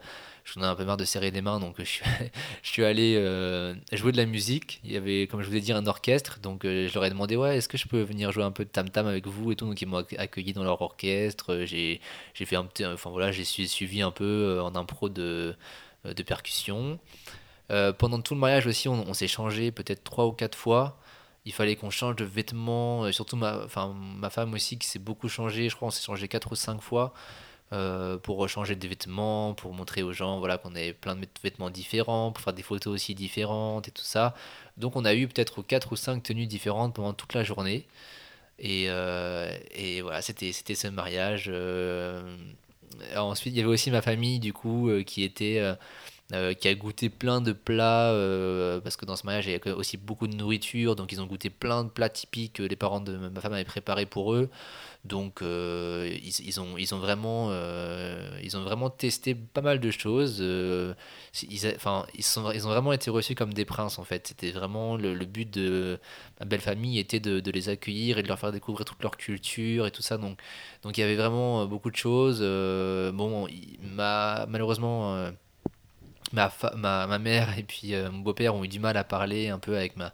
j'en 0.54 0.62
ai 0.62 0.66
un 0.66 0.74
peu 0.74 0.84
marre 0.84 0.96
de 0.96 1.04
serrer 1.04 1.30
des 1.30 1.42
mains, 1.42 1.60
donc 1.60 1.76
je 1.78 1.84
suis, 1.84 2.04
je 2.62 2.68
suis 2.68 2.84
allé 2.84 3.16
euh, 3.16 3.74
jouer 3.92 4.12
de 4.12 4.16
la 4.16 4.26
musique. 4.26 4.80
Il 4.84 4.92
y 4.92 4.96
avait, 4.96 5.26
comme 5.26 5.42
je 5.42 5.48
vous 5.48 5.56
ai 5.56 5.60
dit, 5.60 5.72
un 5.72 5.86
orchestre, 5.86 6.38
donc 6.40 6.64
euh, 6.64 6.88
je 6.88 6.94
leur 6.94 7.04
ai 7.04 7.10
demandé 7.10 7.36
ouais, 7.36 7.58
est-ce 7.58 7.68
que 7.68 7.78
je 7.78 7.86
peux 7.86 8.02
venir 8.02 8.32
jouer 8.32 8.44
un 8.44 8.50
peu 8.50 8.64
de 8.64 8.70
tam 8.70 8.88
tam 8.88 9.06
avec 9.06 9.26
vous 9.26 9.52
et 9.52 9.56
tout. 9.56 9.66
Donc 9.66 9.80
ils 9.80 9.86
m'ont 9.86 10.04
accueilli 10.16 10.52
dans 10.52 10.64
leur 10.64 10.80
orchestre. 10.80 11.64
J'ai, 11.64 12.00
fait 12.34 12.56
un 12.56 12.64
petit, 12.64 12.84
enfin 12.86 13.10
voilà, 13.10 13.32
j'ai 13.32 13.44
suivi 13.44 14.02
un 14.02 14.10
peu 14.10 14.24
euh, 14.24 14.62
en 14.62 14.74
impro 14.74 15.08
de, 15.08 15.54
de 16.04 16.22
percussion. 16.22 16.98
pendant 17.98 18.20
tout 18.20 18.34
le 18.34 18.40
mariage 18.40 18.66
aussi, 18.66 18.88
on, 18.88 19.14
s'est 19.14 19.28
changé 19.28 19.70
peut-être 19.72 20.04
trois 20.04 20.26
ou 20.26 20.32
quatre 20.32 20.56
fois 20.56 20.98
il 21.44 21.52
fallait 21.52 21.76
qu'on 21.76 21.88
change 21.88 22.16
de 22.16 22.24
vêtements, 22.26 23.10
surtout 23.10 23.36
ma, 23.36 23.64
enfin, 23.64 23.94
ma 23.94 24.28
femme 24.28 24.52
aussi 24.52 24.78
qui 24.78 24.86
s'est 24.86 24.98
beaucoup 24.98 25.30
changé, 25.30 25.70
je 25.70 25.76
crois 25.76 25.88
on 25.88 25.90
s'est 25.90 26.02
changé 26.02 26.28
quatre 26.28 26.52
ou 26.52 26.56
cinq 26.56 26.82
fois. 26.82 27.14
Euh, 27.74 28.16
pour 28.16 28.48
changer 28.48 28.76
des 28.76 28.88
vêtements, 28.88 29.52
pour 29.52 29.74
montrer 29.74 30.02
aux 30.02 30.14
gens 30.14 30.38
voilà, 30.38 30.56
qu'on 30.56 30.74
avait 30.74 30.94
plein 30.94 31.14
de 31.16 31.26
vêtements 31.42 31.68
différents, 31.68 32.32
pour 32.32 32.42
faire 32.42 32.54
des 32.54 32.62
photos 32.62 32.94
aussi 32.94 33.14
différentes 33.14 33.88
et 33.88 33.90
tout 33.90 34.04
ça. 34.04 34.34
Donc 34.78 34.96
on 34.96 35.04
a 35.04 35.14
eu 35.14 35.28
peut-être 35.28 35.60
4 35.62 35.92
ou 35.92 35.96
5 35.96 36.22
tenues 36.22 36.46
différentes 36.46 36.94
pendant 36.94 37.12
toute 37.12 37.34
la 37.34 37.44
journée. 37.44 37.86
Et, 38.58 38.86
euh, 38.88 39.54
et 39.72 40.00
voilà, 40.02 40.22
c'était 40.22 40.52
ce 40.52 40.88
mariage. 40.88 41.50
Euh. 41.52 42.22
ensuite, 43.16 43.54
il 43.54 43.58
y 43.58 43.60
avait 43.60 43.68
aussi 43.68 43.90
ma 43.90 44.02
famille, 44.02 44.40
du 44.40 44.52
coup, 44.54 44.90
qui 45.06 45.22
était... 45.22 45.62
qui 46.60 46.68
a 46.68 46.74
goûté 46.74 47.10
plein 47.10 47.40
de 47.42 47.52
plats, 47.52 48.12
parce 48.82 48.96
que 48.96 49.04
dans 49.04 49.16
ce 49.16 49.26
mariage, 49.26 49.46
il 49.46 49.52
y 49.52 49.54
avait 49.54 49.72
aussi 49.72 49.96
beaucoup 49.98 50.26
de 50.26 50.34
nourriture, 50.36 50.96
donc 50.96 51.12
ils 51.12 51.20
ont 51.20 51.26
goûté 51.26 51.50
plein 51.50 51.84
de 51.84 51.90
plats 51.90 52.08
typiques 52.08 52.54
que 52.54 52.62
les 52.62 52.76
parents 52.76 53.00
de 53.00 53.16
ma 53.16 53.40
femme 53.40 53.52
avaient 53.52 53.64
préparés 53.64 54.06
pour 54.06 54.34
eux. 54.34 54.50
Donc 55.04 55.42
euh, 55.42 56.10
ils, 56.22 56.60
ont, 56.60 56.76
ils, 56.76 56.94
ont 56.94 56.98
vraiment, 56.98 57.48
euh, 57.50 58.28
ils 58.42 58.56
ont 58.56 58.62
vraiment 58.62 58.90
testé 58.90 59.34
pas 59.34 59.60
mal 59.60 59.80
de 59.80 59.90
choses. 59.90 60.38
Euh, 60.40 60.92
ils, 61.42 61.52
ils, 62.14 62.24
sont, 62.24 62.50
ils 62.52 62.66
ont 62.66 62.70
vraiment 62.70 62.92
été 62.92 63.08
reçus 63.10 63.34
comme 63.34 63.54
des 63.54 63.64
princes 63.64 63.98
en 63.98 64.04
fait. 64.04 64.26
C'était 64.26 64.50
vraiment 64.50 64.96
le, 64.96 65.14
but 65.24 65.50
de 65.50 65.98
ma 66.40 66.46
belle 66.46 66.60
famille 66.60 66.98
était 66.98 67.20
de, 67.20 67.40
de, 67.40 67.50
les 67.50 67.68
accueillir 67.68 68.18
et 68.18 68.22
de 68.22 68.28
leur 68.28 68.38
faire 68.38 68.52
découvrir 68.52 68.84
toute 68.84 69.02
leur 69.02 69.16
culture 69.16 69.86
et 69.86 69.90
tout 69.92 70.02
ça. 70.02 70.18
Donc, 70.18 70.40
donc 70.82 70.98
il 70.98 71.00
y 71.00 71.04
avait 71.04 71.16
vraiment 71.16 71.64
beaucoup 71.66 71.90
de 71.90 71.96
choses. 71.96 72.40
bon, 72.40 73.46
ma, 73.82 74.46
malheureusement 74.48 75.30
ma, 76.32 76.52
ma, 76.76 77.06
ma, 77.06 77.18
mère 77.18 77.56
et 77.58 77.62
puis 77.62 77.94
mon 78.12 78.18
beau-père 78.18 78.54
ont 78.54 78.64
eu 78.64 78.68
du 78.68 78.80
mal 78.80 78.96
à 78.96 79.04
parler 79.04 79.48
un 79.48 79.58
peu 79.58 79.76
avec 79.76 79.96
ma, 79.96 80.12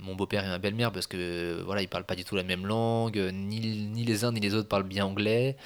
mon 0.00 0.14
beau-père 0.14 0.44
et 0.44 0.48
ma 0.48 0.58
belle-mère 0.58 0.92
parce 0.92 1.06
que 1.06 1.62
voilà 1.64 1.82
ils 1.82 1.88
parlent 1.88 2.04
pas 2.04 2.16
du 2.16 2.24
tout 2.24 2.36
la 2.36 2.42
même 2.42 2.66
langue 2.66 3.18
ni, 3.32 3.60
les 4.04 4.24
uns 4.24 4.32
ni 4.32 4.40
les 4.40 4.54
autres 4.54 4.68
parlent 4.68 4.84
bien 4.84 5.04
anglais 5.06 5.56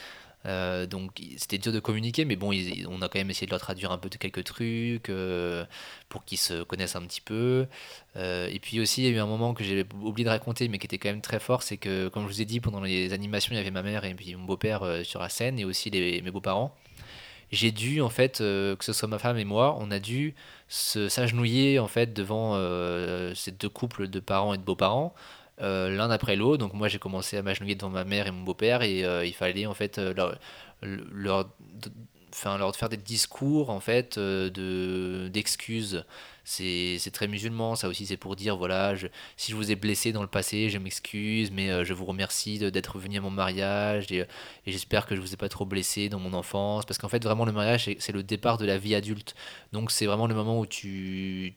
Euh, 0.46 0.86
donc 0.86 1.20
c'était 1.36 1.58
dur 1.58 1.72
de 1.72 1.80
communiquer, 1.80 2.24
mais 2.24 2.36
bon, 2.36 2.52
on 2.88 3.02
a 3.02 3.08
quand 3.08 3.18
même 3.18 3.30
essayé 3.30 3.46
de 3.46 3.50
leur 3.50 3.60
traduire 3.60 3.90
un 3.92 3.98
peu 3.98 4.08
de 4.08 4.16
quelques 4.16 4.44
trucs 4.44 5.08
euh, 5.10 5.64
pour 6.08 6.24
qu'ils 6.24 6.38
se 6.38 6.62
connaissent 6.62 6.96
un 6.96 7.02
petit 7.02 7.20
peu. 7.20 7.66
Euh, 8.16 8.48
et 8.48 8.58
puis 8.60 8.80
aussi, 8.80 9.02
il 9.02 9.04
y 9.06 9.08
a 9.08 9.16
eu 9.16 9.18
un 9.18 9.26
moment 9.26 9.54
que 9.54 9.64
j'ai 9.64 9.84
oublié 10.00 10.24
de 10.24 10.30
raconter, 10.30 10.68
mais 10.68 10.78
qui 10.78 10.86
était 10.86 10.98
quand 10.98 11.10
même 11.10 11.20
très 11.20 11.40
fort, 11.40 11.62
c'est 11.62 11.76
que, 11.76 12.08
comme 12.08 12.22
je 12.24 12.28
vous 12.28 12.40
ai 12.42 12.44
dit, 12.44 12.60
pendant 12.60 12.80
les 12.80 13.12
animations, 13.12 13.52
il 13.52 13.56
y 13.56 13.60
avait 13.60 13.70
ma 13.70 13.82
mère 13.82 14.04
et 14.04 14.14
puis 14.14 14.34
mon 14.36 14.44
beau-père 14.44 14.82
sur 15.04 15.20
la 15.20 15.28
scène, 15.28 15.58
et 15.58 15.64
aussi 15.64 15.90
mes 15.90 16.30
beaux-parents. 16.30 16.74
J'ai 17.50 17.72
dû, 17.72 18.00
en 18.00 18.08
fait, 18.10 18.38
que 18.38 18.76
ce 18.80 18.92
soit 18.92 19.08
ma 19.08 19.18
femme 19.18 19.38
et 19.38 19.44
moi, 19.44 19.76
on 19.80 19.90
a 19.90 19.98
dû 19.98 20.34
s'agenouiller, 20.68 21.78
en 21.78 21.88
fait, 21.88 22.12
devant 22.12 22.54
ces 23.34 23.52
deux 23.52 23.68
couples 23.68 24.08
de 24.08 24.20
parents 24.20 24.54
et 24.54 24.58
de 24.58 24.62
beaux-parents. 24.62 25.14
l'un 25.60 26.10
après 26.10 26.36
l'autre. 26.36 26.58
Donc 26.58 26.74
moi 26.74 26.88
j'ai 26.88 26.98
commencé 26.98 27.36
à 27.36 27.42
m'agenouiller 27.42 27.74
devant 27.74 27.90
ma 27.90 28.04
mère 28.04 28.26
et 28.26 28.30
mon 28.30 28.42
beau-père 28.42 28.82
et 28.82 29.00
il 29.26 29.34
fallait 29.34 29.66
en 29.66 29.74
fait 29.74 29.98
leur, 29.98 30.38
faire 32.74 32.88
des 32.88 32.96
discours 32.96 33.70
en 33.70 33.80
fait 33.80 34.18
euh, 34.18 34.50
de 34.50 35.28
d'excuses. 35.28 36.04
C'est 36.50 37.10
très 37.12 37.28
musulman, 37.28 37.76
ça 37.76 37.88
aussi 37.88 38.06
c'est 38.06 38.16
pour 38.16 38.34
dire 38.34 38.56
voilà, 38.56 38.94
si 39.36 39.52
je 39.52 39.56
vous 39.56 39.70
ai 39.70 39.76
blessé 39.76 40.12
dans 40.12 40.22
le 40.22 40.28
passé, 40.28 40.70
je 40.70 40.78
m'excuse, 40.78 41.50
mais 41.50 41.70
euh, 41.70 41.84
je 41.84 41.92
vous 41.92 42.06
remercie 42.06 42.58
d'être 42.58 42.98
venu 42.98 43.18
à 43.18 43.20
mon 43.20 43.30
mariage 43.30 44.10
et, 44.12 44.20
et 44.20 44.72
j'espère 44.72 45.04
que 45.06 45.14
je 45.14 45.20
vous 45.20 45.34
ai 45.34 45.36
pas 45.36 45.50
trop 45.50 45.66
blessé 45.66 46.08
dans 46.08 46.18
mon 46.18 46.32
enfance. 46.32 46.86
Parce 46.86 46.96
qu'en 46.98 47.08
fait, 47.08 47.22
vraiment, 47.22 47.44
le 47.44 47.52
mariage, 47.52 47.90
c'est 47.98 48.12
le 48.12 48.22
départ 48.22 48.56
de 48.56 48.64
la 48.64 48.78
vie 48.78 48.94
adulte. 48.94 49.34
Donc 49.72 49.90
c'est 49.90 50.06
vraiment 50.06 50.26
le 50.26 50.34
moment 50.34 50.58
où 50.58 50.66
tu, 50.66 51.54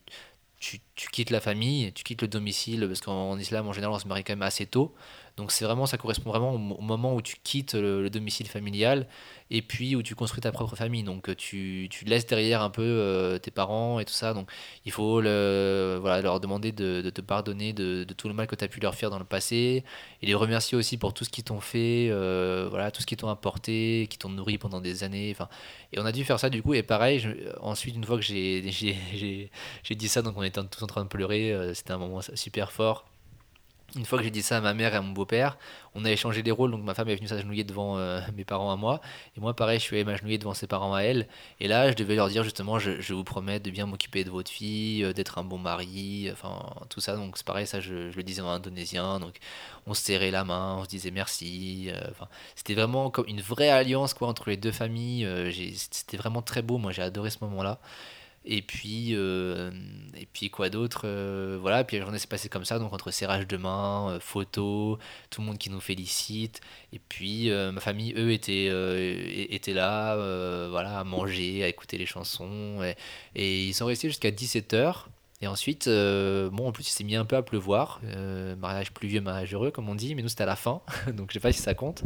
tu, 0.59 0.79
tu, 0.95 1.09
quittes 1.09 1.29
la 1.31 1.39
famille, 1.39 1.93
tu 1.93 2.03
quittes 2.03 2.21
le 2.21 2.27
domicile, 2.27 2.85
parce 2.87 3.01
qu'en 3.01 3.37
islam, 3.39 3.67
en 3.67 3.73
général, 3.73 3.95
on 3.95 3.99
se 3.99 4.07
marie 4.07 4.23
quand 4.25 4.33
même 4.33 4.41
assez 4.41 4.65
tôt. 4.65 4.93
Donc 5.41 5.51
c'est 5.51 5.65
vraiment, 5.65 5.87
ça 5.87 5.97
correspond 5.97 6.29
vraiment 6.29 6.53
au, 6.53 6.59
moment 6.59 7.15
où 7.15 7.21
tu 7.23 7.35
quittes 7.43 7.73
le, 7.73 8.11
domicile 8.11 8.47
familial 8.47 9.07
et 9.49 9.63
puis 9.63 9.95
où 9.95 10.03
tu 10.03 10.13
construis 10.13 10.39
ta 10.39 10.51
propre 10.51 10.75
famille. 10.75 11.01
Donc 11.01 11.29
euh, 11.29 11.35
tu, 11.35 11.87
tu 11.89 12.05
laisses 12.05 12.27
derrière 12.27 12.61
un 12.61 12.69
peu 12.69 12.83
euh, 12.83 13.39
tes 13.39 13.49
parents 13.49 13.99
et 13.99 14.05
tout 14.05 14.13
ça. 14.13 14.35
Donc 14.35 14.51
il 14.85 14.91
faut 14.91 15.19
le, 15.19 15.97
voilà, 15.99 16.21
leur 16.21 16.39
demander 16.39 16.71
de, 16.71 17.09
te 17.09 17.21
pardonner 17.21 17.73
de, 17.73 18.03
tout 18.15 18.27
le 18.27 18.35
mal 18.35 18.45
que 18.45 18.55
tu 18.55 18.63
as 18.63 18.67
pu 18.67 18.79
leur 18.79 18.93
faire 18.93 19.09
dans 19.09 19.17
le 19.17 19.25
passé 19.25 19.83
et 20.21 20.25
les 20.27 20.35
remercier 20.35 20.77
aussi 20.77 20.97
pour 20.97 21.11
tout 21.11 21.25
ce 21.25 21.31
qu'ils 21.31 21.43
t'ont 21.43 21.59
fait, 21.59 22.09
euh, 22.11 22.67
voilà, 22.69 22.91
tout 22.91 23.01
ce 23.01 23.07
qu'ils 23.07 23.17
t'ont 23.17 23.29
apporté, 23.29 24.05
qui 24.11 24.19
t'ont 24.19 24.29
nourri 24.29 24.59
pendant 24.59 24.79
des 24.79 25.03
années. 25.03 25.35
Et 25.91 25.99
on 25.99 26.05
a 26.05 26.11
dû 26.11 26.23
faire 26.23 26.39
ça 26.39 26.51
du 26.51 26.61
coup. 26.61 26.75
Et 26.75 26.83
pareil, 26.83 27.27
ensuite, 27.61 27.95
une 27.95 28.03
fois 28.03 28.17
que 28.17 28.23
j'ai 28.23 29.49
dit 29.89 30.07
ça, 30.07 30.21
donc 30.21 30.37
on 30.37 30.43
était 30.43 30.61
tous 30.65 30.83
en 30.83 30.87
train 30.87 31.01
de 31.03 31.09
pleurer, 31.09 31.71
c'était 31.73 31.93
un 31.93 31.97
moment 31.97 32.21
super 32.35 32.71
fort. 32.71 33.10
Une 33.97 34.05
fois 34.05 34.19
que 34.19 34.23
j'ai 34.23 34.31
dit 34.31 34.41
ça 34.41 34.57
à 34.57 34.61
ma 34.61 34.73
mère 34.73 34.93
et 34.93 34.97
à 34.97 35.01
mon 35.01 35.11
beau-père, 35.11 35.57
on 35.95 36.05
a 36.05 36.11
échangé 36.11 36.41
les 36.43 36.51
rôles. 36.51 36.71
Donc 36.71 36.83
ma 36.83 36.93
femme 36.93 37.09
est 37.09 37.15
venue 37.15 37.27
s'agenouiller 37.27 37.65
devant 37.65 37.97
euh, 37.97 38.21
mes 38.35 38.45
parents 38.45 38.71
à 38.71 38.77
moi. 38.77 39.01
Et 39.35 39.41
moi, 39.41 39.53
pareil, 39.53 39.79
je 39.79 39.83
suis 39.83 39.97
allé 39.97 40.05
m'agenouiller 40.05 40.37
devant 40.37 40.53
ses 40.53 40.65
parents 40.67 40.93
à 40.93 41.01
elle. 41.01 41.27
Et 41.59 41.67
là, 41.67 41.91
je 41.91 41.95
devais 41.95 42.15
leur 42.15 42.29
dire 42.29 42.43
justement, 42.43 42.79
je, 42.79 43.13
vous 43.13 43.23
promets 43.25 43.59
de 43.59 43.69
bien 43.69 43.85
m'occuper 43.85 44.23
de 44.23 44.29
votre 44.29 44.49
fille, 44.49 45.03
euh, 45.03 45.11
d'être 45.13 45.37
un 45.39 45.43
bon 45.43 45.57
mari, 45.57 46.29
enfin 46.31 46.73
tout 46.89 47.01
ça. 47.01 47.17
Donc 47.17 47.37
c'est 47.37 47.45
pareil, 47.45 47.67
ça 47.67 47.81
je, 47.81 48.15
le 48.15 48.23
disais 48.23 48.41
en 48.41 48.49
indonésien. 48.49 49.19
Donc 49.19 49.39
on 49.87 49.93
se 49.93 50.01
serrait 50.01 50.31
la 50.31 50.45
main, 50.45 50.77
on 50.79 50.83
se 50.85 50.89
disait 50.89 51.11
merci. 51.11 51.89
Euh, 51.89 51.99
enfin, 52.11 52.27
c'était 52.55 52.75
vraiment 52.75 53.09
comme 53.09 53.27
une 53.27 53.41
vraie 53.41 53.69
alliance 53.69 54.13
quoi, 54.13 54.29
entre 54.29 54.49
les 54.49 54.57
deux 54.57 54.71
familles. 54.71 55.27
c'était 55.75 56.17
vraiment 56.17 56.41
très 56.41 56.61
beau. 56.61 56.77
Moi, 56.77 56.93
j'ai 56.93 57.01
adoré 57.01 57.29
ce 57.29 57.39
moment-là. 57.41 57.79
Et 58.43 58.63
puis, 58.63 59.09
euh, 59.11 59.69
et 60.17 60.25
puis 60.25 60.49
quoi 60.49 60.69
d'autre 60.69 61.03
euh, 61.05 61.59
Voilà, 61.61 61.83
puis 61.83 61.97
la 61.97 62.03
journée 62.03 62.17
s'est 62.17 62.27
passée 62.27 62.49
comme 62.49 62.65
ça, 62.65 62.79
donc 62.79 62.91
entre 62.91 63.11
serrage 63.11 63.45
de 63.47 63.55
main, 63.55 64.09
euh, 64.09 64.19
photos, 64.19 64.97
tout 65.29 65.41
le 65.41 65.47
monde 65.47 65.59
qui 65.59 65.69
nous 65.69 65.79
félicite. 65.79 66.59
Et 66.91 66.99
puis 66.99 67.51
ma 67.51 67.79
famille, 67.79 68.13
eux, 68.17 68.31
étaient, 68.31 68.65
étaient 69.53 69.73
là, 69.73 70.15
voilà, 70.69 70.99
à 70.99 71.03
manger, 71.03 71.63
à 71.63 71.67
écouter 71.67 71.97
les 71.97 72.05
chansons. 72.05 72.79
Et, 73.35 73.63
ils 73.63 73.73
sont 73.73 73.85
restés 73.85 74.09
jusqu'à 74.09 74.31
17h. 74.31 75.05
Et 75.43 75.47
ensuite, 75.47 75.87
bon, 75.87 76.67
en 76.67 76.71
plus, 76.71 76.87
il 76.87 76.91
s'est 76.91 77.03
mis 77.03 77.15
un 77.15 77.25
peu 77.25 77.35
à 77.35 77.43
pleuvoir. 77.43 78.01
mariage 78.57 78.91
pluvieux, 78.91 79.21
mariage 79.21 79.53
heureux, 79.53 79.71
comme 79.71 79.87
on 79.89 79.95
dit, 79.95 80.15
mais 80.15 80.21
nous, 80.21 80.29
c'était 80.29 80.43
à 80.43 80.47
la 80.47 80.55
fin, 80.55 80.81
donc 81.13 81.29
je 81.29 81.35
sais 81.35 81.39
pas 81.39 81.51
si 81.51 81.61
ça 81.61 81.73
compte. 81.73 82.03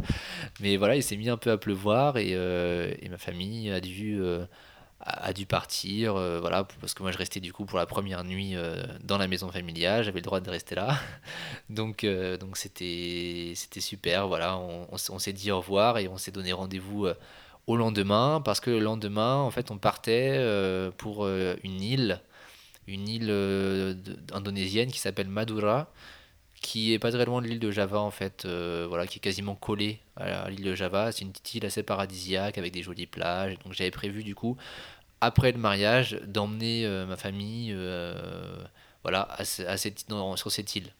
Mais 0.60 0.76
voilà, 0.76 0.96
il 0.96 1.02
s'est 1.02 1.16
mis 1.16 1.28
un 1.28 1.36
peu 1.36 1.50
à 1.50 1.58
pleuvoir 1.58 2.18
et, 2.18 2.30
et 2.30 3.08
ma 3.08 3.18
famille 3.18 3.70
a 3.70 3.80
dû 3.80 4.20
a, 5.06 5.32
dû 5.32 5.46
partir, 5.46 6.16
euh, 6.16 6.40
voilà, 6.40 6.64
parce 6.80 6.92
que 6.92 7.02
moi 7.02 7.12
je 7.12 7.18
restais 7.18 7.38
du 7.38 7.52
coup 7.52 7.64
pour 7.64 7.78
la 7.78 7.86
première 7.86 8.24
nuit 8.24 8.56
euh, 8.56 8.82
dans 9.04 9.18
la 9.18 9.28
maison 9.28 9.50
familiale, 9.50 10.02
j'avais 10.02 10.18
le 10.18 10.24
droit 10.24 10.40
de 10.40 10.50
rester 10.50 10.74
là, 10.74 10.98
donc 11.70 12.02
euh, 12.02 12.36
donc 12.36 12.56
c'était 12.56 13.52
c'était 13.54 13.80
super, 13.80 14.26
voilà, 14.26 14.58
on, 14.58 14.88
on, 14.90 15.18
s'est 15.18 15.32
dit 15.32 15.52
au 15.52 15.58
revoir 15.58 15.98
et 15.98 16.08
on 16.08 16.16
s'est 16.16 16.32
donné 16.32 16.52
rendez-vous 16.52 17.06
au 17.68 17.76
lendemain, 17.76 18.40
parce 18.44 18.60
que 18.60 18.70
le 18.70 18.80
lendemain, 18.80 19.36
en 19.36 19.50
fait, 19.50 19.70
on 19.70 19.78
partait 19.78 20.40
pour 20.98 21.26
une 21.26 21.80
île, 21.80 22.20
une 22.86 23.08
île 23.08 23.96
indonésienne 24.32 24.90
qui 24.90 25.00
s'appelle 25.00 25.28
Madura, 25.28 25.88
qui 26.60 26.92
est 26.92 26.98
pas 26.98 27.10
très 27.12 27.24
loin 27.24 27.42
de 27.42 27.48
l'île 27.48 27.58
de 27.58 27.70
Java 27.70 27.98
en 27.98 28.12
fait, 28.12 28.46
voilà, 28.46 29.06
qui 29.06 29.18
est 29.18 29.20
quasiment 29.20 29.56
collée 29.56 30.00
à 30.16 30.48
l'île 30.48 30.64
de 30.64 30.74
Java. 30.74 31.10
C'est 31.12 31.24
une 31.24 31.32
petite 31.32 31.54
île 31.54 31.66
assez 31.66 31.82
paradisiaque 31.82 32.58
avec 32.58 32.72
des 32.72 32.82
jolies 32.82 33.06
plages. 33.06 33.58
Donc 33.64 33.72
j'avais 33.72 33.90
prévu 33.90 34.22
du 34.22 34.34
coup 34.36 34.56
après 35.20 35.52
le 35.52 35.58
mariage, 35.58 36.20
d'emmener 36.26 36.84
euh, 36.84 37.06
ma 37.06 37.16
famille 37.16 37.72
euh, 37.74 38.56
voilà, 39.02 39.28
à, 39.30 39.44
cette, 39.44 40.04
sur 40.36 40.50
cette 40.50 40.76
île. 40.76 40.92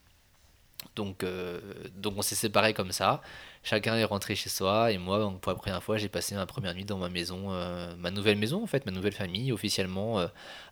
Donc, 0.94 1.24
euh, 1.24 1.60
donc 1.96 2.14
on 2.16 2.22
s'est 2.22 2.34
séparés 2.34 2.74
comme 2.74 2.92
ça. 2.92 3.20
Chacun 3.68 3.96
est 3.96 4.04
rentré 4.04 4.36
chez 4.36 4.48
soi 4.48 4.92
et 4.92 4.98
moi, 4.98 5.18
pour 5.40 5.50
la 5.50 5.58
première 5.58 5.82
fois, 5.82 5.96
j'ai 5.96 6.08
passé 6.08 6.36
ma 6.36 6.46
première 6.46 6.72
nuit 6.72 6.84
dans 6.84 6.98
ma 6.98 7.08
maison, 7.08 7.50
ma 7.98 8.12
nouvelle 8.12 8.38
maison 8.38 8.62
en 8.62 8.66
fait, 8.68 8.86
ma 8.86 8.92
nouvelle 8.92 9.12
famille 9.12 9.50
officiellement 9.50 10.24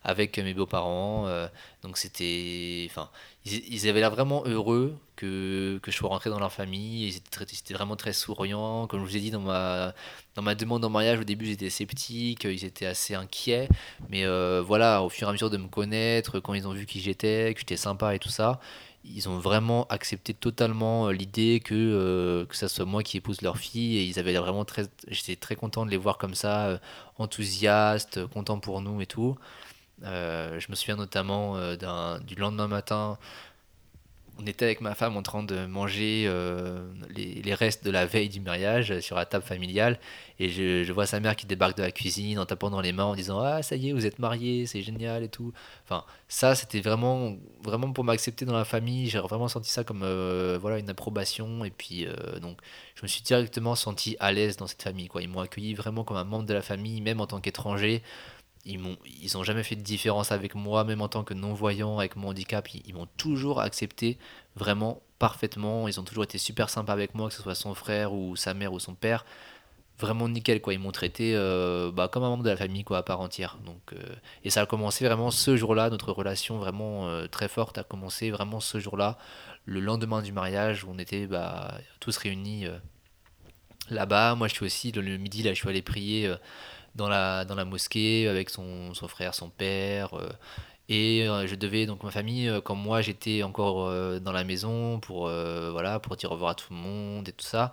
avec 0.05 0.37
mes 0.37 0.53
beaux-parents. 0.53 1.27
donc 1.83 1.97
c'était, 1.97 2.87
enfin, 2.89 3.09
ils, 3.45 3.87
avaient 3.87 3.99
l'air 3.99 4.09
vraiment 4.09 4.43
heureux 4.45 4.97
que, 5.15 5.79
que 5.83 5.91
je 5.91 5.97
sois 5.97 6.09
rentré 6.09 6.31
dans 6.31 6.39
leur 6.39 6.51
famille. 6.51 7.07
Ils 7.07 7.17
étaient, 7.17 7.73
vraiment 7.75 7.95
très 7.95 8.11
souriants. 8.13 8.87
Comme 8.87 9.01
je 9.01 9.05
vous 9.05 9.17
ai 9.17 9.19
dit 9.19 9.29
dans 9.29 9.41
ma, 9.41 9.93
dans 10.33 10.41
ma 10.41 10.55
demande 10.55 10.83
en 10.83 10.89
mariage, 10.89 11.19
au 11.19 11.23
début, 11.23 11.45
j'étais 11.45 11.69
sceptique, 11.69 12.45
ils 12.45 12.65
étaient 12.65 12.87
assez 12.87 13.13
inquiets. 13.13 13.69
Mais 14.09 14.25
euh, 14.25 14.63
voilà, 14.65 15.03
au 15.03 15.09
fur 15.09 15.27
et 15.27 15.29
à 15.29 15.31
mesure 15.31 15.51
de 15.51 15.57
me 15.57 15.67
connaître, 15.67 16.39
quand 16.39 16.55
ils 16.55 16.67
ont 16.67 16.73
vu 16.73 16.87
qui 16.87 17.01
j'étais, 17.01 17.53
que 17.53 17.59
j'étais 17.59 17.77
sympa 17.77 18.15
et 18.15 18.19
tout 18.19 18.29
ça, 18.29 18.59
ils 19.05 19.29
ont 19.29 19.37
vraiment 19.37 19.85
accepté 19.87 20.33
totalement 20.33 21.07
euh, 21.07 21.11
l'idée 21.11 21.61
que, 21.63 21.73
euh, 21.75 22.45
que 22.45 22.55
ça 22.55 22.67
soit 22.67 22.85
moi 22.85 23.03
qui 23.03 23.17
épouse 23.17 23.41
leur 23.41 23.57
fille. 23.57 23.97
Et 23.97 24.03
ils 24.03 24.19
avaient 24.19 24.33
vraiment 24.33 24.65
très. 24.65 24.85
J'étais 25.07 25.35
très 25.35 25.55
content 25.55 25.85
de 25.85 25.91
les 25.91 25.97
voir 25.97 26.17
comme 26.17 26.35
ça, 26.35 26.79
enthousiastes, 27.17 28.25
contents 28.27 28.59
pour 28.59 28.81
nous 28.81 29.01
et 29.01 29.05
tout. 29.05 29.37
Euh, 30.03 30.59
je 30.59 30.69
me 30.69 30.75
souviens 30.75 30.95
notamment 30.97 31.57
euh, 31.57 32.19
du 32.19 32.35
lendemain 32.35 32.67
matin, 32.67 33.17
on 34.37 34.45
était 34.45 34.65
avec 34.65 34.81
ma 34.81 34.95
femme 34.95 35.15
en 35.15 35.21
train 35.21 35.43
de 35.43 35.65
manger 35.65 36.25
euh, 36.27 36.85
les, 37.15 37.53
restes 37.53 37.85
de 37.85 37.91
la 37.91 38.05
veille 38.05 38.29
du 38.29 38.41
mariage 38.41 38.99
sur 38.99 39.15
la 39.15 39.25
table 39.25 39.45
familiale. 39.45 39.99
Et 40.39 40.49
je, 40.49 40.91
vois 40.91 41.05
sa 41.05 41.19
mère 41.19 41.35
qui 41.35 41.45
débarque 41.45 41.77
de 41.77 41.83
la 41.83 41.91
cuisine 41.91 42.39
en 42.39 42.45
tapant 42.45 42.69
dans 42.69 42.81
les 42.81 42.91
mains 42.91 43.05
en 43.05 43.15
disant 43.15 43.39
ah 43.39 43.63
ça 43.63 43.77
y 43.77 43.89
est 43.89 43.93
vous 43.93 44.05
êtes 44.05 44.19
mariés 44.19 44.65
c'est 44.65 44.81
génial 44.81 45.23
et 45.23 45.29
tout. 45.29 45.53
Enfin 45.85 46.03
ça 46.27 46.55
c'était 46.55 46.81
vraiment 46.81 47.37
vraiment 47.63 47.91
pour 47.91 48.03
m'accepter 48.03 48.43
dans 48.45 48.57
la 48.57 48.65
famille. 48.65 49.09
J'ai 49.09 49.19
vraiment 49.19 49.47
senti 49.47 49.69
ça 49.69 49.83
comme 49.85 50.05
voilà 50.59 50.79
une 50.79 50.89
approbation. 50.89 51.63
Et 51.63 51.71
puis 51.71 52.05
donc 52.41 52.57
je 52.95 53.03
me 53.03 53.07
suis 53.07 53.21
directement 53.21 53.75
senti 53.75 54.17
à 54.19 54.33
l'aise 54.33 54.57
dans 54.57 54.67
cette 54.67 54.83
famille 54.83 55.07
quoi. 55.07 55.21
Ils 55.21 55.29
m'ont 55.29 55.41
accueilli 55.41 55.73
vraiment 55.73 56.03
comme 56.03 56.17
un 56.17 56.25
membre 56.25 56.45
de 56.45 56.53
la 56.53 56.61
famille 56.61 56.99
même 57.01 57.21
en 57.21 57.27
tant 57.27 57.39
qu'étranger 57.39 58.03
ils 58.65 58.79
m'ont 58.79 58.97
ont 59.35 59.43
jamais 59.43 59.63
fait 59.63 59.75
de 59.75 59.81
différence 59.81 60.31
avec 60.31 60.55
moi 60.55 60.83
même 60.83 61.01
en 61.01 61.07
tant 61.07 61.23
que 61.23 61.33
non 61.33 61.53
voyant 61.53 61.99
avec 61.99 62.15
mon 62.15 62.29
handicap. 62.29 62.67
Ils, 62.73 62.93
m'ont 62.93 63.07
toujours 63.17 63.61
accepté 63.61 64.17
vraiment 64.55 65.01
parfaitement. 65.19 65.87
Ils 65.87 65.99
ont 65.99 66.03
toujours 66.03 66.23
été 66.23 66.37
super 66.37 66.69
sympas 66.69 66.93
avec 66.93 67.13
moi 67.15 67.29
que 67.29 67.35
ce 67.35 67.43
soit 67.43 67.55
son 67.55 67.75
frère 67.75 68.13
ou 68.13 68.35
sa 68.35 68.53
mère 68.53 68.73
ou 68.73 68.79
son 68.79 68.95
père. 68.95 69.25
Vraiment 69.99 70.27
nickel 70.27 70.61
quoi. 70.61 70.73
Ils 70.73 70.79
m'ont 70.79 70.91
traité 70.91 71.33
euh, 71.35 71.91
bah, 71.91 72.07
comme 72.07 72.23
un 72.23 72.29
membre 72.29 72.43
de 72.43 72.49
la 72.49 72.57
famille 72.57 72.83
quoi 72.83 72.97
à 72.97 73.03
part 73.03 73.21
entière. 73.21 73.57
Donc 73.65 73.93
euh, 73.93 74.15
et 74.43 74.49
ça 74.49 74.61
a 74.61 74.65
commencé 74.65 75.05
vraiment 75.05 75.31
ce 75.31 75.55
jour-là. 75.55 75.89
Notre 75.89 76.11
relation 76.11 76.57
vraiment 76.57 77.07
euh, 77.07 77.27
très 77.27 77.47
forte 77.47 77.77
a 77.77 77.83
commencé 77.83 78.31
vraiment 78.31 78.59
ce 78.59 78.79
jour-là. 78.79 79.17
Le 79.65 79.79
lendemain 79.79 80.21
du 80.21 80.31
mariage 80.31 80.83
où 80.83 80.87
on 80.91 80.97
était 80.97 81.27
bah, 81.27 81.77
tous 81.99 82.17
réunis 82.17 82.65
là-bas. 83.91 84.35
Moi 84.35 84.47
je 84.47 84.55
suis 84.55 84.65
aussi 84.65 84.91
le 84.91 85.17
midi 85.17 85.43
là 85.43 85.53
je 85.53 85.59
suis 85.59 85.69
allé 85.69 85.81
prier 85.83 86.33
dans 86.95 87.09
la, 87.09 87.45
dans 87.45 87.55
la 87.55 87.65
mosquée 87.65 88.27
avec 88.27 88.49
son, 88.49 88.93
son 88.93 89.07
frère, 89.07 89.35
son 89.35 89.49
père. 89.49 90.13
Euh, 90.15 90.29
et 90.89 91.27
euh, 91.27 91.47
je 91.47 91.55
devais, 91.55 91.85
donc 91.85 92.03
ma 92.03 92.11
famille, 92.11 92.47
euh, 92.47 92.61
quand 92.61 92.75
moi 92.75 93.01
j'étais 93.01 93.43
encore 93.43 93.91
dans 94.21 94.31
la 94.31 94.43
maison 94.43 94.99
pour, 94.99 95.27
voilà, 95.27 95.99
pour 95.99 96.15
dire 96.15 96.31
au 96.31 96.33
revoir 96.35 96.51
à 96.51 96.55
tout 96.55 96.67
le 96.71 96.77
monde 96.77 97.29
et 97.29 97.31
tout 97.31 97.45
ça, 97.45 97.71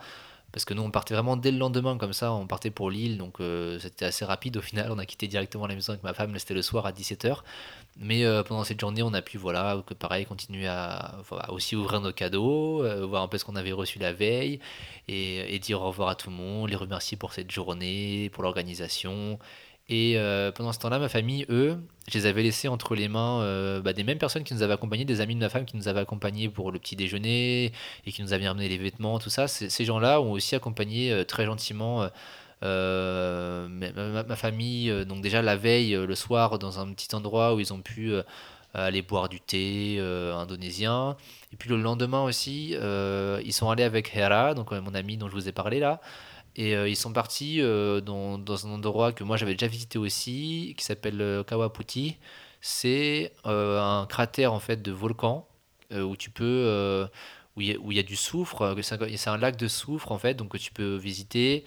parce 0.53 0.65
que 0.65 0.75
nous 0.75 0.83
on 0.83 0.91
partait 0.91 1.15
vraiment 1.15 1.37
dès 1.37 1.51
le 1.51 1.59
lendemain 1.59 1.97
comme 1.99 2.13
ça, 2.13 2.33
on 2.33 2.47
partait 2.47 2.71
pour 2.71 2.91
Lille, 2.91 3.19
donc 3.19 3.39
c'était 3.81 4.05
assez 4.05 4.25
rapide 4.25 4.57
au 4.57 4.61
final, 4.61 4.91
on 4.91 4.99
a 4.99 5.07
quitté 5.07 5.27
directement 5.29 5.67
la 5.67 5.75
maison 5.75 5.93
avec 5.93 6.03
ma 6.03 6.15
femme, 6.15 6.39
c'était 6.39 6.55
le 6.55 6.63
soir 6.63 6.87
à 6.87 6.93
17h. 6.93 7.39
Mais 7.99 8.25
pendant 8.45 8.65
cette 8.65 8.81
journée, 8.81 9.03
on 9.03 9.13
a 9.13 9.21
pu, 9.23 9.37
voilà, 9.39 9.83
que 9.87 9.95
pareil, 9.95 10.25
continuer 10.25 10.67
à 10.67 11.17
aussi 11.49 11.77
ouvrir 11.77 12.01
nos 12.01 12.13
cadeaux, 12.13 12.83
voir 13.07 13.23
un 13.23 13.29
peu 13.29 13.39
ce 13.39 13.45
qu'on 13.45 13.57
avait 13.57 13.73
reçu 13.73 13.99
la 13.99 14.13
veille, 14.13 14.61
et, 15.09 15.59
dire 15.59 15.81
au 15.81 15.89
revoir 15.89 16.09
à 16.09 16.15
tout 16.15 16.31
le 16.31 16.37
monde, 16.37 16.71
les 16.71 16.77
remercier 16.77 17.17
pour 17.17 17.33
cette 17.33 17.51
journée, 17.51 18.31
pour 18.33 18.43
l'organisation, 18.43 19.39
et 19.89 20.15
euh, 20.17 20.53
pendant 20.53 20.73
ce 20.73 20.79
temps-là, 20.79 20.99
ma 20.99 21.09
famille, 21.09 21.45
eux, 21.49 21.77
je 22.09 22.19
les 22.19 22.27
avais 22.27 22.43
laissés 22.43 22.69
entre 22.69 22.95
les 22.95 23.09
mains 23.09 23.41
euh, 23.43 23.81
bah, 23.81 23.93
des 23.93 24.05
mêmes 24.05 24.19
personnes 24.19 24.45
qui 24.45 24.55
nous 24.55 24.63
avaient 24.63 24.75
accompagnés, 24.75 25.05
des 25.05 25.21
amis 25.21 25.35
de 25.35 25.41
ma 25.41 25.49
femme 25.49 25.65
qui 25.65 25.77
nous 25.77 25.89
avaient 25.89 26.01
accompagnés 26.01 26.49
pour 26.49 26.71
le 26.71 26.79
petit 26.79 26.97
déjeuner 26.97 27.73
et 28.07 28.13
qui 28.13 28.23
nous 28.23 28.33
avaient 28.33 28.47
ramené 28.47 28.69
les 28.69 28.79
vêtements, 28.79 29.19
tout 29.19 29.31
ça. 29.31 29.49
Ces 29.49 29.85
gens-là 29.85 30.21
ont 30.21 30.33
aussi 30.33 30.55
accompagné 30.55 31.13
euh, 31.13 31.25
très 31.25 31.47
gentiment 31.47 32.09
ma, 32.63 34.37
famille. 34.37 35.05
donc 35.05 35.21
déjà 35.21 35.43
la 35.43 35.57
veille, 35.57 35.95
le 35.95 36.15
soir, 36.15 36.59
dans 36.61 36.79
un 36.79 36.93
petit 36.93 37.15
endroit 37.15 37.55
où 37.55 37.61
ils 37.61 37.73
ont 37.73 37.81
pu 37.81 38.15
aller 38.73 39.03
boire 39.03 39.29
du 39.29 39.41
thé 39.41 39.99
indonésien. 40.01 41.17
Et 41.53 41.57
puis 41.57 41.69
le 41.69 41.77
lendemain 41.77 42.23
aussi, 42.23 42.77
ils 42.77 43.53
sont 43.53 43.69
allés 43.69 43.83
avec 43.83 44.15
Hera, 44.15 44.55
donc 44.55 44.71
mon 44.71 44.95
ami 44.95 45.17
dont 45.17 45.29
je 45.29 45.35
vous 45.35 45.49
ai 45.49 45.53
parlé 45.53 45.81
là. 45.81 46.01
Et 46.57 46.77
euh, 46.77 46.89
ils 46.89 46.97
sont 46.97 47.13
partis 47.13 47.61
euh, 47.61 48.01
dans, 48.01 48.39
dans, 48.39 48.67
un 48.67 48.71
endroit 48.71 49.13
que 49.13 49.25
moi 49.25 49.37
j'avais 49.37 49.53
déjà 49.53 49.67
visité 49.67 49.99
aussi, 49.99 50.75
qui 50.77 50.85
s'appelle 50.85 51.21
euh, 51.21 51.43
Kawaputi. 51.43 52.19
C'est 52.61 53.33
un 53.45 54.07
cratère 54.09 54.53
en 54.53 54.61
fait 54.61 54.83
de 54.83 54.93
volcan 54.93 55.49
où 55.91 56.17
tu 56.17 56.31
peux, 56.31 57.09
où 57.57 57.61
il 57.61 57.93
y, 57.93 57.99
a 57.99 58.03
du 58.05 58.15
soufre. 58.15 58.77
C'est 58.83 59.29
un 59.29 59.37
lac 59.37 59.57
de 59.57 59.67
soufre 59.67 60.13
en 60.13 60.19
fait, 60.19 60.35
donc 60.35 60.51
que 60.51 60.59
tu 60.59 60.73
peux 60.73 60.95
visiter. 60.95 61.65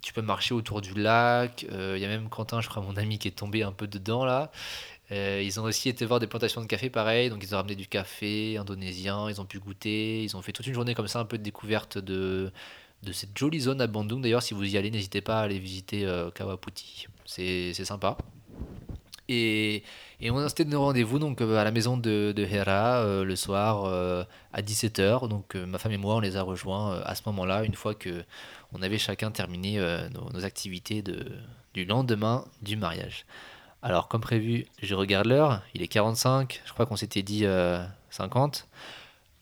Tu 0.00 0.12
peux 0.12 0.22
marcher 0.22 0.54
autour 0.54 0.80
du 0.80 0.94
lac. 0.94 1.66
Il 1.68 1.98
y 1.98 2.04
a 2.04 2.08
même 2.08 2.28
Quentin, 2.28 2.60
je 2.60 2.68
crois, 2.68 2.82
mon 2.82 2.96
ami, 2.96 3.18
qui 3.18 3.26
est 3.26 3.32
tombé 3.32 3.64
un 3.64 3.72
peu 3.72 3.88
dedans 3.88 4.24
là. 4.24 4.52
ils 5.10 5.58
ont 5.58 5.64
aussi 5.64 5.88
été 5.88 6.04
voir 6.06 6.20
des 6.20 6.28
plantations 6.28 6.60
de 6.60 6.66
café 6.66 6.88
pareil, 6.88 7.30
donc 7.30 7.42
ils 7.42 7.52
ont 7.54 7.58
ramené 7.58 7.74
du 7.74 7.88
café 7.88 8.58
indonésien, 8.58 9.28
ils 9.28 9.40
ont 9.40 9.44
pu 9.44 9.58
goûter, 9.58 10.22
ils 10.22 10.36
ont 10.36 10.42
fait 10.42 10.52
toute 10.52 10.68
une 10.68 10.74
journée 10.74 10.94
comme 10.94 11.08
ça, 11.08 11.18
un 11.18 11.24
peu 11.24 11.36
de 11.36 11.42
découverte 11.42 11.98
de, 11.98 12.52
de 13.02 13.12
cette 13.12 13.36
jolie 13.36 13.60
zone 13.60 13.80
à 13.80 13.86
Bandung. 13.86 14.20
D'ailleurs, 14.20 14.42
si 14.42 14.54
vous 14.54 14.64
y 14.64 14.76
allez, 14.76 14.90
n'hésitez 14.90 15.20
pas 15.20 15.40
à 15.40 15.42
aller 15.42 15.58
visiter 15.58 16.04
euh, 16.04 16.30
Kawaputi. 16.30 17.06
C'est 17.24 17.72
sympa. 17.72 18.16
Et, 19.28 19.82
et 20.20 20.30
on 20.30 20.38
a 20.38 20.48
de 20.48 20.64
nos 20.64 20.80
rendez-vous 20.80 21.18
donc 21.18 21.42
euh, 21.42 21.58
à 21.58 21.64
la 21.64 21.70
maison 21.70 21.98
de, 21.98 22.32
de 22.34 22.42
Hera 22.44 23.02
euh, 23.02 23.24
le 23.24 23.36
soir 23.36 23.84
à 24.52 24.62
17h. 24.62 25.28
Donc 25.28 25.54
ma 25.54 25.78
femme 25.78 25.92
et 25.92 25.98
moi, 25.98 26.16
on 26.16 26.20
les 26.20 26.36
a 26.36 26.42
rejoints 26.42 27.00
à 27.02 27.14
ce 27.14 27.22
moment-là, 27.26 27.64
une 27.64 27.74
fois 27.74 27.94
que 27.94 28.24
on 28.72 28.82
avait 28.82 28.98
chacun 28.98 29.30
terminé 29.30 29.78
nos, 30.12 30.44
activités 30.44 31.02
de, 31.02 31.26
du 31.74 31.84
lendemain 31.84 32.44
du 32.62 32.76
mariage. 32.76 33.24
Alors 33.82 34.08
comme 34.08 34.20
prévu, 34.20 34.66
je 34.82 34.94
regarde 34.94 35.26
l'heure, 35.26 35.62
il 35.74 35.82
est 35.82 35.88
45, 35.88 36.62
je 36.66 36.72
crois 36.72 36.84
qu'on 36.84 36.96
s'était 36.96 37.22
dit 37.22 37.44
50 38.10 38.66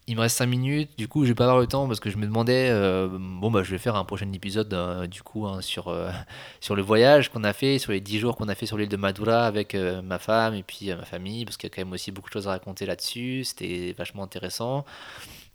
il 0.08 0.14
me 0.14 0.20
reste 0.20 0.36
5 0.36 0.46
minutes, 0.46 0.90
du 0.96 1.08
coup 1.08 1.24
je 1.24 1.30
vais 1.30 1.34
pas 1.34 1.44
avoir 1.44 1.58
le 1.58 1.66
temps 1.66 1.88
parce 1.88 1.98
que 1.98 2.10
je 2.10 2.16
me 2.16 2.26
demandais, 2.26 2.68
euh, 2.70 3.08
bon 3.10 3.50
bah 3.50 3.64
je 3.64 3.70
vais 3.72 3.78
faire 3.78 3.96
un 3.96 4.04
prochain 4.04 4.30
épisode 4.32 4.72
euh, 4.72 5.08
du 5.08 5.22
coup 5.22 5.46
hein, 5.46 5.60
sur, 5.60 5.88
euh, 5.88 6.10
sur 6.60 6.76
le 6.76 6.82
voyage 6.82 7.30
qu'on 7.30 7.42
a 7.42 7.52
fait, 7.52 7.80
sur 7.80 7.90
les 7.90 8.00
10 8.00 8.20
jours 8.20 8.36
qu'on 8.36 8.48
a 8.48 8.54
fait 8.54 8.66
sur 8.66 8.78
l'île 8.78 8.88
de 8.88 8.96
Madura 8.96 9.46
avec 9.46 9.74
ma 9.74 10.18
femme 10.18 10.54
et 10.54 10.62
puis 10.62 10.94
ma 10.94 11.04
famille, 11.04 11.44
parce 11.44 11.56
qu'il 11.56 11.68
y 11.68 11.72
a 11.72 11.74
quand 11.74 11.82
même 11.82 11.92
aussi 11.92 12.12
beaucoup 12.12 12.28
de 12.28 12.32
choses 12.32 12.46
à 12.46 12.52
raconter 12.52 12.86
là-dessus, 12.86 13.44
c'était 13.44 13.94
vachement 13.98 14.22
intéressant. 14.22 14.84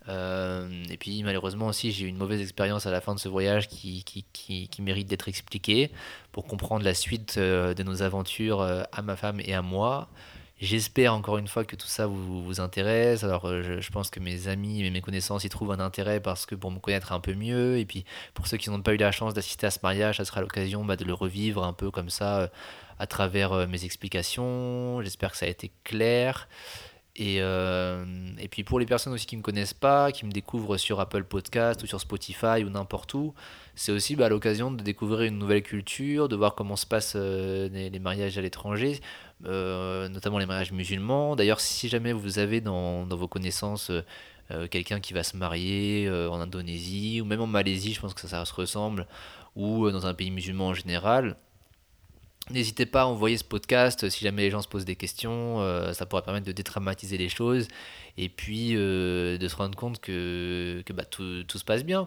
et 0.09 0.97
puis 0.99 1.23
malheureusement 1.23 1.67
aussi 1.67 1.91
j'ai 1.93 2.05
eu 2.05 2.09
une 2.09 2.17
mauvaise 2.17 2.41
expérience 2.41 2.85
à 2.85 2.91
la 2.91 2.99
fin 2.99 3.15
de 3.15 3.19
ce 3.19 3.29
voyage 3.29 3.69
qui 3.69 4.03
mérite 4.79 5.07
d'être 5.07 5.29
expliquée 5.29 5.91
pour 6.33 6.45
comprendre 6.45 6.83
la 6.83 6.93
suite 6.93 7.39
de 7.39 7.83
nos 7.83 8.01
aventures 8.03 8.61
à 8.61 9.01
ma 9.01 9.15
femme 9.15 9.39
et 9.39 9.53
à 9.53 9.61
moi. 9.61 10.09
J'espère 10.62 11.15
encore 11.15 11.39
une 11.39 11.47
fois 11.47 11.65
que 11.65 11.76
tout 11.76 11.88
ça 11.88 12.06
vous, 12.06 12.62
intéresse. 12.62 13.24
Alors, 13.24 13.45
euh, 13.45 13.82
je, 13.82 13.89
pense 13.89 14.12
que 14.12 14.19
mes 14.19 14.47
amis 14.47 14.86
et 14.86 14.91
mes 14.91 15.02
connaissances 15.02 15.43
y 15.43 15.50
trouvent 15.50 15.71
un 15.71 15.80
intérêt 15.80 16.19
parce 16.19 16.45
que 16.45 16.54
pour 16.54 16.69
me 16.69 16.78
connaître 16.78 17.13
un 17.13 17.19
peu 17.19 17.34
mieux, 17.34 17.80
et 17.80 17.86
puis 17.86 18.06
pour 18.36 18.45
ceux 18.45 18.58
qui 18.58 18.69
n'ont 18.69 18.80
pas 18.80 18.93
eu 18.93 18.97
la 18.97 19.12
chance 19.12 19.34
d'assister 19.34 19.65
à 19.65 19.71
ce 19.71 19.80
mariage, 19.82 20.17
ça 20.17 20.26
sera 20.26 20.39
l'occasion 20.39 20.86
bah, 20.86 20.97
de 20.97 21.04
le 21.04 21.15
revivre 21.15 21.63
un 21.63 21.74
peu 21.74 21.89
comme 21.89 22.12
ça 22.12 22.41
euh, 22.41 22.47
à 23.00 23.08
travers 23.08 23.54
euh, 23.54 23.65
mes 23.65 23.86
explications. 23.86 25.02
J'espère 25.02 25.32
que 25.32 25.38
ça 25.38 25.47
a 25.47 25.50
été 25.50 25.71
clair. 25.84 26.47
Et, 27.17 27.38
et 27.39 28.47
puis 28.50 28.63
pour 28.63 28.80
les 28.80 28.86
personnes 28.86 29.12
aussi 29.12 29.26
qui 29.26 29.36
ne 29.36 29.41
me 29.41 29.43
connaissent 29.43 29.74
pas, 29.74 30.13
qui 30.13 30.26
me 30.26 30.32
découvrent 30.32 30.78
sur 30.78 31.02
Apple 31.02 31.26
Podcast 31.26 31.84
ou 31.84 31.86
sur 31.86 32.00
Spotify 32.00 32.63
ou 32.63 32.69
n'importe 32.69 33.13
où, 33.13 33.34
c'est 33.76 33.91
aussi 33.91 34.15
bah, 34.15 34.30
l'occasion 34.30 34.71
de 34.71 34.82
découvrir 34.82 35.24
une 35.24 35.38
nouvelle 35.38 35.62
culture, 35.62 36.30
de 36.30 36.38
voir 36.38 36.56
comment 36.56 36.78
se 36.78 36.86
passent 36.86 37.17
les, 37.17 38.00
mariages 38.00 38.38
à 38.38 38.41
l'étranger. 38.41 39.02
Euh, 39.45 40.08
notamment 40.10 40.38
les 40.38 40.45
mariages 40.45 40.71
musulmans. 40.71 41.36
D'ailleurs, 41.36 41.60
si 41.60 41.89
jamais 41.89 42.13
vous 42.13 42.38
avez 42.38 42.62
dans, 42.62 43.06
vos 43.06 43.27
connaissances 43.27 43.89
euh, 43.89 44.01
euh, 44.51 44.67
quelqu'un 44.67 44.99
qui 44.99 45.13
va 45.13 45.23
se 45.23 45.36
marier 45.36 46.10
en 46.10 46.39
Indonésie 46.39 47.21
ou 47.21 47.25
même 47.25 47.41
en 47.41 47.47
Malaisie, 47.47 47.93
je 47.93 48.01
pense 48.01 48.13
que 48.13 48.27
ça, 48.27 48.45
se 48.45 48.54
ressemble, 48.54 49.08
ou 49.56 49.89
dans 49.89 50.06
un 50.06 50.13
pays 50.13 50.32
musulman 50.32 50.67
en 50.67 50.73
général, 50.73 51.38
N'hésitez 52.49 52.88
pas 52.88 53.04
à 53.04 53.06
envoyer 53.06 53.38
ce 53.38 53.43
podcast 53.45 54.10
si 54.10 54.25
jamais 54.25 54.41
les 54.41 54.49
gens 54.49 54.62
se 54.62 54.67
posent 54.67 54.84
des 54.84 54.97
questions, 54.97 55.60
ça 55.93 56.06
pourrait 56.06 56.23
permettre 56.23 56.47
de 56.47 56.51
détraumatiser 56.51 57.15
les 57.17 57.30
choses 57.30 57.67
et 58.17 58.27
puis 58.27 58.73
de 58.73 59.47
se 59.47 59.56
rendre 59.56 59.77
compte 59.77 60.01
que, 60.01 60.84
bah, 60.91 61.06
tout, 61.06 61.45
se 61.47 61.63
passe 61.63 61.86
bien. 61.86 62.06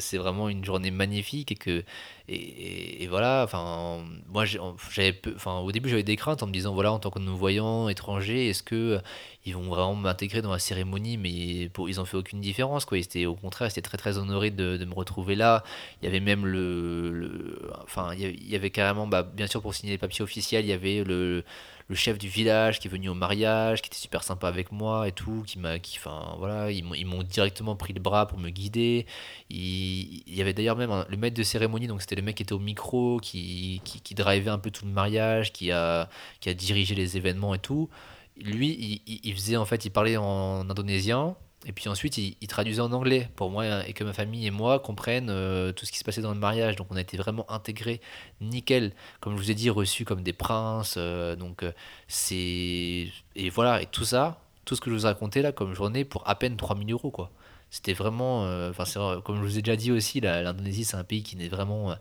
C'est 0.00 0.16
vraiment 0.16 0.48
une 0.48 0.64
journée 0.64 0.90
magnifique 0.90 1.52
et 1.52 1.56
que 1.56 1.84
et, 2.32 3.08
voilà, 3.08 3.42
enfin, 3.42 4.04
moi, 4.28 4.44
j'avais, 4.44 5.20
enfin, 5.34 5.58
au 5.58 5.72
début, 5.72 5.88
j'avais 5.88 6.04
des 6.04 6.14
craintes 6.14 6.44
en 6.44 6.46
me 6.46 6.52
disant, 6.52 6.72
voilà, 6.74 6.92
en 6.92 7.00
tant 7.00 7.10
que 7.10 7.18
nous 7.18 7.36
voyants 7.36 7.88
étrangers, 7.88 8.48
est-ce 8.48 8.62
que 8.62 8.74
euh, 8.76 8.98
ils 9.44 9.52
vont 9.54 9.68
vraiment 9.68 9.96
m'intégrer 9.96 10.40
dans 10.40 10.52
la 10.52 10.60
cérémonie? 10.60 11.16
Mais 11.16 11.30
ils 11.32 12.00
ont 12.00 12.04
fait 12.04 12.16
aucune 12.16 12.40
différence, 12.40 12.84
quoi. 12.84 12.98
Ils 12.98 13.26
au 13.26 13.34
contraire, 13.34 13.66
ils 13.68 13.72
étaient 13.72 13.80
très, 13.80 13.98
très 13.98 14.16
honorés 14.18 14.52
de, 14.52 14.76
de, 14.76 14.84
me 14.84 14.94
retrouver 14.94 15.34
là. 15.34 15.64
Il 16.00 16.04
y 16.04 16.08
avait 16.08 16.20
même 16.20 16.46
le, 16.46 17.68
enfin, 17.82 18.14
il 18.16 18.48
y 18.48 18.54
avait 18.54 18.70
carrément, 18.70 19.08
bah, 19.08 19.24
bien 19.24 19.48
sûr, 19.48 19.60
pour 19.60 19.74
signer 19.74 19.94
les 19.94 19.98
papiers 19.98 20.22
officiels, 20.22 20.64
il 20.64 20.68
y 20.68 20.72
avait 20.72 21.02
le 21.02 21.42
le 21.90 21.96
chef 21.96 22.18
du 22.18 22.28
village 22.28 22.78
qui 22.78 22.86
est 22.86 22.90
venu 22.90 23.08
au 23.08 23.14
mariage, 23.14 23.82
qui 23.82 23.88
était 23.88 23.96
super 23.96 24.22
sympa 24.22 24.46
avec 24.46 24.70
moi 24.70 25.08
et 25.08 25.12
tout, 25.12 25.42
qui 25.44 25.58
m'a, 25.58 25.80
qui, 25.80 25.98
enfin 25.98 26.36
voilà, 26.38 26.70
ils 26.70 26.84
m'ont 26.84 27.24
directement 27.24 27.74
pris 27.74 27.92
le 27.92 28.00
bras 28.00 28.28
pour 28.28 28.38
me 28.38 28.48
guider. 28.48 29.06
Il, 29.50 30.22
y 30.28 30.40
avait 30.40 30.52
d'ailleurs 30.52 30.76
même 30.76 31.04
le 31.08 31.16
maître 31.16 31.36
de 31.36 31.42
cérémonie, 31.42 31.88
donc 31.88 32.00
c'était 32.00 32.14
le 32.14 32.22
mec 32.22 32.36
qui 32.36 32.44
était 32.44 32.52
au 32.52 32.60
micro, 32.60 33.18
qui, 33.18 33.80
qui, 33.84 34.00
qui 34.00 34.14
drivait 34.14 34.50
un 34.50 34.60
peu 34.60 34.70
tout 34.70 34.86
le 34.86 34.92
mariage, 34.92 35.52
qui 35.52 35.72
a, 35.72 36.08
qui 36.38 36.48
a 36.48 36.54
dirigé 36.54 36.94
les 36.94 37.16
événements 37.16 37.54
et 37.54 37.58
tout. 37.58 37.90
Lui, 38.36 39.02
il, 39.08 39.20
il 39.24 39.34
faisait 39.34 39.56
en 39.56 39.64
fait, 39.64 39.84
il 39.84 39.90
parlait 39.90 40.16
en 40.16 40.70
indonésien, 40.70 41.34
et 41.66 41.72
puis 41.72 41.90
ensuite, 41.90 42.16
il, 42.16 42.46
traduisait 42.46 42.80
en 42.80 42.92
anglais 42.92 43.28
pour 43.36 43.50
moi 43.50 43.86
et 43.86 43.92
que 43.92 44.02
ma 44.02 44.14
famille 44.14 44.46
et 44.46 44.50
moi 44.50 44.78
comprennent 44.78 45.28
euh, 45.28 45.72
tout 45.72 45.84
ce 45.84 45.92
qui 45.92 45.98
se 45.98 46.04
passait 46.04 46.22
dans 46.22 46.32
le 46.32 46.38
mariage. 46.38 46.76
Donc 46.76 46.86
on 46.90 46.96
a 46.96 47.00
été 47.02 47.18
vraiment 47.18 47.50
intégrés, 47.50 48.00
nickel. 48.40 48.94
Comme 49.20 49.36
je 49.36 49.42
vous 49.42 49.50
ai 49.50 49.54
dit, 49.54 49.68
reçus 49.68 50.06
comme 50.06 50.22
des 50.22 50.32
princes. 50.32 50.94
Euh, 50.96 51.36
donc 51.36 51.62
euh, 51.62 51.72
c'est. 52.08 53.08
Et 53.36 53.50
voilà, 53.52 53.82
et 53.82 53.86
tout 53.86 54.04
ça, 54.04 54.40
tout 54.64 54.74
ce 54.74 54.80
que 54.80 54.88
je 54.88 54.94
vous 54.94 55.04
ai 55.04 55.08
raconté 55.08 55.42
là 55.42 55.52
comme 55.52 55.74
journée 55.74 56.06
pour 56.06 56.26
à 56.26 56.34
peine 56.34 56.56
3000 56.56 56.90
euros 56.92 57.10
quoi. 57.10 57.30
C'était 57.70 57.92
vraiment. 57.92 58.44
Enfin, 58.70 59.20
comme 59.20 59.36
je 59.36 59.42
vous 59.42 59.58
ai 59.58 59.62
déjà 59.62 59.76
dit 59.76 59.92
aussi, 59.92 60.20
l'Indonésie 60.20 60.84
c'est 60.84 60.96
un 60.96 61.04
pays 61.04 61.22
qui 61.22 61.36
n'est 61.36 61.48
vraiment 61.48 61.94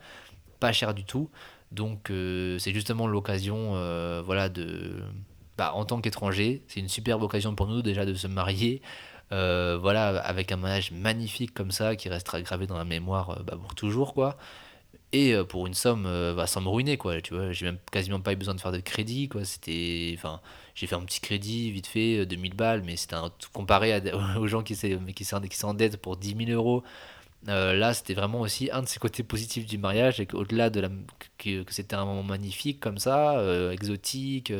pas 0.59 0.71
cher 0.71 0.93
du 0.93 1.03
tout. 1.03 1.29
Donc 1.71 2.07
c'est 2.07 2.73
justement 2.73 3.07
l'occasion 3.07 3.73
voilà, 4.23 4.49
de. 4.49 5.03
Bah, 5.57 5.73
en 5.75 5.83
tant 5.83 5.99
qu'étranger, 5.99 6.63
c'est 6.69 6.79
une 6.79 6.87
superbe 6.87 7.21
occasion 7.21 7.53
pour 7.53 7.67
nous 7.67 7.81
déjà 7.81 8.05
de 8.05 8.13
se 8.13 8.27
marier, 8.27 8.81
euh, 9.31 9.77
voilà, 9.79 10.17
avec 10.19 10.51
un 10.51 10.57
mariage 10.57 10.91
magnifique 10.91 11.53
comme 11.53 11.71
ça 11.71 11.95
qui 11.95 12.09
restera 12.09 12.41
gravé 12.41 12.65
dans 12.67 12.77
la 12.77 12.85
mémoire 12.85 13.31
euh, 13.31 13.43
bah, 13.43 13.57
pour 13.61 13.75
toujours, 13.75 14.13
quoi. 14.13 14.37
Et 15.13 15.33
euh, 15.33 15.43
pour 15.43 15.67
une 15.67 15.73
somme, 15.73 16.03
bah, 16.35 16.47
sans 16.47 16.61
me 16.61 16.69
ruiner, 16.69 16.97
quoi. 16.97 17.21
Tu 17.21 17.35
vois, 17.35 17.51
j'ai 17.51 17.65
même 17.65 17.79
quasiment 17.91 18.19
pas 18.21 18.33
eu 18.33 18.35
besoin 18.35 18.55
de 18.55 18.61
faire 18.61 18.71
de 18.71 18.79
crédit, 18.79 19.29
quoi. 19.29 19.45
C'était, 19.45 20.13
enfin, 20.17 20.41
j'ai 20.75 20.87
fait 20.87 20.95
un 20.95 21.03
petit 21.05 21.21
crédit 21.21 21.71
vite 21.71 21.87
fait, 21.87 22.25
2000 22.25 22.55
balles, 22.55 22.83
mais 22.83 22.95
c'était 22.97 23.17
comparé 23.53 23.93
à, 23.93 24.01
aux 24.39 24.47
gens 24.47 24.63
qui 24.63 24.75
s'endettent 24.75 25.97
pour 25.97 26.17
10 26.17 26.35
000 26.47 26.51
euros. 26.51 26.83
là, 27.47 27.93
c'était 27.93 28.13
vraiment 28.15 28.41
aussi 28.41 28.69
un 28.71 28.81
de 28.83 28.87
ces 28.87 28.99
côtés 28.99 29.23
positifs 29.23 29.65
du 29.65 29.77
mariage, 29.77 30.19
et 30.19 30.25
qu'au-delà 30.25 30.69
de 30.69 30.81
la, 30.81 30.89
que 31.37 31.63
c'était 31.69 31.95
un 31.95 32.05
moment 32.05 32.23
magnifique 32.23 32.79
comme 32.79 32.97
ça, 32.97 33.41
exotique. 33.71 34.53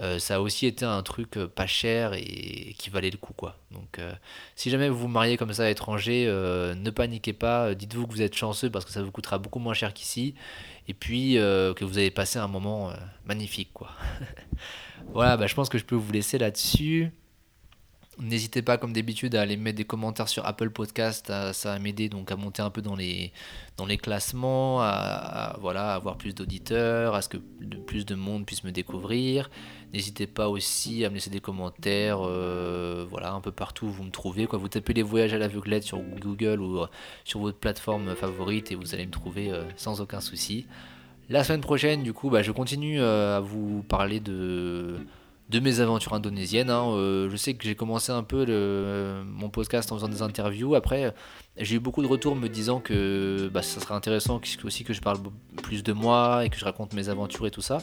Euh, 0.00 0.18
ça 0.20 0.36
a 0.36 0.40
aussi 0.40 0.66
été 0.66 0.84
un 0.84 1.02
truc 1.02 1.36
euh, 1.36 1.48
pas 1.48 1.66
cher 1.66 2.12
et 2.14 2.74
qui 2.78 2.88
valait 2.88 3.10
le 3.10 3.16
coup 3.16 3.32
quoi. 3.32 3.56
Donc 3.72 3.98
euh, 3.98 4.12
si 4.54 4.70
jamais 4.70 4.88
vous 4.88 4.98
vous 4.98 5.08
mariez 5.08 5.36
comme 5.36 5.52
ça 5.52 5.64
à 5.64 5.66
l'étranger, 5.66 6.26
ne 6.26 6.90
paniquez 6.90 7.32
pas, 7.32 7.74
dites-vous 7.74 8.06
que 8.06 8.12
vous 8.12 8.22
êtes 8.22 8.36
chanceux 8.36 8.70
parce 8.70 8.84
que 8.84 8.92
ça 8.92 9.02
vous 9.02 9.10
coûtera 9.10 9.38
beaucoup 9.38 9.58
moins 9.58 9.74
cher 9.74 9.92
qu'ici 9.92 10.34
et 10.86 10.94
puis 10.94 11.34
que 11.34 11.84
vous 11.84 11.98
avez 11.98 12.10
passé 12.10 12.38
un 12.38 12.48
moment 12.48 12.92
magnifique 13.24 13.70
quoi. 13.72 13.90
voilà, 15.12 15.36
bah, 15.36 15.46
je 15.46 15.54
pense 15.54 15.68
que 15.68 15.78
je 15.78 15.84
peux 15.84 15.96
vous 15.96 16.12
laisser 16.12 16.38
là-dessus. 16.38 17.12
N'hésitez 18.20 18.62
pas, 18.62 18.78
comme 18.78 18.92
d'habitude, 18.92 19.36
à 19.36 19.42
aller 19.42 19.56
mettre 19.56 19.76
des 19.76 19.84
commentaires 19.84 20.28
sur 20.28 20.44
Apple 20.44 20.70
Podcast. 20.70 21.26
Ça 21.52 21.72
va 21.72 21.78
m'aider 21.78 22.08
donc 22.08 22.32
à 22.32 22.36
monter 22.36 22.62
un 22.62 22.70
peu 22.70 22.82
dans 22.82 22.96
les, 22.96 23.32
dans 23.76 23.86
les 23.86 23.96
classements, 23.96 24.80
à, 24.80 25.56
voilà, 25.60 25.94
avoir 25.94 26.18
plus 26.18 26.34
d'auditeurs, 26.34 27.14
à 27.14 27.22
ce 27.22 27.28
que 27.28 27.36
plus 27.86 28.04
de 28.04 28.16
monde 28.16 28.44
puisse 28.44 28.64
me 28.64 28.72
découvrir. 28.72 29.50
N'hésitez 29.94 30.26
pas 30.26 30.48
aussi 30.48 31.04
à 31.04 31.10
me 31.10 31.14
laisser 31.14 31.30
des 31.30 31.40
commentaires, 31.40 32.18
euh, 32.22 33.06
voilà, 33.08 33.32
un 33.32 33.40
peu 33.40 33.52
partout 33.52 33.86
où 33.86 33.90
vous 33.90 34.04
me 34.04 34.10
trouvez. 34.10 34.46
Quoi. 34.46 34.58
Vous 34.58 34.68
tapez 34.68 34.92
les 34.92 35.02
voyages 35.02 35.32
à 35.32 35.38
l'aveuglette 35.38 35.84
sur 35.84 35.98
Google 36.00 36.60
ou 36.60 36.82
euh, 36.82 36.86
sur 37.24 37.40
votre 37.40 37.58
plateforme 37.58 38.16
favorite 38.16 38.72
et 38.72 38.74
vous 38.74 38.94
allez 38.94 39.06
me 39.06 39.12
trouver 39.12 39.50
euh, 39.50 39.62
sans 39.76 40.00
aucun 40.00 40.20
souci. 40.20 40.66
La 41.30 41.44
semaine 41.44 41.60
prochaine, 41.60 42.02
du 42.02 42.12
coup, 42.12 42.30
bah, 42.30 42.42
je 42.42 42.50
continue 42.50 43.00
à 43.00 43.38
vous 43.40 43.82
parler 43.82 44.18
de 44.18 44.96
de 45.48 45.60
mes 45.60 45.80
aventures 45.80 46.14
indonésiennes. 46.14 46.70
Hein. 46.70 46.90
Euh, 46.90 47.28
je 47.30 47.36
sais 47.36 47.54
que 47.54 47.64
j'ai 47.64 47.74
commencé 47.74 48.12
un 48.12 48.22
peu 48.22 48.44
mon 49.24 49.48
podcast 49.48 49.90
en 49.92 49.96
faisant 49.96 50.08
des 50.08 50.22
interviews. 50.22 50.74
Après, 50.74 51.14
j'ai 51.60 51.76
eu 51.76 51.80
beaucoup 51.80 52.02
de 52.02 52.06
retours 52.06 52.36
me 52.36 52.48
disant 52.48 52.80
que 52.80 53.50
bah, 53.52 53.62
ça 53.62 53.80
serait 53.80 53.94
intéressant 53.94 54.40
aussi 54.64 54.84
que 54.84 54.92
je 54.92 55.00
parle 55.00 55.18
plus 55.62 55.82
de 55.82 55.92
moi 55.92 56.44
et 56.44 56.50
que 56.50 56.56
je 56.58 56.64
raconte 56.64 56.92
mes 56.94 57.08
aventures 57.08 57.46
et 57.46 57.50
tout 57.50 57.60
ça. 57.60 57.78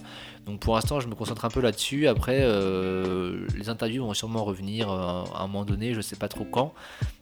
Donc 0.45 0.59
pour 0.59 0.76
l'instant, 0.76 0.99
je 0.99 1.07
me 1.07 1.15
concentre 1.15 1.45
un 1.45 1.49
peu 1.49 1.59
là-dessus. 1.59 2.07
Après, 2.07 2.39
euh, 2.41 3.47
les 3.57 3.69
interviews 3.69 4.05
vont 4.05 4.13
sûrement 4.13 4.43
revenir 4.43 4.91
euh, 4.91 5.23
à 5.34 5.43
un 5.43 5.47
moment 5.47 5.65
donné, 5.65 5.93
je 5.93 6.01
sais 6.01 6.15
pas 6.15 6.28
trop 6.28 6.45
quand. 6.45 6.73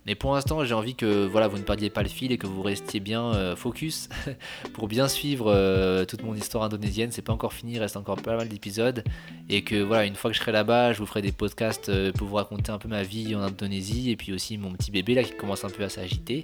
Mais 0.06 0.16
pour 0.16 0.34
l'instant, 0.34 0.66
j'ai 0.66 0.74
envie 0.74 0.96
que 0.96 1.26
voilà, 1.26 1.48
vous 1.48 1.58
ne 1.58 1.64
perdiez 1.64 1.90
pas 1.90 2.04
le 2.04 2.10
fil 2.10 2.34
et 2.34 2.38
que 2.38 2.46
vous 2.46 2.62
restiez 2.62 3.00
bien 3.00 3.34
euh, 3.34 3.56
focus 3.56 4.10
pour 4.74 4.90
bien 4.90 5.08
suivre 5.08 6.04
toute 6.06 6.24
mon 6.24 6.36
histoire 6.36 6.66
indonésienne. 6.66 7.12
C'est 7.12 7.22
pas 7.22 7.32
encore 7.32 7.54
fini, 7.54 7.74
il 7.74 7.80
reste 7.80 7.96
encore 7.96 8.22
pas 8.22 8.36
mal 8.36 8.50
d'épisodes. 8.50 9.04
Et 9.50 9.64
que 9.64 9.82
voilà, 9.82 10.06
une 10.06 10.16
fois 10.16 10.30
que 10.30 10.36
je 10.36 10.42
serai 10.42 10.52
là-bas, 10.52 10.92
je 10.92 11.00
vous 11.00 11.06
ferai 11.06 11.22
des 11.22 11.32
podcasts 11.32 12.12
pour 12.12 12.28
vous 12.28 12.36
raconter 12.36 12.72
un 12.72 12.78
peu 12.78 12.90
ma 12.90 13.04
vie 13.04 13.34
en 13.36 13.42
Indonésie 13.42 14.12
et 14.12 14.18
puis 14.18 14.34
aussi 14.34 14.58
mon 14.58 14.74
petit 14.74 14.92
bébé 14.92 15.16
là 15.16 15.24
qui 15.24 15.32
commence 15.32 15.64
un 15.64 15.70
peu 15.70 15.84
à 15.84 15.90
s'agiter. 15.90 16.43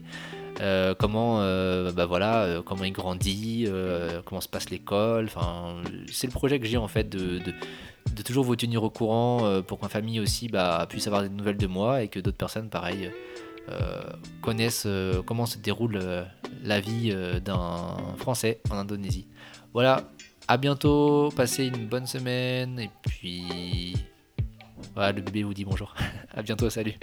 Euh, 0.62 0.94
comment, 0.94 1.42
euh, 1.42 1.92
bah 1.92 2.06
voilà, 2.06 2.44
euh, 2.44 2.62
comment 2.62 2.84
il 2.84 2.92
grandit, 2.92 3.68
comment 4.26 4.42
se 4.42 4.50
passe 4.50 4.70
l'école. 4.70 5.26
Enfin, 5.26 5.76
c'est 6.12 6.28
le 6.28 6.34
projet 6.34 6.60
que 6.60 6.66
j'ai 6.66 6.78
en 6.78 6.88
fait 6.88 7.10
de, 7.10 7.40
de, 7.40 8.24
toujours 8.24 8.44
vous 8.44 8.56
tenir 8.56 8.84
au 8.84 8.90
courant 8.90 9.62
pour 9.66 9.80
que 9.80 9.86
ma 9.86 9.90
famille 9.90 10.20
aussi 10.20 10.50
bah, 10.50 10.86
puisse 10.90 11.08
avoir 11.08 11.22
des 11.22 11.30
nouvelles 11.30 11.58
de 11.58 11.68
moi 11.68 12.04
et 12.04 12.08
que 12.10 12.20
d'autres 12.20 12.38
personnes, 12.38 12.70
pareil, 12.70 13.12
connaissent 14.42 14.88
comment 15.26 15.46
se 15.46 15.58
déroule 15.58 16.00
la 16.64 16.80
vie 16.80 17.16
d'un 17.44 17.96
Français 18.18 18.62
en 18.70 18.76
Indonésie. 18.76 19.28
Voilà, 19.74 20.10
à 20.48 20.58
bientôt, 20.58 21.30
passez 21.36 21.68
une 21.68 21.88
bonne 21.88 22.08
semaine 22.08 22.80
et 22.80 22.90
puis 23.04 23.96
voilà, 24.96 25.12
le 25.12 25.22
bébé 25.22 25.44
vous 25.44 25.54
dit 25.54 25.66
bonjour. 25.66 25.94
à 26.34 26.42
bientôt, 26.42 26.70
salut. 26.70 26.96